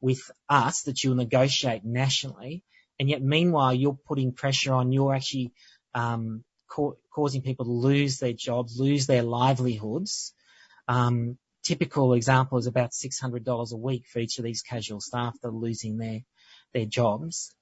with 0.00 0.30
us 0.48 0.82
that 0.82 1.04
you'll 1.04 1.14
negotiate 1.14 1.84
nationally 1.84 2.64
and 2.98 3.08
yet 3.08 3.22
meanwhile 3.22 3.74
you're 3.74 3.98
putting 4.06 4.32
pressure 4.32 4.72
on, 4.72 4.92
you're 4.92 5.14
actually 5.14 5.52
um, 5.94 6.44
ca- 6.68 6.96
causing 7.12 7.42
people 7.42 7.64
to 7.64 7.72
lose 7.72 8.18
their 8.18 8.32
jobs, 8.32 8.78
lose 8.78 9.06
their 9.06 9.22
livelihoods. 9.22 10.32
Um, 10.88 11.38
typical 11.62 12.14
example 12.14 12.58
is 12.58 12.66
about 12.66 12.90
$600 12.90 13.72
a 13.72 13.76
week 13.76 14.06
for 14.06 14.18
each 14.18 14.38
of 14.38 14.44
these 14.44 14.62
casual 14.62 15.00
staff 15.00 15.34
that 15.40 15.48
are 15.48 15.52
losing 15.52 15.98
their 15.98 16.20
their 16.72 16.86
jobs, 16.86 17.54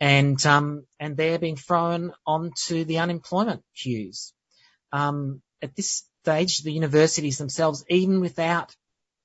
and 0.00 0.44
um, 0.46 0.86
and 1.00 1.16
they're 1.16 1.38
being 1.38 1.56
thrown 1.56 2.12
onto 2.26 2.84
the 2.84 2.98
unemployment 2.98 3.62
queues. 3.74 4.32
Um, 4.92 5.42
at 5.60 5.74
this 5.74 6.04
stage, 6.22 6.58
the 6.58 6.72
universities 6.72 7.38
themselves, 7.38 7.84
even 7.88 8.20
without 8.20 8.74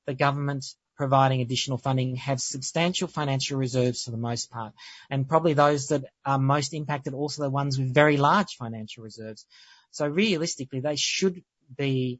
the 0.08 0.16
government 0.16 0.66
providing 1.00 1.40
additional 1.40 1.78
funding 1.78 2.18
have 2.18 2.42
substantial 2.42 3.08
financial 3.08 3.58
reserves 3.58 4.04
for 4.04 4.12
the 4.12 4.18
most 4.18 4.52
part. 4.52 4.74
And 5.10 5.30
probably 5.30 5.54
those 5.54 5.88
that 5.88 6.04
are 6.26 6.38
most 6.38 6.74
impacted 6.74 7.14
also 7.14 7.44
the 7.44 7.50
ones 7.50 7.80
with 7.80 7.94
very 7.94 8.18
large 8.18 8.58
financial 8.58 9.04
reserves. 9.04 9.46
So 9.92 10.08
realistically, 10.08 10.82
they 10.82 10.98
should 10.98 11.42
be 11.78 12.20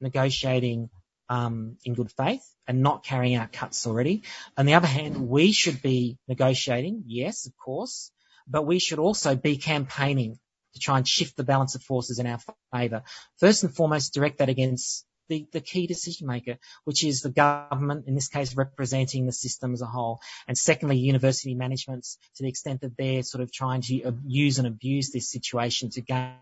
negotiating 0.00 0.90
um, 1.28 1.76
in 1.84 1.94
good 1.94 2.10
faith 2.12 2.44
and 2.66 2.82
not 2.82 3.04
carrying 3.04 3.34
out 3.34 3.52
cuts 3.52 3.86
already. 3.86 4.22
On 4.56 4.66
the 4.66 4.74
other 4.74 4.86
hand, 4.86 5.28
we 5.28 5.52
should 5.52 5.82
be 5.82 6.18
negotiating, 6.26 7.04
yes, 7.06 7.46
of 7.46 7.56
course, 7.56 8.10
but 8.46 8.66
we 8.66 8.78
should 8.78 8.98
also 8.98 9.36
be 9.36 9.56
campaigning 9.56 10.38
to 10.74 10.80
try 10.80 10.98
and 10.98 11.06
shift 11.06 11.36
the 11.36 11.44
balance 11.44 11.74
of 11.74 11.82
forces 11.82 12.18
in 12.18 12.26
our 12.26 12.38
favour. 12.72 13.02
First 13.38 13.64
and 13.64 13.74
foremost, 13.74 14.14
direct 14.14 14.38
that 14.38 14.48
against 14.48 15.04
the, 15.28 15.46
the 15.52 15.60
key 15.60 15.86
decision 15.86 16.26
maker, 16.26 16.56
which 16.84 17.04
is 17.04 17.20
the 17.20 17.30
government, 17.30 18.06
in 18.06 18.14
this 18.14 18.28
case 18.28 18.56
representing 18.56 19.26
the 19.26 19.32
system 19.32 19.74
as 19.74 19.82
a 19.82 19.86
whole. 19.86 20.20
And 20.46 20.56
secondly, 20.56 20.96
university 20.96 21.54
managements 21.54 22.18
to 22.36 22.42
the 22.42 22.48
extent 22.48 22.80
that 22.80 22.96
they're 22.96 23.22
sort 23.22 23.42
of 23.42 23.52
trying 23.52 23.82
to 23.82 24.14
use 24.26 24.58
and 24.58 24.66
abuse 24.66 25.10
this 25.10 25.30
situation 25.30 25.90
to 25.90 26.00
gain 26.00 26.36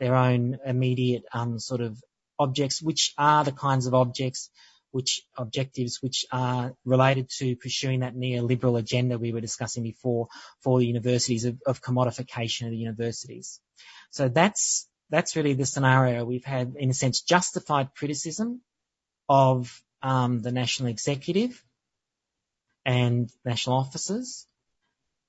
their 0.00 0.14
own 0.14 0.58
immediate 0.64 1.24
um, 1.32 1.58
sort 1.58 1.80
of 1.80 2.00
objects, 2.38 2.82
which 2.82 3.14
are 3.18 3.44
the 3.44 3.52
kinds 3.52 3.86
of 3.86 3.94
objects 3.94 4.50
which 4.90 5.22
objectives 5.36 5.98
which 6.00 6.24
are 6.32 6.74
related 6.84 7.28
to 7.28 7.56
pursuing 7.56 8.00
that 8.00 8.16
neoliberal 8.16 8.78
agenda 8.78 9.18
we 9.18 9.32
were 9.32 9.40
discussing 9.40 9.82
before 9.82 10.28
for 10.62 10.78
the 10.78 10.86
universities 10.86 11.44
of, 11.44 11.60
of 11.66 11.82
commodification 11.82 12.64
of 12.64 12.70
the 12.70 12.78
universities. 12.78 13.60
So 14.10 14.28
that's 14.28 14.88
that's 15.10 15.36
really 15.36 15.54
the 15.54 15.66
scenario. 15.66 16.24
We've 16.24 16.44
had, 16.44 16.74
in 16.76 16.90
a 16.90 16.94
sense, 16.94 17.22
justified 17.22 17.94
criticism 17.94 18.60
of 19.28 19.82
um, 20.02 20.42
the 20.42 20.52
national 20.52 20.90
executive 20.90 21.62
and 22.84 23.30
national 23.44 23.76
officers. 23.76 24.46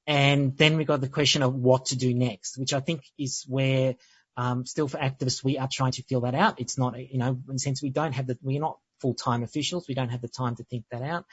And 0.06 0.58
then 0.58 0.78
we 0.78 0.86
got 0.86 1.02
the 1.02 1.08
question 1.08 1.44
of 1.44 1.56
what 1.56 1.88
to 1.88 1.98
do 1.98 2.14
next, 2.14 2.58
which 2.58 2.74
I 2.74 2.80
think 2.80 3.04
is 3.18 3.46
where 3.48 3.96
um, 4.40 4.66
still 4.66 4.88
for 4.88 4.98
activists 4.98 5.44
we 5.44 5.58
are 5.58 5.68
trying 5.70 5.92
to 5.92 6.04
feel 6.04 6.22
that 6.22 6.34
out. 6.34 6.62
It's 6.62 6.78
not, 6.78 6.98
you 6.98 7.18
know, 7.18 7.38
in 7.50 7.56
a 7.56 7.60
sense 7.60 7.84
we 7.84 7.90
don't 7.90 8.14
have 8.14 8.26
the, 8.26 8.38
we're 8.42 8.62
not 8.62 8.78
full-time 9.02 9.44
officials. 9.44 9.86
We 9.90 9.96
don't 9.96 10.10
have 10.10 10.22
the 10.22 10.30
time 10.30 10.56
to 10.56 10.64
think 10.64 10.86
that 10.92 11.02
out. 11.02 11.26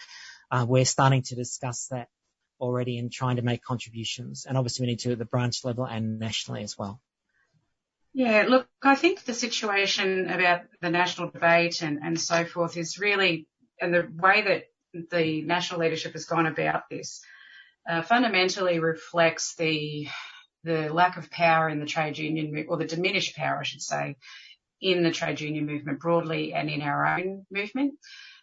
Uh, 0.50 0.66
we're 0.68 0.84
starting 0.84 1.22
to 1.22 1.36
discuss 1.36 1.86
that 1.92 2.08
already 2.58 2.98
and 2.98 3.12
trying 3.12 3.36
to 3.36 3.42
make 3.42 3.62
contributions. 3.62 4.44
And 4.44 4.58
obviously 4.58 4.84
we 4.84 4.92
need 4.92 4.98
to 5.00 5.12
at 5.12 5.18
the 5.18 5.24
branch 5.24 5.64
level 5.64 5.84
and 5.84 6.18
nationally 6.18 6.64
as 6.64 6.76
well. 6.76 7.00
Yeah, 8.12 8.46
look, 8.48 8.66
I 8.82 8.96
think 8.96 9.22
the 9.22 9.34
situation 9.34 10.28
about 10.28 10.62
the 10.80 10.90
national 10.90 11.30
debate 11.30 11.82
and, 11.82 12.00
and 12.02 12.20
so 12.20 12.44
forth 12.44 12.76
is 12.76 12.98
really, 12.98 13.46
and 13.80 13.94
the 13.94 14.08
way 14.12 14.42
that 14.42 15.10
the 15.10 15.42
national 15.42 15.78
leadership 15.80 16.14
has 16.14 16.24
gone 16.24 16.46
about 16.46 16.88
this 16.90 17.20
uh, 17.88 18.02
fundamentally 18.02 18.80
reflects 18.80 19.54
the 19.54 20.08
the 20.66 20.92
lack 20.92 21.16
of 21.16 21.30
power 21.30 21.68
in 21.68 21.80
the 21.80 21.86
trade 21.86 22.18
union 22.18 22.66
or 22.68 22.76
the 22.76 22.84
diminished 22.84 23.36
power, 23.36 23.58
I 23.58 23.62
should 23.62 23.82
say, 23.82 24.16
in 24.80 25.02
the 25.02 25.10
trade 25.10 25.40
union 25.40 25.66
movement 25.66 26.00
broadly 26.00 26.52
and 26.52 26.68
in 26.68 26.82
our 26.82 27.06
own 27.06 27.46
movement. 27.50 27.94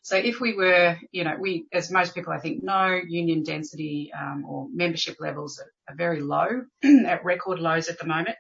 So 0.02 0.18
if 0.18 0.42
we 0.42 0.54
were, 0.54 0.98
you 1.12 1.24
know, 1.24 1.36
we, 1.40 1.66
as 1.72 1.92
most 1.92 2.16
people 2.16 2.34
I 2.34 2.40
think 2.40 2.64
know, 2.64 3.00
union 3.08 3.44
density 3.44 4.12
um, 4.18 4.46
or 4.48 4.68
membership 4.74 5.18
levels 5.20 5.60
are, 5.60 5.94
are 5.94 5.96
very 5.96 6.22
low, 6.22 6.64
at 6.84 7.24
record 7.24 7.60
lows 7.60 7.88
at 7.88 8.00
the 8.00 8.06
moment, 8.06 8.38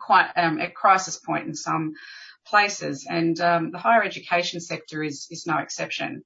quite 0.00 0.30
um, 0.36 0.60
at 0.60 0.74
crisis 0.74 1.18
point 1.18 1.46
in 1.46 1.54
some 1.54 1.94
places, 2.46 3.06
and 3.08 3.40
um, 3.40 3.70
the 3.70 3.78
higher 3.78 4.02
education 4.02 4.60
sector 4.60 5.02
is 5.02 5.26
is 5.30 5.46
no 5.46 5.58
exception. 5.58 6.22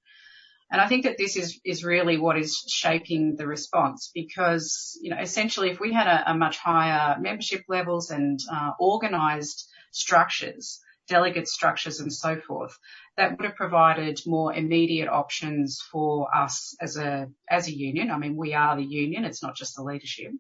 And 0.71 0.81
I 0.81 0.89
think 0.89 1.05
that 1.05 1.19
this 1.19 1.37
is, 1.37 1.61
is 1.65 1.85
really 1.85 2.17
what 2.17 2.39
is 2.39 2.65
shaping 2.69 3.37
the 3.37 3.47
response 3.47 4.11
because, 4.15 4.99
you 5.01 5.11
know, 5.11 5.21
essentially 5.21 5.71
if 5.71 5.79
we 5.79 5.93
had 5.93 6.07
a, 6.07 6.33
a 6.33 6.35
much 6.35 6.59
higher 6.59 7.17
membership 7.21 7.65
levels 7.69 8.11
and 8.11 8.41
uh, 8.51 8.73
organised 8.81 9.69
structures, 9.93 10.81
delegate 11.07 11.49
structures 11.49 12.01
and 12.01 12.13
so 12.13 12.41
forth, 12.41 12.77
that 13.17 13.37
would 13.37 13.45
have 13.45 13.57
provided 13.57 14.19
more 14.27 14.53
immediate 14.53 15.09
options 15.09 15.81
for 15.93 16.35
us 16.35 16.75
as 16.81 16.97
a, 16.97 17.29
as 17.49 17.69
a 17.69 17.77
union. 17.77 18.11
I 18.11 18.19
mean, 18.19 18.35
we 18.35 18.55
are 18.55 18.75
the 18.77 18.83
union. 18.83 19.25
It's 19.25 19.43
not 19.43 19.55
just 19.55 19.77
the 19.77 19.83
leadership. 19.83 20.33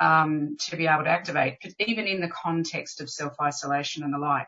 Um, 0.00 0.56
to 0.68 0.76
be 0.76 0.86
able 0.86 1.02
to 1.04 1.10
activate, 1.10 1.56
even 1.80 2.06
in 2.06 2.20
the 2.20 2.28
context 2.28 3.00
of 3.00 3.10
self-isolation 3.10 4.04
and 4.04 4.14
the 4.14 4.18
like. 4.18 4.46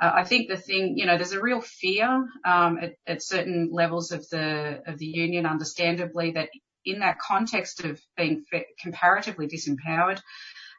Uh, 0.00 0.12
I 0.14 0.24
think 0.24 0.48
the 0.48 0.56
thing, 0.56 0.96
you 0.96 1.06
know, 1.06 1.16
there's 1.16 1.32
a 1.32 1.40
real 1.40 1.60
fear 1.60 2.28
um, 2.44 2.78
at, 2.80 2.94
at, 3.06 3.22
certain 3.22 3.70
levels 3.72 4.12
of 4.12 4.28
the 4.28 4.82
of 4.86 4.98
the 4.98 5.06
union, 5.06 5.44
understandably, 5.44 6.32
that 6.32 6.50
in 6.84 7.00
that 7.00 7.18
context 7.18 7.84
of 7.84 8.00
being 8.16 8.44
comparatively 8.80 9.48
disempowered 9.48 10.20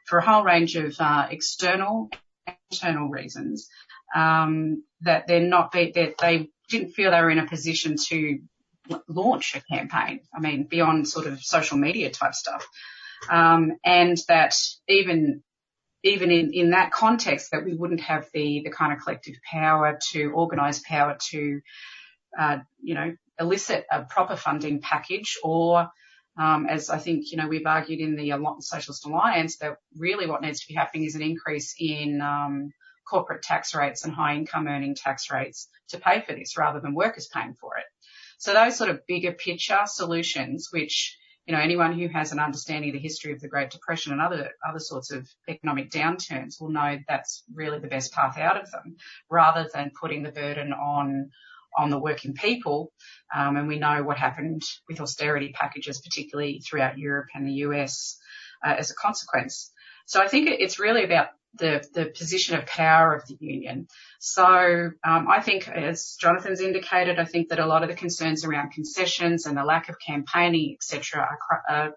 for 0.06 0.18
a 0.18 0.26
whole 0.26 0.42
range 0.42 0.76
of 0.76 0.94
uh, 0.98 1.26
external 1.30 2.10
and 2.46 2.56
internal 2.70 3.08
reasons, 3.08 3.68
um, 4.14 4.84
that 5.02 5.26
they're 5.26 5.40
not 5.40 5.72
that 5.72 6.14
they 6.20 6.48
didn't 6.68 6.92
feel 6.92 7.10
they 7.10 7.20
were 7.20 7.30
in 7.30 7.38
a 7.38 7.46
position 7.46 7.96
to 8.08 8.38
launch 9.08 9.54
a 9.54 9.60
campaign. 9.60 10.20
I 10.34 10.40
mean, 10.40 10.64
beyond 10.64 11.08
sort 11.08 11.26
of 11.26 11.42
social 11.42 11.76
media 11.76 12.10
type 12.10 12.34
stuff. 12.34 12.66
Um, 13.28 13.72
and 13.84 14.16
that 14.28 14.54
even 14.88 15.42
even 16.02 16.30
in, 16.30 16.52
in 16.52 16.70
that 16.70 16.92
context 16.92 17.50
that 17.52 17.64
we 17.64 17.74
wouldn't 17.74 18.00
have 18.00 18.26
the, 18.32 18.62
the 18.64 18.70
kind 18.70 18.92
of 18.92 19.00
collective 19.00 19.36
power 19.50 19.98
to 20.12 20.30
organise 20.32 20.80
power 20.80 21.16
to, 21.30 21.60
uh, 22.38 22.58
you 22.82 22.94
know, 22.94 23.14
elicit 23.38 23.86
a 23.90 24.02
proper 24.02 24.36
funding 24.36 24.80
package 24.80 25.38
or, 25.42 25.88
um, 26.38 26.66
as 26.66 26.90
I 26.90 26.98
think, 26.98 27.30
you 27.30 27.38
know, 27.38 27.48
we've 27.48 27.66
argued 27.66 28.00
in 28.00 28.16
the 28.16 28.32
Socialist 28.60 29.06
Alliance 29.06 29.58
that 29.58 29.76
really 29.96 30.26
what 30.26 30.42
needs 30.42 30.60
to 30.60 30.68
be 30.68 30.74
happening 30.74 31.04
is 31.04 31.14
an 31.14 31.22
increase 31.22 31.74
in, 31.78 32.20
um, 32.20 32.72
corporate 33.10 33.42
tax 33.42 33.74
rates 33.74 34.04
and 34.04 34.12
high 34.14 34.36
income 34.36 34.68
earning 34.68 34.94
tax 34.94 35.30
rates 35.30 35.68
to 35.88 35.98
pay 35.98 36.20
for 36.20 36.32
this 36.32 36.56
rather 36.56 36.80
than 36.80 36.94
workers 36.94 37.28
paying 37.32 37.56
for 37.60 37.76
it. 37.76 37.84
So 38.38 38.54
those 38.54 38.76
sort 38.76 38.90
of 38.90 39.06
bigger 39.06 39.32
picture 39.32 39.80
solutions, 39.86 40.68
which 40.70 41.18
you 41.50 41.56
know, 41.56 41.62
anyone 41.62 41.98
who 41.98 42.06
has 42.06 42.30
an 42.30 42.38
understanding 42.38 42.90
of 42.90 42.94
the 42.94 43.00
history 43.00 43.32
of 43.32 43.40
the 43.40 43.48
Great 43.48 43.70
Depression 43.70 44.12
and 44.12 44.20
other, 44.20 44.52
other 44.64 44.78
sorts 44.78 45.10
of 45.10 45.28
economic 45.48 45.90
downturns 45.90 46.60
will 46.60 46.70
know 46.70 46.96
that's 47.08 47.42
really 47.52 47.80
the 47.80 47.88
best 47.88 48.12
path 48.12 48.38
out 48.38 48.56
of 48.56 48.70
them 48.70 48.94
rather 49.28 49.68
than 49.74 49.90
putting 50.00 50.22
the 50.22 50.30
burden 50.30 50.72
on, 50.72 51.30
on 51.76 51.90
the 51.90 51.98
working 51.98 52.34
people. 52.34 52.92
Um, 53.34 53.56
and 53.56 53.66
we 53.66 53.80
know 53.80 54.04
what 54.04 54.16
happened 54.16 54.62
with 54.88 55.00
austerity 55.00 55.50
packages, 55.52 56.00
particularly 56.00 56.60
throughout 56.60 56.98
Europe 56.98 57.30
and 57.34 57.44
the 57.44 57.64
US, 57.64 58.16
uh, 58.64 58.76
as 58.78 58.92
a 58.92 58.94
consequence. 58.94 59.72
So 60.06 60.22
I 60.22 60.28
think 60.28 60.48
it's 60.48 60.78
really 60.78 61.02
about 61.02 61.30
the, 61.54 61.84
the 61.94 62.06
position 62.06 62.56
of 62.56 62.66
power 62.66 63.14
of 63.14 63.26
the 63.26 63.36
union. 63.40 63.88
So 64.18 64.44
um, 64.44 65.28
I 65.28 65.40
think, 65.40 65.68
as 65.68 66.16
Jonathan's 66.20 66.60
indicated, 66.60 67.18
I 67.18 67.24
think 67.24 67.48
that 67.48 67.58
a 67.58 67.66
lot 67.66 67.82
of 67.82 67.88
the 67.88 67.94
concerns 67.94 68.44
around 68.44 68.72
concessions 68.72 69.46
and 69.46 69.56
the 69.56 69.64
lack 69.64 69.88
of 69.88 69.96
campaigning, 70.04 70.74
etc., 70.74 71.28
are, 71.50 71.62
are, 71.68 71.92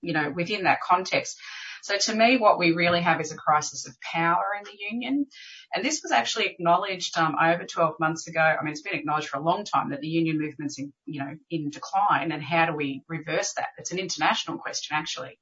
you 0.00 0.12
know, 0.12 0.30
within 0.34 0.64
that 0.64 0.80
context. 0.80 1.38
So 1.82 1.96
to 1.96 2.14
me, 2.16 2.36
what 2.36 2.58
we 2.58 2.72
really 2.72 3.00
have 3.02 3.20
is 3.20 3.30
a 3.30 3.36
crisis 3.36 3.86
of 3.86 3.94
power 4.00 4.44
in 4.58 4.64
the 4.64 4.76
union. 4.90 5.26
And 5.72 5.84
this 5.84 6.00
was 6.02 6.10
actually 6.10 6.46
acknowledged 6.46 7.16
um, 7.16 7.36
over 7.40 7.64
12 7.64 8.00
months 8.00 8.26
ago. 8.26 8.40
I 8.40 8.60
mean, 8.64 8.72
it's 8.72 8.82
been 8.82 8.98
acknowledged 8.98 9.28
for 9.28 9.38
a 9.38 9.44
long 9.44 9.64
time 9.64 9.90
that 9.90 10.00
the 10.00 10.08
union 10.08 10.36
movement's 10.38 10.80
in, 10.80 10.92
you 11.04 11.20
know, 11.20 11.36
in 11.48 11.70
decline. 11.70 12.32
And 12.32 12.42
how 12.42 12.66
do 12.66 12.74
we 12.74 13.04
reverse 13.08 13.52
that? 13.54 13.68
It's 13.78 13.92
an 13.92 14.00
international 14.00 14.58
question, 14.58 14.96
actually. 14.96 15.38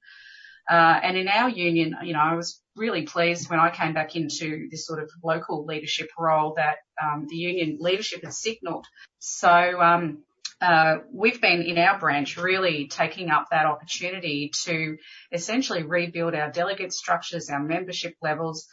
Uh, 0.69 0.99
and 1.03 1.17
in 1.17 1.29
our 1.29 1.49
union, 1.49 1.97
you 2.03 2.15
know, 2.15 2.21
I 2.21 2.35
was 2.35 2.61
really 2.77 3.03
pleased 3.03 3.51
when 3.51 3.61
I 3.61 3.71
came 3.71 3.93
back 3.93 4.17
into 4.17 4.69
this 4.71 4.87
sort 4.87 5.03
of 5.03 5.11
local 5.23 5.65
leadership 5.67 6.09
role 6.19 6.55
that 6.57 6.77
um, 7.03 7.27
the 7.29 7.37
union 7.37 7.77
leadership 7.81 8.25
had 8.25 8.33
signalled. 8.33 8.87
So 9.19 9.49
um, 9.49 10.25
uh, 10.61 10.99
we've 11.13 11.41
been 11.41 11.63
in 11.63 11.79
our 11.79 11.99
branch 11.99 12.37
really 12.37 12.89
taking 12.89 13.31
up 13.31 13.47
that 13.51 13.67
opportunity 13.67 14.51
to 14.65 14.97
essentially 15.33 15.83
rebuild 15.83 16.35
our 16.35 16.51
delegate 16.51 16.93
structures, 16.93 17.51
our 17.51 17.63
membership 17.63 18.15
levels. 18.23 18.67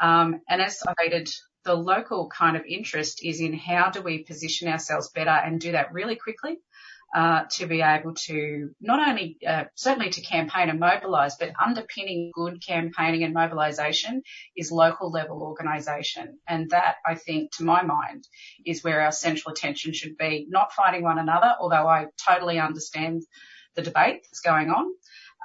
Um, 0.00 0.40
and 0.48 0.62
as 0.62 0.80
I 0.86 0.92
stated, 1.02 1.28
the 1.64 1.74
local 1.74 2.28
kind 2.28 2.56
of 2.56 2.64
interest 2.66 3.24
is 3.24 3.40
in 3.40 3.52
how 3.52 3.90
do 3.90 4.02
we 4.02 4.24
position 4.24 4.68
ourselves 4.68 5.10
better 5.10 5.30
and 5.30 5.60
do 5.60 5.72
that 5.72 5.92
really 5.92 6.16
quickly 6.16 6.58
uh, 7.14 7.44
to 7.50 7.66
be 7.66 7.82
able 7.82 8.14
to 8.14 8.70
not 8.80 9.06
only 9.06 9.36
uh, 9.46 9.64
certainly 9.74 10.10
to 10.10 10.22
campaign 10.22 10.70
and 10.70 10.80
mobilise, 10.80 11.36
but 11.36 11.52
underpinning 11.62 12.30
good 12.34 12.64
campaigning 12.64 13.22
and 13.22 13.34
mobilisation 13.34 14.22
is 14.56 14.72
local 14.72 15.10
level 15.10 15.42
organisation, 15.42 16.38
and 16.48 16.70
that 16.70 16.96
I 17.06 17.14
think, 17.14 17.52
to 17.56 17.64
my 17.64 17.82
mind, 17.82 18.26
is 18.64 18.82
where 18.82 19.02
our 19.02 19.12
central 19.12 19.52
attention 19.52 19.92
should 19.92 20.16
be. 20.16 20.46
Not 20.48 20.72
fighting 20.72 21.02
one 21.02 21.18
another, 21.18 21.54
although 21.60 21.86
I 21.86 22.06
totally 22.26 22.58
understand 22.58 23.22
the 23.74 23.82
debate 23.82 24.22
that's 24.24 24.40
going 24.40 24.70
on 24.70 24.92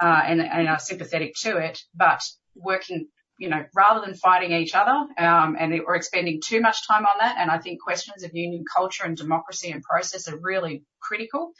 uh, 0.00 0.22
and, 0.24 0.40
and 0.40 0.68
are 0.68 0.78
sympathetic 0.78 1.34
to 1.42 1.58
it, 1.58 1.80
but 1.94 2.22
working 2.54 3.08
you 3.38 3.48
know, 3.48 3.64
rather 3.74 4.04
than 4.04 4.14
fighting 4.14 4.52
each 4.52 4.74
other 4.74 4.90
um, 4.90 5.56
and 5.58 5.80
or 5.86 5.94
expending 5.94 6.40
too 6.44 6.60
much 6.60 6.86
time 6.86 7.04
on 7.04 7.18
that. 7.20 7.36
And 7.38 7.50
I 7.50 7.58
think 7.58 7.80
questions 7.80 8.24
of 8.24 8.32
union 8.34 8.64
culture 8.76 9.04
and 9.04 9.16
democracy 9.16 9.70
and 9.70 9.82
process 9.82 10.28
are 10.28 10.36
really 10.36 10.84
critical. 11.00 11.52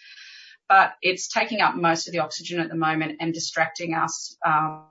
But 0.69 0.93
it's 1.01 1.29
taking 1.29 1.61
up 1.61 1.77
most 1.77 2.09
of 2.09 2.13
the 2.13 2.19
oxygen 2.19 2.61
at 2.61 2.69
the 2.69 2.77
moment 2.77 3.19
and 3.21 3.33
distracting 3.33 3.95
us 3.95 4.37
um, 4.45 4.85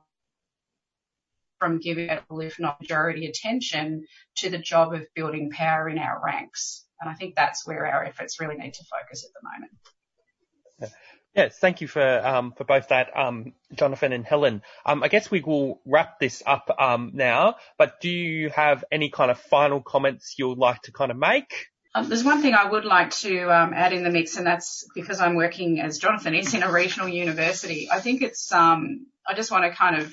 from 1.59 1.79
giving 1.79 2.09
it, 2.09 2.23
if 2.31 2.59
not 2.59 2.81
majority 2.81 3.27
attention 3.27 4.05
to 4.37 4.49
the 4.49 4.57
job 4.57 4.93
of 4.93 5.05
building 5.13 5.51
power 5.51 5.87
in 5.89 5.99
our 5.99 6.19
ranks. 6.23 6.85
And 6.99 7.09
I 7.09 7.13
think 7.13 7.35
that's 7.35 7.67
where 7.67 7.85
our 7.85 8.03
efforts 8.05 8.39
really 8.39 8.55
need 8.55 8.73
to 8.73 8.83
focus 8.85 9.25
at 9.25 9.31
the 9.33 9.49
moment. 9.49 10.97
Yes, 11.37 11.55
thank 11.59 11.81
you 11.81 11.87
for 11.87 12.01
um, 12.01 12.51
for 12.57 12.63
both 12.63 12.87
that, 12.87 13.15
um, 13.15 13.53
Jonathan 13.71 14.11
and 14.11 14.25
Helen. 14.25 14.63
Um, 14.83 15.03
I 15.03 15.07
guess 15.07 15.29
we 15.29 15.41
will 15.41 15.79
wrap 15.85 16.19
this 16.19 16.41
up 16.43 16.75
um, 16.79 17.11
now. 17.13 17.57
But 17.77 18.01
do 18.01 18.09
you 18.09 18.49
have 18.49 18.83
any 18.91 19.11
kind 19.11 19.29
of 19.29 19.39
final 19.39 19.79
comments 19.79 20.33
you'd 20.39 20.57
like 20.57 20.81
to 20.83 20.91
kind 20.91 21.11
of 21.11 21.17
make? 21.17 21.67
Um, 21.93 22.09
there's 22.09 22.23
one 22.23 22.41
thing 22.41 22.55
I 22.55 22.67
would 22.67 22.85
like 22.85 23.11
to 23.17 23.55
um, 23.55 23.71
add 23.75 23.93
in 23.93 24.03
the 24.03 24.09
mix, 24.09 24.37
and 24.37 24.47
that's 24.47 24.87
because 24.95 25.19
I'm 25.19 25.35
working 25.35 25.79
as 25.79 25.99
Jonathan 25.99 26.33
is 26.33 26.55
in 26.55 26.63
a 26.63 26.71
regional 26.71 27.07
university. 27.07 27.87
I 27.91 27.99
think 27.99 28.23
it's 28.23 28.51
I 28.51 28.95
just 29.35 29.51
want 29.51 29.63
to 29.65 29.77
kind 29.77 30.01
of 30.01 30.11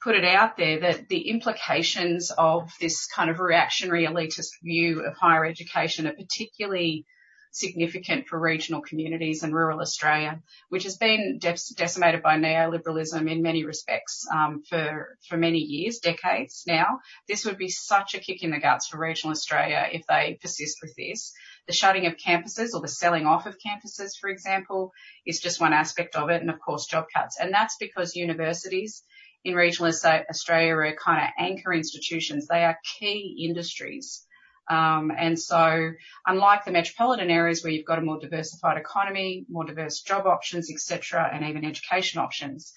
put 0.00 0.14
it 0.14 0.24
out 0.24 0.56
there 0.56 0.78
that 0.78 1.08
the 1.08 1.28
implications 1.28 2.30
of 2.30 2.70
this 2.80 3.06
kind 3.06 3.30
of 3.30 3.40
reactionary 3.40 4.06
elitist 4.06 4.50
view 4.62 5.04
of 5.04 5.16
higher 5.16 5.44
education 5.44 6.06
are 6.06 6.12
particularly 6.12 7.04
significant 7.50 8.28
for 8.28 8.38
regional 8.38 8.80
communities 8.80 9.42
and 9.42 9.54
rural 9.54 9.80
Australia, 9.80 10.40
which 10.68 10.84
has 10.84 10.96
been 10.96 11.38
decimated 11.38 12.22
by 12.22 12.36
neoliberalism 12.36 13.30
in 13.30 13.42
many 13.42 13.64
respects 13.64 14.26
um, 14.32 14.62
for 14.68 15.18
for 15.28 15.36
many 15.36 15.58
years, 15.58 15.98
decades 15.98 16.64
now. 16.66 17.00
This 17.28 17.44
would 17.44 17.58
be 17.58 17.68
such 17.68 18.14
a 18.14 18.20
kick 18.20 18.42
in 18.42 18.50
the 18.50 18.60
guts 18.60 18.88
for 18.88 18.98
regional 18.98 19.32
Australia 19.32 19.88
if 19.90 20.06
they 20.06 20.38
persist 20.40 20.78
with 20.82 20.94
this. 20.96 21.32
The 21.66 21.72
shutting 21.72 22.06
of 22.06 22.16
campuses 22.16 22.74
or 22.74 22.80
the 22.80 22.88
selling 22.88 23.26
off 23.26 23.46
of 23.46 23.56
campuses, 23.64 24.12
for 24.20 24.28
example, 24.30 24.92
is 25.26 25.40
just 25.40 25.60
one 25.60 25.72
aspect 25.72 26.16
of 26.16 26.30
it. 26.30 26.40
And 26.40 26.50
of 26.50 26.60
course, 26.60 26.86
job 26.86 27.06
cuts. 27.14 27.38
And 27.38 27.52
that's 27.52 27.76
because 27.78 28.16
universities 28.16 29.02
in 29.44 29.54
regional 29.54 29.90
Australia 29.90 30.74
are 30.74 30.94
kind 30.96 31.22
of 31.22 31.30
anchor 31.38 31.72
institutions. 31.72 32.46
They 32.46 32.64
are 32.64 32.78
key 32.98 33.46
industries. 33.48 34.26
Um, 34.70 35.10
and 35.16 35.36
so 35.36 35.90
unlike 36.24 36.64
the 36.64 36.70
metropolitan 36.70 37.28
areas 37.28 37.64
where 37.64 37.72
you've 37.72 37.84
got 37.84 37.98
a 37.98 38.02
more 38.02 38.20
diversified 38.20 38.78
economy, 38.78 39.44
more 39.50 39.64
diverse 39.64 40.00
job 40.00 40.26
options, 40.26 40.70
etc., 40.70 41.28
and 41.32 41.44
even 41.44 41.64
education 41.64 42.20
options, 42.20 42.72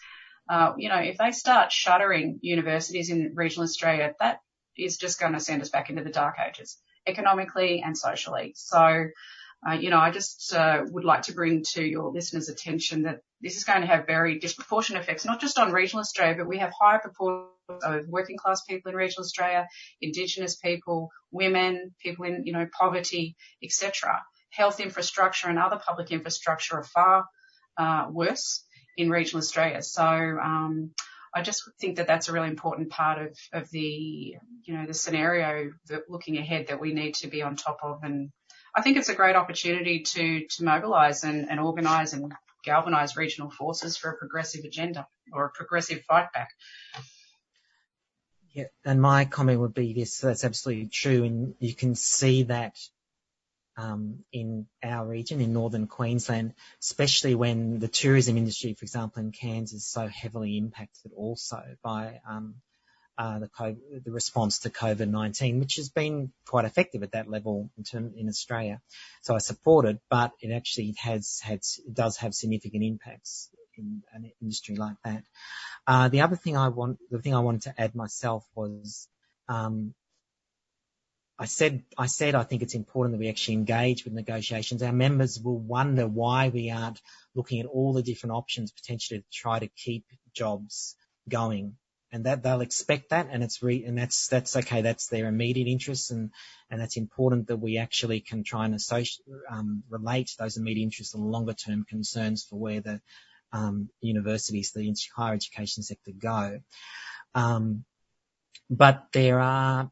uh, 0.49 0.73
you 0.75 0.89
know, 0.89 0.97
if 0.97 1.17
they 1.19 1.31
start 1.31 1.71
shuttering 1.71 2.39
universities 2.41 3.11
in 3.11 3.33
regional 3.35 3.63
Australia, 3.63 4.13
that 4.19 4.39
is 4.75 4.97
just 4.97 5.19
going 5.19 5.33
to 5.33 5.39
send 5.39 5.61
us 5.61 5.69
back 5.69 5.91
into 5.91 6.03
the 6.03 6.09
dark 6.09 6.35
ages, 6.45 6.79
economically 7.07 7.83
and 7.85 7.95
socially. 7.95 8.53
So, 8.55 9.05
uh, 9.67 9.73
you 9.73 9.91
know, 9.91 9.99
I 9.99 10.09
just 10.09 10.53
uh, 10.53 10.81
would 10.89 11.05
like 11.05 11.23
to 11.23 11.33
bring 11.33 11.63
to 11.73 11.83
your 11.83 12.11
listeners' 12.11 12.49
attention 12.49 13.03
that 13.03 13.19
this 13.43 13.57
is 13.57 13.65
going 13.65 13.81
to 13.81 13.87
have 13.87 14.07
very 14.07 14.39
disproportionate 14.39 15.03
effects, 15.03 15.25
not 15.25 15.41
just 15.41 15.59
on 15.59 15.73
regional 15.73 15.99
Australia, 15.99 16.35
but 16.37 16.47
we 16.47 16.59
have 16.59 16.71
higher 16.79 16.99
proportions 16.99 17.49
of 17.83 18.07
working 18.07 18.37
class 18.37 18.63
people 18.63 18.89
in 18.89 18.97
regional 18.97 19.23
Australia, 19.23 19.67
Indigenous 20.01 20.55
people, 20.55 21.09
women, 21.31 21.93
people 22.01 22.25
in, 22.25 22.45
you 22.45 22.53
know, 22.53 22.67
poverty, 22.79 23.35
etc. 23.61 24.21
Health 24.49 24.79
infrastructure 24.79 25.49
and 25.49 25.59
other 25.59 25.79
public 25.85 26.11
infrastructure 26.11 26.77
are 26.77 26.83
far 26.83 27.25
uh, 27.77 28.07
worse 28.09 28.63
in 28.97 29.09
regional 29.09 29.39
Australia. 29.39 29.81
So 29.81 30.03
um, 30.03 30.91
I 31.35 31.41
just 31.41 31.63
think 31.81 31.97
that 31.97 32.07
that's 32.07 32.29
a 32.29 32.31
really 32.31 32.49
important 32.49 32.91
part 32.91 33.21
of, 33.21 33.37
of 33.51 33.69
the, 33.71 34.37
you 34.63 34.73
know, 34.73 34.85
the 34.85 34.93
scenario 34.93 35.71
that 35.87 36.03
looking 36.09 36.37
ahead 36.37 36.67
that 36.67 36.79
we 36.79 36.93
need 36.93 37.15
to 37.15 37.27
be 37.27 37.41
on 37.41 37.55
top 37.55 37.79
of. 37.83 38.03
And 38.03 38.31
I 38.75 38.81
think 38.81 38.97
it's 38.97 39.09
a 39.09 39.15
great 39.15 39.35
opportunity 39.35 40.01
to, 40.01 40.45
to 40.47 40.63
mobilise 40.63 41.23
and, 41.23 41.49
and 41.49 41.59
organise 41.59 42.13
and 42.13 42.31
galvanise 42.63 43.15
regional 43.15 43.49
forces 43.49 43.97
for 43.97 44.11
a 44.11 44.17
progressive 44.17 44.65
agenda 44.65 45.07
or 45.31 45.45
a 45.45 45.49
progressive 45.49 46.03
fight 46.03 46.31
back. 46.33 46.49
Yeah, 48.53 48.65
and 48.85 49.01
my 49.01 49.25
comment 49.25 49.59
would 49.59 49.73
be 49.73 49.93
this, 49.93 50.19
that's 50.19 50.43
absolutely 50.43 50.87
true. 50.87 51.23
And 51.23 51.55
you 51.59 51.73
can 51.73 51.95
see 51.95 52.43
that 52.43 52.77
um, 53.77 54.19
in 54.31 54.67
our 54.83 55.07
region, 55.07 55.41
in 55.41 55.53
northern 55.53 55.87
Queensland, 55.87 56.53
especially 56.81 57.33
when 57.35 57.79
the 57.79 57.87
tourism 57.87 58.37
industry, 58.37 58.73
for 58.75 58.83
example, 58.83 59.23
in 59.23 59.31
Cairns 59.31 59.73
is 59.73 59.87
so 59.87 60.07
heavily 60.07 60.57
impacted 60.57 61.11
also 61.15 61.63
by 61.83 62.19
um, 62.29 62.55
uh, 63.17 63.39
the, 63.39 63.47
COVID, 63.47 64.03
the 64.03 64.11
response 64.11 64.59
to 64.59 64.69
COVID-19, 64.69 65.59
which 65.59 65.75
has 65.75 65.89
been 65.89 66.31
quite 66.47 66.65
effective 66.65 67.03
at 67.03 67.11
that 67.11 67.29
level 67.29 67.69
in, 67.77 67.83
term, 67.83 68.13
in 68.17 68.27
Australia. 68.27 68.81
So 69.21 69.35
I 69.35 69.39
support 69.39 69.85
it, 69.85 69.99
but 70.09 70.31
it 70.41 70.51
actually 70.51 70.95
has 70.99 71.39
had, 71.43 71.61
does 71.91 72.17
have 72.17 72.33
significant 72.33 72.83
impacts 72.83 73.49
in 73.77 74.03
an 74.13 74.31
industry 74.41 74.75
like 74.75 74.95
that. 75.03 75.23
Uh, 75.85 76.09
the 76.09 76.21
other 76.21 76.35
thing 76.35 76.57
I 76.57 76.69
want, 76.69 76.97
the 77.09 77.19
thing 77.19 77.35
I 77.35 77.39
wanted 77.39 77.63
to 77.63 77.81
add 77.81 77.95
myself 77.95 78.45
was, 78.55 79.07
um, 79.47 79.93
I 81.37 81.45
said, 81.45 81.83
I 81.97 82.05
said 82.05 82.35
I 82.35 82.43
think 82.43 82.61
it's 82.61 82.75
important 82.75 83.13
that 83.13 83.19
we 83.19 83.29
actually 83.29 83.55
engage 83.55 84.05
with 84.05 84.13
negotiations. 84.13 84.83
Our 84.83 84.93
members 84.93 85.39
will 85.39 85.57
wonder 85.57 86.07
why 86.07 86.49
we 86.49 86.69
aren't 86.69 87.01
looking 87.35 87.59
at 87.59 87.65
all 87.65 87.93
the 87.93 88.03
different 88.03 88.35
options 88.35 88.71
potentially 88.71 89.19
to 89.19 89.25
try 89.31 89.59
to 89.59 89.67
keep 89.67 90.05
jobs 90.33 90.95
going. 91.27 91.75
And 92.13 92.25
that 92.25 92.43
they'll 92.43 92.61
expect 92.61 93.09
that 93.09 93.27
and 93.29 93.43
it's 93.43 93.61
re, 93.61 93.83
and 93.83 93.97
that's, 93.97 94.27
that's 94.27 94.55
okay. 94.55 94.81
That's 94.81 95.07
their 95.07 95.27
immediate 95.27 95.67
interests 95.67 96.11
and, 96.11 96.31
and 96.69 96.81
it's 96.81 96.95
important 96.95 97.47
that 97.47 97.57
we 97.57 97.77
actually 97.79 98.21
can 98.21 98.45
try 98.45 98.63
and 98.63 98.75
associate, 98.75 99.25
um, 99.49 99.83
relate 99.89 100.31
those 100.39 100.55
immediate 100.55 100.85
interests 100.85 101.15
and 101.15 101.29
longer 101.29 101.53
term 101.53 101.83
concerns 101.83 102.45
for 102.47 102.57
where 102.57 102.79
the, 102.79 103.01
um, 103.51 103.89
universities, 103.99 104.71
the 104.71 104.95
higher 105.15 105.33
education 105.33 105.83
sector 105.83 106.11
go. 106.17 106.61
Um, 107.35 107.83
but 108.69 109.07
there 109.11 109.39
are 109.39 109.91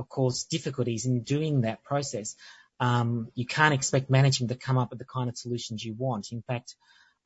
of 0.00 0.08
course, 0.08 0.44
difficulties 0.44 1.06
in 1.06 1.22
doing 1.22 1.60
that 1.60 1.84
process. 1.84 2.34
Um, 2.80 3.28
you 3.34 3.46
can't 3.46 3.74
expect 3.74 4.10
management 4.10 4.50
to 4.50 4.56
come 4.56 4.78
up 4.78 4.90
with 4.90 4.98
the 4.98 5.04
kind 5.04 5.28
of 5.28 5.36
solutions 5.36 5.84
you 5.84 5.94
want. 5.94 6.32
In 6.32 6.42
fact, 6.42 6.74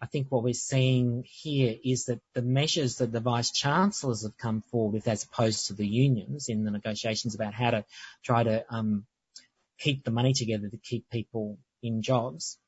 I 0.00 0.06
think 0.06 0.26
what 0.28 0.42
we're 0.42 0.54
seeing 0.54 1.24
here 1.26 1.74
is 1.82 2.06
that 2.06 2.20
the 2.34 2.42
measures 2.42 2.96
that 2.96 3.12
the 3.12 3.20
vice 3.20 3.50
chancellors 3.50 4.24
have 4.24 4.36
come 4.36 4.60
forward 4.60 4.94
with, 4.94 5.08
as 5.08 5.24
opposed 5.24 5.68
to 5.68 5.74
the 5.74 5.86
unions 5.86 6.48
in 6.48 6.64
the 6.64 6.70
negotiations 6.70 7.34
about 7.34 7.54
how 7.54 7.70
to 7.70 7.84
try 8.22 8.42
to 8.42 8.64
um, 8.68 9.06
keep 9.78 10.04
the 10.04 10.10
money 10.10 10.34
together 10.34 10.68
to 10.68 10.76
keep 10.76 11.08
people 11.10 11.58
in 11.82 12.02
jobs 12.02 12.58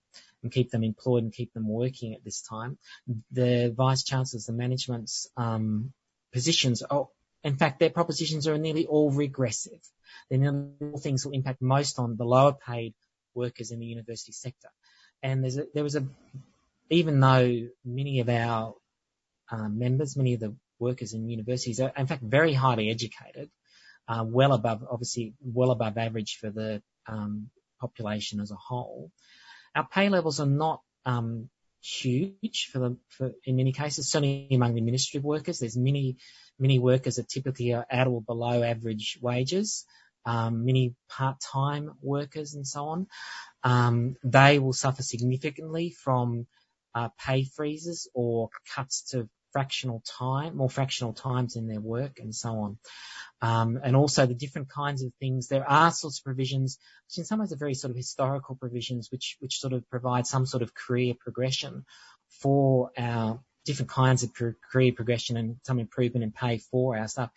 and 0.43 0.53
keep 0.53 0.71
them 0.71 0.85
employed 0.85 1.25
and 1.25 1.33
keep 1.33 1.53
them 1.53 1.69
working 1.69 2.15
at 2.15 2.25
this 2.25 2.43
time, 2.43 2.79
the 3.33 3.73
vice 3.77 4.05
chancellors, 4.05 4.47
the 4.47 4.53
management's 4.53 5.29
um, 5.37 5.93
positions 6.33 6.83
are 6.83 7.09
in 7.47 7.57
fact, 7.57 7.79
their 7.79 7.91
propositions 7.91 8.49
are 8.49 8.59
nearly 8.59 8.87
all 8.87 9.13
regressive. 9.13 9.79
They're 10.29 10.39
nearly 10.41 10.73
all 10.81 10.99
things 10.99 11.25
will 11.25 11.33
impact 11.33 11.63
most 11.63 12.01
on 12.01 12.17
the 12.17 12.25
lower 12.25 12.53
paid 12.53 12.93
workers 13.35 13.71
in 13.71 13.79
the 13.79 13.87
university 13.87 14.33
sector. 14.33 14.69
And 15.23 15.47
a, 15.47 15.67
there 15.73 15.85
was 15.85 15.95
a, 15.95 16.05
even 16.91 17.21
though 17.21 17.69
many 17.85 18.21
of 18.21 18.29
our 18.29 18.75
um, 19.51 19.79
members, 19.79 20.17
many 20.17 20.35
of 20.35 20.41
the 20.41 20.57
workers 20.79 21.15
in 21.15 21.29
universities 21.29 21.81
are 21.81 21.93
in 21.97 22.07
fact 22.07 22.23
very 22.23 22.53
highly 22.53 22.91
educated, 22.91 23.51
uh, 24.09 24.25
well 24.27 24.53
above, 24.53 24.85
obviously 24.91 25.35
well 25.43 25.71
above 25.71 25.97
average 25.99 26.39
for 26.41 26.51
the 26.51 26.83
um, 27.09 27.51
population 27.81 28.41
as 28.41 28.51
a 28.51 28.57
whole. 28.57 29.11
Our 29.75 29.87
pay 29.87 30.09
levels 30.09 30.41
are 30.41 30.47
not 30.47 30.81
um, 31.05 31.49
huge 31.83 32.71
for 32.73 32.79
the, 32.79 32.97
for, 33.09 33.33
in 33.45 33.57
many 33.57 33.73
cases, 33.73 34.09
certainly 34.09 34.49
among 34.51 34.75
the 34.75 34.81
administrative 34.81 35.25
workers. 35.25 35.59
There's 35.59 35.77
many 35.77 36.17
Many 36.59 36.79
workers 36.79 37.17
that 37.17 37.29
typically 37.29 37.75
are 37.75 37.85
at 37.91 38.07
or 38.07 38.23
below 38.23 38.63
average 38.63 39.19
wages. 39.21 39.85
Um, 40.25 40.65
many 40.65 40.95
part-time 41.09 41.93
workers 42.01 42.55
and 42.55 42.67
so 42.67 42.87
on. 42.87 43.07
Um, 43.63 44.17
they 44.25 44.59
will 44.59 44.73
suffer 44.73 45.03
significantly 45.03 45.91
from 45.91 46.41
uh, 46.41 46.45
pay 47.19 47.45
freezes 47.45 48.09
or 48.15 48.49
cuts 48.75 49.11
to 49.11 49.29
fractional 49.53 50.03
time, 50.19 50.57
more 50.57 50.69
fractional 50.69 51.15
times 51.15 51.57
in 51.57 51.67
their 51.67 51.81
work 51.81 52.19
and 52.19 52.35
so 52.35 52.51
on. 52.51 52.79
Um, 53.41 53.79
and 53.83 53.97
also 53.97 54.27
the 54.27 54.35
different 54.35 54.69
kinds 54.69 55.03
of 55.03 55.13
things. 55.19 55.49
There 55.49 55.67
are 55.67 55.91
sorts 55.91 56.19
of 56.19 56.25
provisions, 56.25 56.79
which 57.07 57.19
in 57.19 57.25
some 57.25 57.41
ways 57.41 57.53
are 57.53 57.57
very 57.57 57.73
sort 57.75 57.91
of 57.91 57.97
historical 57.97 58.55
provisions, 58.55 59.09
which, 59.11 59.37
which 59.41 59.59
sort 59.59 59.73
of 59.73 59.89
provide 59.89 60.27
some 60.27 60.45
sort 60.45 60.63
of 60.63 60.75
career 60.75 61.15
progression 61.19 61.85
for 62.43 62.91
our 62.99 63.41
different 63.65 63.91
kinds 63.91 64.23
of 64.23 64.31
career 64.35 64.93
progression 64.93 65.37
and 65.37 65.57
some 65.65 65.79
improvement 65.79 66.25
in 66.25 66.33
pay 66.33 66.59
for 66.59 66.97
our 66.97 67.09
staff. 67.09 67.31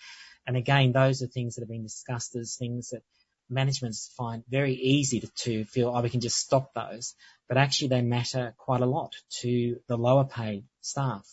And 0.46 0.58
again, 0.58 0.92
those 0.92 1.22
are 1.22 1.28
things 1.28 1.56
that 1.56 1.62
have 1.62 1.70
been 1.70 1.84
discussed 1.84 2.36
as 2.36 2.56
things 2.56 2.90
that 2.90 3.04
managements 3.50 4.12
find 4.18 4.44
very 4.50 4.74
easy 4.74 5.22
to, 5.22 5.28
to 5.44 5.66
feel, 5.66 5.94
oh, 5.96 6.02
we 6.02 6.10
can 6.10 6.22
just 6.22 6.38
stop 6.38 6.74
those. 6.74 7.16
But 7.48 7.58
actually 7.58 7.90
they 7.90 8.02
matter 8.02 8.54
quite 8.58 8.82
a 8.82 8.86
lot 8.86 9.16
to 9.42 9.80
the 9.88 9.98
lower 9.98 10.26
paid 10.26 10.66
staff. 10.82 11.26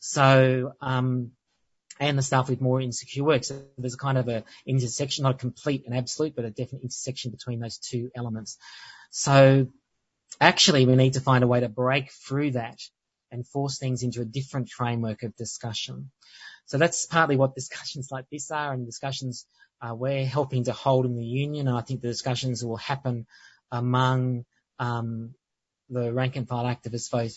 So, 0.00 0.72
um, 0.80 1.32
and 2.00 2.16
the 2.18 2.22
staff 2.22 2.48
with 2.48 2.60
more 2.60 2.80
insecure 2.80 3.24
work. 3.24 3.44
So 3.44 3.60
there's 3.76 3.94
a 3.94 3.98
kind 3.98 4.18
of 4.18 4.28
a 4.28 4.44
intersection, 4.66 5.24
not 5.24 5.34
a 5.34 5.38
complete 5.38 5.84
and 5.86 5.96
absolute, 5.96 6.36
but 6.36 6.44
a 6.44 6.50
definite 6.50 6.82
intersection 6.82 7.30
between 7.30 7.60
those 7.60 7.78
two 7.78 8.10
elements. 8.14 8.56
So 9.10 9.68
actually 10.40 10.86
we 10.86 10.96
need 10.96 11.14
to 11.14 11.20
find 11.20 11.42
a 11.42 11.48
way 11.48 11.60
to 11.60 11.68
break 11.68 12.10
through 12.12 12.52
that 12.52 12.78
and 13.30 13.46
force 13.46 13.78
things 13.78 14.02
into 14.02 14.20
a 14.20 14.24
different 14.24 14.70
framework 14.70 15.22
of 15.22 15.36
discussion. 15.36 16.10
So 16.66 16.78
that's 16.78 17.06
partly 17.06 17.36
what 17.36 17.54
discussions 17.54 18.08
like 18.10 18.26
this 18.30 18.50
are 18.50 18.72
and 18.72 18.86
discussions 18.86 19.46
uh, 19.80 19.94
we're 19.94 20.26
helping 20.26 20.64
to 20.64 20.72
hold 20.72 21.06
in 21.06 21.16
the 21.16 21.24
union. 21.24 21.68
And 21.68 21.76
I 21.76 21.80
think 21.82 22.00
the 22.00 22.08
discussions 22.08 22.64
will 22.64 22.76
happen 22.76 23.26
among 23.70 24.44
um, 24.78 25.34
the 25.88 26.12
rank 26.12 26.36
and 26.36 26.48
file 26.48 26.64
activists 26.64 27.10
both 27.10 27.36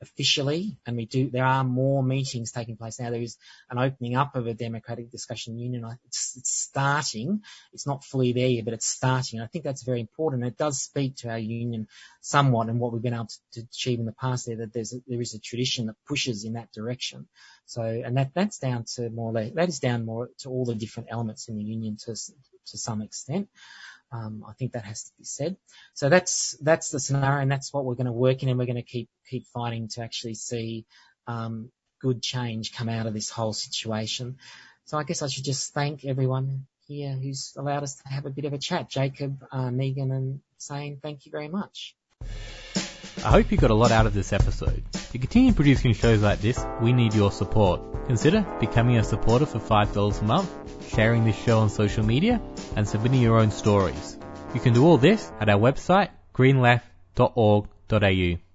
officially, 0.00 0.78
and 0.86 0.96
we 0.96 1.06
do, 1.06 1.30
there 1.30 1.44
are 1.44 1.64
more 1.64 2.02
meetings 2.02 2.52
taking 2.52 2.76
place 2.76 3.00
now. 3.00 3.10
There 3.10 3.20
is 3.20 3.36
an 3.70 3.78
opening 3.78 4.16
up 4.16 4.36
of 4.36 4.46
a 4.46 4.54
democratic 4.54 5.10
discussion 5.10 5.58
union. 5.58 5.84
It's, 6.06 6.36
it's 6.36 6.50
starting. 6.50 7.42
It's 7.72 7.86
not 7.86 8.04
fully 8.04 8.32
there 8.32 8.48
yet, 8.48 8.64
but 8.64 8.74
it's 8.74 8.86
starting. 8.86 9.38
And 9.38 9.44
I 9.44 9.48
think 9.48 9.64
that's 9.64 9.82
very 9.82 10.00
important. 10.00 10.44
It 10.44 10.56
does 10.56 10.78
speak 10.78 11.16
to 11.16 11.30
our 11.30 11.38
union 11.38 11.88
somewhat 12.20 12.68
and 12.68 12.78
what 12.78 12.92
we've 12.92 13.02
been 13.02 13.14
able 13.14 13.26
to, 13.26 13.60
to 13.60 13.66
achieve 13.66 13.98
in 13.98 14.06
the 14.06 14.12
past 14.12 14.46
there, 14.46 14.56
that 14.56 14.72
there's 14.72 14.92
a, 14.92 14.98
there 15.06 15.20
is 15.20 15.34
a 15.34 15.40
tradition 15.40 15.86
that 15.86 15.96
pushes 16.06 16.44
in 16.44 16.52
that 16.54 16.72
direction. 16.72 17.26
So, 17.66 17.82
and 17.82 18.16
that, 18.16 18.32
that's 18.34 18.58
down 18.58 18.84
to 18.94 19.10
more, 19.10 19.32
that 19.32 19.68
is 19.68 19.80
down 19.80 20.06
more 20.06 20.30
to 20.38 20.48
all 20.48 20.64
the 20.64 20.74
different 20.74 21.08
elements 21.10 21.48
in 21.48 21.56
the 21.56 21.64
union 21.64 21.96
to, 22.04 22.14
to 22.14 22.78
some 22.78 23.02
extent. 23.02 23.48
Um, 24.10 24.44
I 24.48 24.52
think 24.54 24.72
that 24.72 24.84
has 24.84 25.04
to 25.04 25.10
be 25.18 25.24
said. 25.24 25.56
So 25.94 26.08
that's 26.08 26.56
that's 26.62 26.90
the 26.90 27.00
scenario, 27.00 27.40
and 27.40 27.50
that's 27.50 27.72
what 27.72 27.84
we're 27.84 27.94
going 27.94 28.06
to 28.06 28.12
work 28.12 28.42
in, 28.42 28.48
and 28.48 28.58
we're 28.58 28.66
going 28.66 28.76
to 28.76 28.82
keep 28.82 29.08
keep 29.28 29.46
fighting 29.46 29.88
to 29.88 30.02
actually 30.02 30.34
see 30.34 30.86
um, 31.26 31.70
good 32.00 32.22
change 32.22 32.72
come 32.72 32.88
out 32.88 33.06
of 33.06 33.14
this 33.14 33.30
whole 33.30 33.52
situation. 33.52 34.38
So 34.86 34.96
I 34.96 35.04
guess 35.04 35.22
I 35.22 35.26
should 35.26 35.44
just 35.44 35.74
thank 35.74 36.04
everyone 36.04 36.66
here 36.86 37.12
who's 37.12 37.52
allowed 37.58 37.82
us 37.82 37.96
to 37.96 38.08
have 38.08 38.24
a 38.24 38.30
bit 38.30 38.46
of 38.46 38.54
a 38.54 38.58
chat. 38.58 38.88
Jacob, 38.88 39.44
uh, 39.52 39.70
Megan, 39.70 40.10
and 40.10 40.40
saying 40.56 41.00
thank 41.02 41.26
you 41.26 41.32
very 41.32 41.48
much. 41.48 41.94
I 43.24 43.32
hope 43.32 43.50
you 43.50 43.58
got 43.58 43.70
a 43.70 43.74
lot 43.74 43.90
out 43.90 44.06
of 44.06 44.14
this 44.14 44.32
episode. 44.32 44.82
To 44.92 45.18
continue 45.18 45.52
producing 45.52 45.92
shows 45.92 46.22
like 46.22 46.40
this, 46.40 46.64
we 46.80 46.92
need 46.92 47.14
your 47.14 47.32
support. 47.32 48.06
Consider 48.06 48.46
becoming 48.60 48.96
a 48.96 49.04
supporter 49.04 49.44
for 49.44 49.58
$5 49.58 50.20
a 50.20 50.24
month, 50.24 50.50
sharing 50.94 51.24
this 51.24 51.36
show 51.36 51.58
on 51.58 51.68
social 51.68 52.04
media, 52.04 52.40
and 52.76 52.86
submitting 52.86 53.20
your 53.20 53.38
own 53.38 53.50
stories. 53.50 54.16
You 54.54 54.60
can 54.60 54.72
do 54.72 54.86
all 54.86 54.98
this 54.98 55.32
at 55.40 55.48
our 55.48 55.58
website, 55.58 56.10
greenleft.org.au. 56.34 58.47